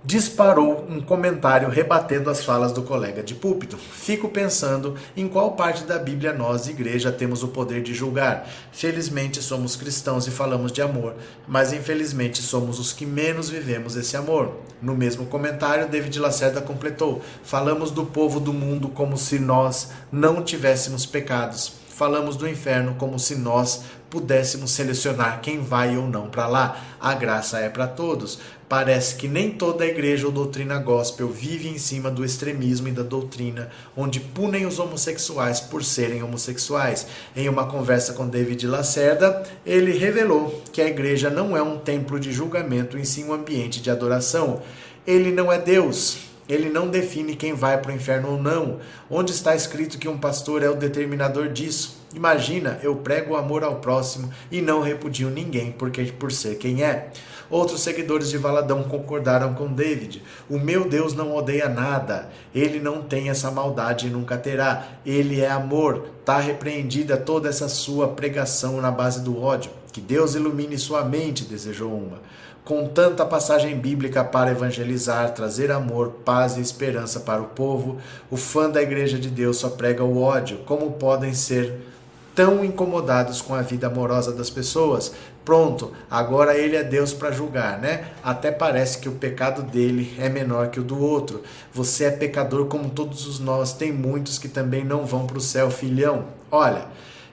disparou 0.03 0.85
um 0.89 0.99
comentário 0.99 1.69
rebatendo 1.69 2.29
as 2.29 2.43
falas 2.43 2.71
do 2.71 2.81
colega 2.81 3.21
de 3.21 3.35
púlpito. 3.35 3.77
Fico 3.77 4.29
pensando 4.29 4.95
em 5.15 5.27
qual 5.27 5.51
parte 5.51 5.83
da 5.83 5.99
Bíblia 5.99 6.33
nós, 6.33 6.67
igreja, 6.67 7.11
temos 7.11 7.43
o 7.43 7.49
poder 7.49 7.83
de 7.83 7.93
julgar. 7.93 8.47
Felizmente 8.71 9.41
somos 9.41 9.75
cristãos 9.75 10.25
e 10.25 10.31
falamos 10.31 10.71
de 10.71 10.81
amor, 10.81 11.15
mas 11.47 11.71
infelizmente 11.71 12.41
somos 12.41 12.79
os 12.79 12.91
que 12.91 13.05
menos 13.05 13.49
vivemos 13.49 13.95
esse 13.95 14.17
amor. 14.17 14.53
No 14.81 14.95
mesmo 14.95 15.27
comentário, 15.27 15.87
David 15.87 16.19
Lacerda 16.19 16.61
completou: 16.61 17.21
Falamos 17.43 17.91
do 17.91 18.05
povo 18.05 18.39
do 18.39 18.51
mundo 18.51 18.89
como 18.89 19.15
se 19.17 19.37
nós 19.37 19.89
não 20.11 20.41
tivéssemos 20.41 21.05
pecados. 21.05 21.73
Falamos 21.89 22.35
do 22.35 22.47
inferno 22.47 22.95
como 22.97 23.19
se 23.19 23.35
nós 23.35 23.83
pudéssemos 24.09 24.71
selecionar 24.71 25.39
quem 25.39 25.61
vai 25.61 25.95
ou 25.95 26.07
não 26.07 26.29
para 26.29 26.47
lá. 26.47 26.81
A 26.99 27.13
graça 27.13 27.59
é 27.59 27.69
para 27.69 27.85
todos. 27.85 28.39
Parece 28.71 29.15
que 29.15 29.27
nem 29.27 29.51
toda 29.51 29.83
a 29.83 29.87
igreja 29.87 30.25
ou 30.25 30.31
doutrina 30.31 30.79
gospel 30.79 31.27
vive 31.27 31.67
em 31.67 31.77
cima 31.77 32.09
do 32.09 32.23
extremismo 32.23 32.87
e 32.87 32.91
da 32.93 33.03
doutrina, 33.03 33.69
onde 33.97 34.21
punem 34.21 34.65
os 34.65 34.79
homossexuais 34.79 35.59
por 35.59 35.83
serem 35.83 36.23
homossexuais. 36.23 37.05
Em 37.35 37.49
uma 37.49 37.67
conversa 37.67 38.13
com 38.13 38.29
David 38.29 38.65
Lacerda, 38.65 39.43
ele 39.65 39.91
revelou 39.97 40.63
que 40.71 40.81
a 40.81 40.87
igreja 40.87 41.29
não 41.29 41.57
é 41.57 41.61
um 41.61 41.79
templo 41.79 42.17
de 42.17 42.31
julgamento, 42.31 42.97
em 42.97 43.03
si 43.03 43.25
um 43.25 43.33
ambiente 43.33 43.81
de 43.81 43.91
adoração. 43.91 44.61
Ele 45.05 45.33
não 45.33 45.51
é 45.51 45.59
Deus, 45.59 46.19
ele 46.47 46.69
não 46.69 46.87
define 46.87 47.35
quem 47.35 47.53
vai 47.53 47.77
para 47.77 47.91
o 47.91 47.95
inferno 47.95 48.29
ou 48.31 48.41
não. 48.41 48.79
Onde 49.09 49.33
está 49.33 49.53
escrito 49.53 49.97
que 49.97 50.07
um 50.07 50.17
pastor 50.17 50.63
é 50.63 50.69
o 50.69 50.77
determinador 50.77 51.49
disso? 51.49 51.99
Imagina, 52.15 52.79
eu 52.81 52.95
prego 52.95 53.33
o 53.33 53.37
amor 53.37 53.65
ao 53.65 53.81
próximo 53.81 54.31
e 54.49 54.61
não 54.61 54.81
repudio 54.81 55.29
ninguém 55.29 55.73
porque 55.73 56.03
por 56.05 56.31
ser 56.31 56.55
quem 56.55 56.85
é. 56.85 57.09
Outros 57.51 57.81
seguidores 57.81 58.29
de 58.29 58.37
Valadão 58.37 58.81
concordaram 58.83 59.53
com 59.53 59.67
David. 59.71 60.23
O 60.49 60.57
meu 60.57 60.87
Deus 60.87 61.13
não 61.13 61.35
odeia 61.35 61.67
nada. 61.67 62.29
Ele 62.55 62.79
não 62.79 63.01
tem 63.01 63.29
essa 63.29 63.51
maldade 63.51 64.07
e 64.07 64.09
nunca 64.09 64.37
terá. 64.37 64.87
Ele 65.05 65.41
é 65.41 65.51
amor. 65.51 66.07
Está 66.21 66.39
repreendida 66.39 67.17
toda 67.17 67.49
essa 67.49 67.67
sua 67.67 68.07
pregação 68.07 68.79
na 68.79 68.89
base 68.89 69.21
do 69.21 69.39
ódio. 69.39 69.69
Que 69.91 69.99
Deus 69.99 70.33
ilumine 70.33 70.77
sua 70.77 71.03
mente, 71.03 71.43
desejou 71.43 71.91
uma 71.91 72.19
com 72.63 72.87
tanta 72.87 73.25
passagem 73.25 73.75
bíblica 73.77 74.23
para 74.23 74.51
evangelizar, 74.51 75.33
trazer 75.33 75.71
amor, 75.71 76.09
paz 76.23 76.57
e 76.57 76.61
esperança 76.61 77.19
para 77.19 77.41
o 77.41 77.47
povo, 77.47 77.97
o 78.29 78.37
fã 78.37 78.69
da 78.69 78.81
Igreja 78.81 79.17
de 79.17 79.29
Deus 79.29 79.57
só 79.57 79.69
prega 79.69 80.03
o 80.03 80.21
ódio. 80.21 80.59
Como 80.59 80.91
podem 80.91 81.33
ser 81.33 81.90
tão 82.35 82.63
incomodados 82.63 83.41
com 83.41 83.53
a 83.53 83.61
vida 83.61 83.87
amorosa 83.87 84.31
das 84.31 84.49
pessoas? 84.49 85.13
Pronto, 85.43 85.91
agora 86.09 86.57
ele 86.57 86.75
é 86.75 86.83
Deus 86.83 87.13
para 87.13 87.31
julgar, 87.31 87.79
né? 87.79 88.11
Até 88.23 88.51
parece 88.51 88.99
que 88.99 89.09
o 89.09 89.13
pecado 89.13 89.63
dele 89.63 90.15
é 90.19 90.29
menor 90.29 90.69
que 90.69 90.79
o 90.79 90.83
do 90.83 90.99
outro. 91.01 91.41
Você 91.73 92.05
é 92.05 92.11
pecador 92.11 92.65
como 92.67 92.89
todos 92.89 93.25
os 93.25 93.39
nós, 93.39 93.73
tem 93.73 93.91
muitos 93.91 94.37
que 94.37 94.47
também 94.47 94.83
não 94.83 95.05
vão 95.05 95.25
para 95.25 95.37
o 95.37 95.41
céu, 95.41 95.71
filhão. 95.71 96.25
Olha, 96.51 96.85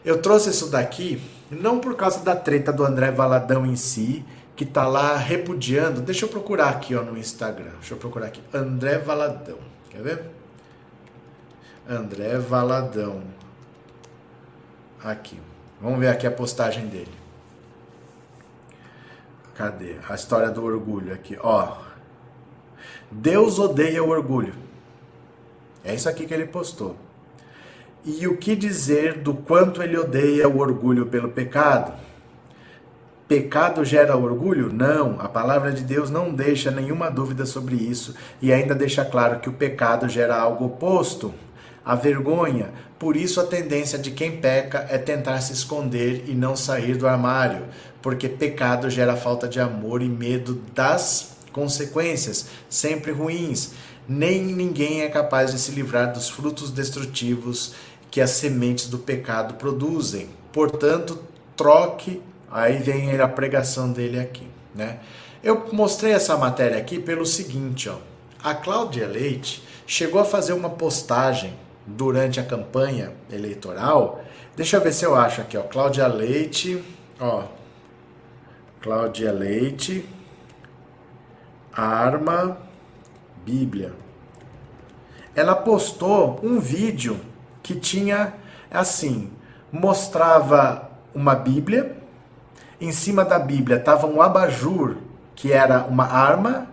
eu 0.04 0.22
trouxe 0.22 0.50
isso 0.50 0.68
daqui 0.68 1.20
não 1.50 1.78
por 1.78 1.96
causa 1.96 2.20
da 2.20 2.36
treta 2.36 2.72
do 2.72 2.84
André 2.84 3.10
Valadão 3.10 3.64
em 3.64 3.76
si, 3.76 4.24
que 4.54 4.66
tá 4.66 4.86
lá 4.86 5.16
repudiando. 5.16 6.00
Deixa 6.00 6.24
eu 6.24 6.28
procurar 6.28 6.68
aqui 6.68 6.94
ó, 6.94 7.02
no 7.02 7.16
Instagram. 7.16 7.72
Deixa 7.78 7.94
eu 7.94 7.98
procurar 7.98 8.26
aqui. 8.26 8.42
André 8.52 8.98
Valadão. 8.98 9.58
Quer 9.90 10.02
ver? 10.02 10.24
André 11.88 12.38
Valadão. 12.38 13.22
Aqui. 15.02 15.38
Vamos 15.80 16.00
ver 16.00 16.08
aqui 16.08 16.26
a 16.26 16.30
postagem 16.30 16.86
dele. 16.86 17.12
Cadê? 19.54 19.96
A 20.08 20.14
história 20.14 20.50
do 20.50 20.64
orgulho 20.64 21.12
aqui. 21.12 21.36
Ó. 21.40 21.76
Deus 23.10 23.58
odeia 23.58 24.02
o 24.02 24.08
orgulho. 24.08 24.54
É 25.84 25.94
isso 25.94 26.08
aqui 26.08 26.26
que 26.26 26.34
ele 26.34 26.46
postou. 26.46 26.96
E 28.04 28.26
o 28.26 28.36
que 28.36 28.54
dizer 28.54 29.18
do 29.18 29.34
quanto 29.34 29.82
ele 29.82 29.96
odeia 29.96 30.48
o 30.48 30.58
orgulho 30.58 31.06
pelo 31.06 31.28
pecado? 31.28 31.92
Pecado 33.26 33.84
gera 33.84 34.16
orgulho? 34.16 34.72
Não, 34.72 35.20
a 35.20 35.28
palavra 35.28 35.70
de 35.70 35.82
Deus 35.82 36.08
não 36.08 36.32
deixa 36.32 36.70
nenhuma 36.70 37.10
dúvida 37.10 37.44
sobre 37.44 37.76
isso 37.76 38.14
e 38.40 38.52
ainda 38.52 38.74
deixa 38.74 39.04
claro 39.04 39.40
que 39.40 39.48
o 39.48 39.52
pecado 39.52 40.08
gera 40.08 40.36
algo 40.36 40.66
oposto, 40.66 41.34
a 41.84 41.94
vergonha. 41.94 42.72
Por 42.98 43.16
isso, 43.16 43.40
a 43.40 43.44
tendência 43.44 43.98
de 43.98 44.10
quem 44.10 44.38
peca 44.38 44.86
é 44.90 44.98
tentar 44.98 45.40
se 45.40 45.52
esconder 45.52 46.24
e 46.26 46.34
não 46.34 46.56
sair 46.56 46.96
do 46.96 47.06
armário, 47.06 47.66
porque 48.02 48.28
pecado 48.28 48.90
gera 48.90 49.16
falta 49.16 49.46
de 49.46 49.60
amor 49.60 50.02
e 50.02 50.08
medo 50.08 50.60
das 50.74 51.36
consequências, 51.52 52.46
sempre 52.68 53.12
ruins. 53.12 53.72
Nem 54.08 54.42
ninguém 54.42 55.02
é 55.02 55.08
capaz 55.08 55.52
de 55.52 55.58
se 55.58 55.70
livrar 55.70 56.12
dos 56.12 56.28
frutos 56.28 56.70
destrutivos 56.70 57.74
que 58.10 58.20
as 58.20 58.30
sementes 58.30 58.88
do 58.88 58.98
pecado 58.98 59.54
produzem. 59.54 60.28
Portanto, 60.52 61.22
troque 61.56 62.20
Aí 62.50 62.78
vem 62.78 63.20
a 63.20 63.28
pregação 63.28 63.92
dele 63.92 64.18
aqui, 64.18 64.46
né? 64.74 65.00
Eu 65.42 65.68
mostrei 65.72 66.12
essa 66.12 66.36
matéria 66.36 66.78
aqui 66.78 66.98
pelo 66.98 67.26
seguinte, 67.26 67.88
ó. 67.88 67.96
A 68.42 68.54
Cláudia 68.54 69.06
Leite 69.06 69.62
chegou 69.86 70.20
a 70.20 70.24
fazer 70.24 70.52
uma 70.52 70.70
postagem 70.70 71.52
durante 71.96 72.38
a 72.38 72.44
campanha 72.44 73.12
eleitoral. 73.30 74.22
Deixa 74.56 74.76
eu 74.76 74.80
ver 74.80 74.92
se 74.92 75.04
eu 75.04 75.14
acho 75.14 75.40
aqui, 75.40 75.56
ó. 75.56 75.62
Cláudia 75.62 76.06
Leite, 76.06 76.82
ó. 77.18 77.44
Cláudia 78.80 79.32
Leite, 79.32 80.08
arma, 81.72 82.58
Bíblia. 83.44 83.92
Ela 85.34 85.54
postou 85.54 86.40
um 86.42 86.60
vídeo 86.60 87.20
que 87.62 87.74
tinha 87.74 88.34
assim, 88.70 89.30
mostrava 89.72 90.90
uma 91.14 91.34
Bíblia 91.34 91.98
em 92.80 92.92
cima 92.92 93.24
da 93.24 93.38
Bíblia 93.38 93.76
estava 93.76 94.06
um 94.06 94.22
abajur, 94.22 94.96
que 95.34 95.52
era 95.52 95.84
uma 95.84 96.04
arma, 96.04 96.68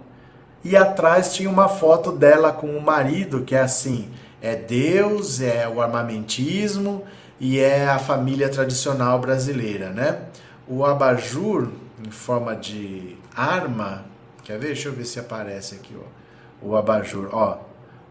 e 0.63 0.75
atrás 0.75 1.33
tinha 1.33 1.49
uma 1.49 1.67
foto 1.67 2.11
dela 2.11 2.51
com 2.51 2.67
o 2.67 2.81
marido, 2.81 3.41
que 3.41 3.55
é 3.55 3.61
assim: 3.61 4.09
é 4.45 4.55
Deus, 4.55 5.41
é 5.41 5.67
o 5.67 5.81
armamentismo 5.81 7.03
e 7.39 7.59
é 7.59 7.87
a 7.87 7.97
família 7.97 8.47
tradicional 8.47 9.17
brasileira, 9.19 9.89
né? 9.89 10.19
O 10.67 10.85
abajur 10.85 11.69
em 12.05 12.11
forma 12.11 12.55
de 12.55 13.17
arma, 13.35 14.05
quer 14.43 14.59
ver? 14.59 14.67
Deixa 14.67 14.89
eu 14.89 14.93
ver 14.93 15.05
se 15.05 15.19
aparece 15.19 15.73
aqui, 15.73 15.95
ó. 15.97 16.65
O 16.67 16.75
abajur, 16.75 17.29
ó. 17.31 17.57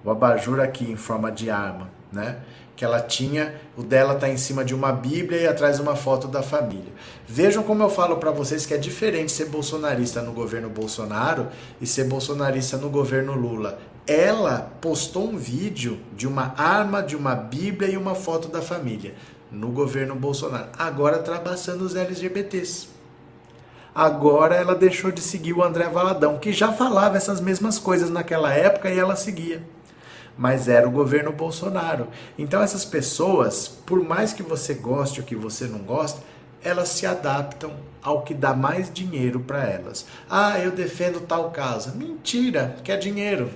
O 0.05 0.11
abajur 0.11 0.61
aqui 0.61 0.91
em 0.91 0.97
forma 0.97 1.30
de 1.30 1.51
arma, 1.51 1.89
né? 2.12 2.39
que 2.76 2.85
ela 2.85 3.01
tinha, 3.01 3.55
o 3.76 3.82
dela 3.82 4.14
está 4.14 4.28
em 4.28 4.37
cima 4.37 4.64
de 4.64 4.74
uma 4.74 4.91
Bíblia 4.93 5.41
e 5.41 5.47
atrás 5.47 5.78
uma 5.78 5.95
foto 5.95 6.26
da 6.26 6.43
família. 6.43 6.93
Vejam 7.26 7.62
como 7.62 7.82
eu 7.82 7.89
falo 7.89 8.16
para 8.16 8.32
vocês 8.32 8.66
que 8.66 8.74
é 8.74 8.76
diferente 8.76 9.30
ser 9.30 9.47
bolsonarista 9.47 10.20
no 10.20 10.32
governo 10.32 10.68
Bolsonaro 10.68 11.49
e 11.80 11.87
ser 11.87 12.05
bolsonarista 12.05 12.76
no 12.76 12.91
governo 12.91 13.35
Lula. 13.35 13.78
Ela 14.07 14.72
postou 14.80 15.28
um 15.30 15.36
vídeo 15.36 15.98
de 16.14 16.26
uma 16.26 16.55
arma, 16.59 17.02
de 17.02 17.16
uma 17.16 17.34
Bíblia 17.34 17.90
e 17.90 17.96
uma 17.96 18.14
foto 18.14 18.48
da 18.48 18.61
família 18.61 19.14
no 19.50 19.70
governo 19.70 20.14
Bolsonaro. 20.14 20.68
Agora 20.78 21.18
trabalhando 21.18 21.82
os 21.82 21.94
LGBTs. 21.94 22.88
Agora 23.94 24.57
ela 24.57 24.74
deixou 24.74 25.11
de 25.11 25.20
seguir 25.20 25.52
o 25.52 25.62
André 25.62 25.88
Valadão, 25.88 26.38
que 26.38 26.52
já 26.52 26.72
falava 26.72 27.16
essas 27.16 27.40
mesmas 27.40 27.78
coisas 27.78 28.11
naquela 28.11 28.52
época 28.52 28.90
e 28.90 28.98
ela 28.98 29.16
seguia 29.16 29.62
mas 30.36 30.68
era 30.68 30.86
o 30.86 30.90
governo 30.90 31.32
Bolsonaro. 31.32 32.09
Então 32.38 32.62
essas 32.62 32.84
pessoas, 32.84 33.68
por 33.68 34.02
mais 34.02 34.32
que 34.32 34.42
você 34.42 34.74
goste 34.74 35.20
ou 35.20 35.26
que 35.26 35.36
você 35.36 35.66
não 35.66 35.78
goste, 35.80 36.20
elas 36.62 36.88
se 36.88 37.07
adaptam 37.07 37.72
ao 38.02 38.22
que 38.22 38.34
dá 38.34 38.55
mais 38.55 38.92
dinheiro 38.92 39.40
para 39.40 39.64
elas. 39.64 40.07
Ah, 40.28 40.59
eu 40.59 40.70
defendo 40.70 41.20
tal 41.26 41.50
causa. 41.50 41.92
Mentira, 41.92 42.76
quer 42.82 42.96
dinheiro. 42.96 43.50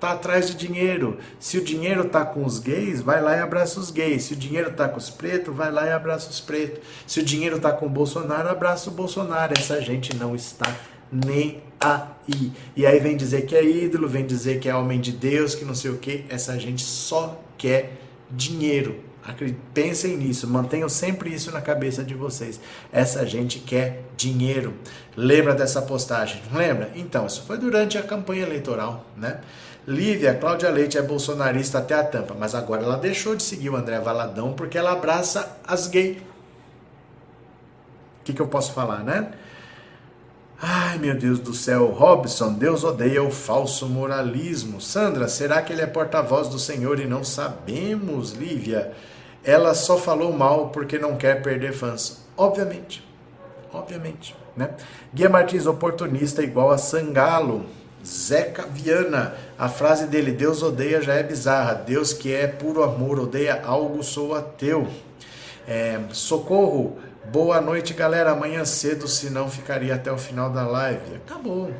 Tá 0.00 0.12
atrás 0.12 0.46
de 0.46 0.54
dinheiro. 0.56 1.18
Se 1.38 1.58
o 1.58 1.64
dinheiro 1.64 2.06
tá 2.06 2.24
com 2.24 2.42
os 2.44 2.58
gays, 2.58 3.02
vai 3.02 3.20
lá 3.20 3.36
e 3.36 3.40
abraça 3.40 3.78
os 3.78 3.90
gays. 3.90 4.24
Se 4.24 4.32
o 4.32 4.36
dinheiro 4.36 4.72
tá 4.72 4.88
com 4.88 4.96
os 4.96 5.10
pretos, 5.10 5.54
vai 5.54 5.70
lá 5.70 5.86
e 5.86 5.92
abraça 5.92 6.30
os 6.30 6.40
pretos. 6.40 6.80
Se 7.06 7.20
o 7.20 7.22
dinheiro 7.22 7.60
tá 7.60 7.70
com 7.70 7.84
o 7.84 7.90
Bolsonaro, 7.90 8.48
abraça 8.48 8.88
o 8.88 8.92
Bolsonaro. 8.94 9.52
Essa 9.58 9.78
gente 9.82 10.16
não 10.16 10.34
está 10.34 10.74
nem 11.12 11.62
aí. 11.78 12.52
E 12.74 12.86
aí 12.86 12.98
vem 12.98 13.14
dizer 13.14 13.44
que 13.44 13.54
é 13.54 13.62
ídolo, 13.62 14.08
vem 14.08 14.26
dizer 14.26 14.58
que 14.58 14.70
é 14.70 14.74
homem 14.74 14.98
de 14.98 15.12
Deus, 15.12 15.54
que 15.54 15.66
não 15.66 15.74
sei 15.74 15.90
o 15.90 15.98
que. 15.98 16.24
Essa 16.30 16.58
gente 16.58 16.82
só 16.82 17.38
quer 17.58 17.98
dinheiro. 18.30 19.10
Pensem 19.74 20.16
nisso, 20.16 20.48
mantenham 20.48 20.88
sempre 20.88 21.32
isso 21.32 21.52
na 21.52 21.60
cabeça 21.60 22.02
de 22.02 22.14
vocês. 22.14 22.58
Essa 22.90 23.24
gente 23.26 23.58
quer 23.60 24.02
dinheiro. 24.16 24.74
Lembra 25.14 25.54
dessa 25.54 25.82
postagem? 25.82 26.42
Lembra? 26.52 26.90
Então, 26.96 27.26
isso 27.26 27.44
foi 27.46 27.58
durante 27.58 27.98
a 27.98 28.02
campanha 28.02 28.42
eleitoral, 28.42 29.06
né? 29.16 29.40
Lívia, 29.90 30.34
Cláudia 30.34 30.70
Leite 30.70 30.96
é 30.96 31.02
bolsonarista 31.02 31.78
até 31.78 31.94
a 31.94 32.04
tampa, 32.04 32.32
mas 32.38 32.54
agora 32.54 32.84
ela 32.84 32.96
deixou 32.96 33.34
de 33.34 33.42
seguir 33.42 33.70
o 33.70 33.76
André 33.76 33.98
Valadão 33.98 34.52
porque 34.52 34.78
ela 34.78 34.92
abraça 34.92 35.58
as 35.66 35.88
gays. 35.88 36.18
O 36.18 36.22
que, 38.22 38.32
que 38.32 38.40
eu 38.40 38.46
posso 38.46 38.72
falar, 38.72 39.02
né? 39.02 39.32
Ai, 40.62 40.96
meu 40.98 41.16
Deus 41.18 41.40
do 41.40 41.52
céu, 41.52 41.86
Robson, 41.86 42.52
Deus 42.52 42.84
odeia 42.84 43.20
o 43.20 43.32
falso 43.32 43.88
moralismo. 43.88 44.80
Sandra, 44.80 45.26
será 45.26 45.60
que 45.60 45.72
ele 45.72 45.82
é 45.82 45.86
porta-voz 45.88 46.46
do 46.46 46.58
Senhor 46.58 47.00
e 47.00 47.06
não 47.06 47.24
sabemos, 47.24 48.30
Lívia? 48.30 48.92
Ela 49.42 49.74
só 49.74 49.98
falou 49.98 50.32
mal 50.32 50.68
porque 50.68 50.98
não 50.98 51.16
quer 51.16 51.42
perder 51.42 51.72
fãs. 51.72 52.20
Obviamente. 52.36 53.04
Obviamente, 53.72 54.36
né? 54.56 54.70
Guia 55.12 55.28
Martins, 55.28 55.66
oportunista 55.66 56.42
igual 56.44 56.70
a 56.70 56.78
Sangalo. 56.78 57.66
Zeca 58.04 58.62
Viana, 58.62 59.34
a 59.60 59.68
frase 59.68 60.06
dele, 60.06 60.32
Deus 60.32 60.62
odeia, 60.62 61.00
já 61.00 61.14
é 61.14 61.22
bizarra. 61.22 61.74
Deus 61.74 62.12
que 62.12 62.32
é 62.32 62.48
puro 62.48 62.82
amor, 62.82 63.20
odeia 63.20 63.62
algo, 63.64 64.02
sou 64.02 64.34
ateu. 64.34 64.88
É, 65.68 66.00
socorro, 66.10 66.98
Boa 67.30 67.60
noite, 67.60 67.94
galera. 67.94 68.32
Amanhã 68.32 68.64
cedo, 68.64 69.06
senão 69.06 69.48
ficaria 69.48 69.94
até 69.94 70.10
o 70.10 70.18
final 70.18 70.50
da 70.50 70.66
live. 70.66 71.16
Acabou. 71.16 71.70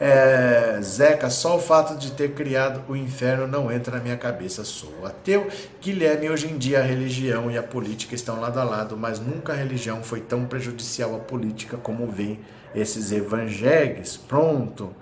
É, 0.00 0.80
Zeca, 0.82 1.30
só 1.30 1.56
o 1.56 1.60
fato 1.60 1.96
de 1.96 2.10
ter 2.10 2.32
criado 2.32 2.82
o 2.88 2.96
inferno 2.96 3.46
não 3.46 3.70
entra 3.70 3.98
na 3.98 4.02
minha 4.02 4.16
cabeça. 4.16 4.64
Sou 4.64 5.06
ateu. 5.06 5.46
Guilherme, 5.80 6.28
hoje 6.28 6.48
em 6.48 6.58
dia 6.58 6.80
a 6.80 6.82
religião 6.82 7.48
e 7.50 7.56
a 7.56 7.62
política 7.62 8.16
estão 8.16 8.40
lado 8.40 8.58
a 8.58 8.64
lado, 8.64 8.96
mas 8.96 9.20
nunca 9.20 9.52
a 9.52 9.56
religião 9.56 10.02
foi 10.02 10.20
tão 10.20 10.46
prejudicial 10.46 11.14
à 11.14 11.18
política 11.20 11.76
como 11.76 12.08
vem 12.08 12.40
esses 12.74 13.12
evangélicos. 13.12 14.16
Pronto. 14.16 14.92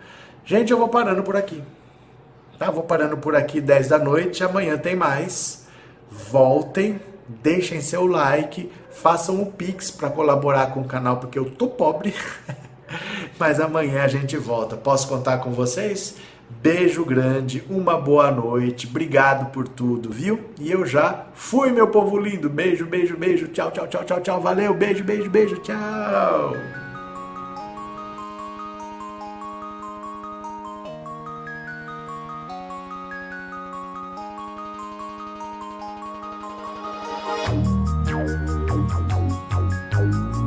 Gente, 0.44 0.70
eu 0.70 0.78
vou 0.78 0.88
parando 0.88 1.22
por 1.22 1.34
aqui. 1.34 1.62
Tá? 2.58 2.70
Vou 2.70 2.82
parando 2.82 3.16
por 3.16 3.36
aqui 3.36 3.60
10 3.60 3.88
da 3.88 3.98
noite. 3.98 4.42
Amanhã 4.42 4.76
tem 4.76 4.96
mais. 4.96 5.66
Voltem, 6.10 7.00
deixem 7.42 7.80
seu 7.80 8.06
like 8.06 8.70
façam 8.98 9.40
o 9.40 9.46
Pix 9.46 9.90
para 9.90 10.10
colaborar 10.10 10.72
com 10.72 10.80
o 10.80 10.84
canal, 10.84 11.18
porque 11.18 11.38
eu 11.38 11.44
tô 11.44 11.68
pobre. 11.68 12.14
Mas 13.38 13.60
amanhã 13.60 14.02
a 14.02 14.08
gente 14.08 14.36
volta. 14.36 14.76
Posso 14.76 15.08
contar 15.08 15.38
com 15.38 15.52
vocês? 15.52 16.16
Beijo 16.50 17.04
grande, 17.04 17.62
uma 17.68 17.98
boa 18.00 18.30
noite, 18.30 18.86
obrigado 18.86 19.52
por 19.52 19.68
tudo, 19.68 20.10
viu? 20.10 20.40
E 20.58 20.72
eu 20.72 20.86
já 20.86 21.26
fui, 21.34 21.70
meu 21.70 21.88
povo 21.88 22.18
lindo. 22.18 22.48
Beijo, 22.48 22.86
beijo, 22.86 23.16
beijo. 23.16 23.48
Tchau, 23.48 23.70
tchau, 23.70 23.86
tchau, 23.86 24.04
tchau, 24.04 24.20
tchau. 24.20 24.40
Valeu, 24.40 24.74
beijo, 24.74 25.04
beijo, 25.04 25.30
beijo. 25.30 25.56
Tchau. 25.58 26.77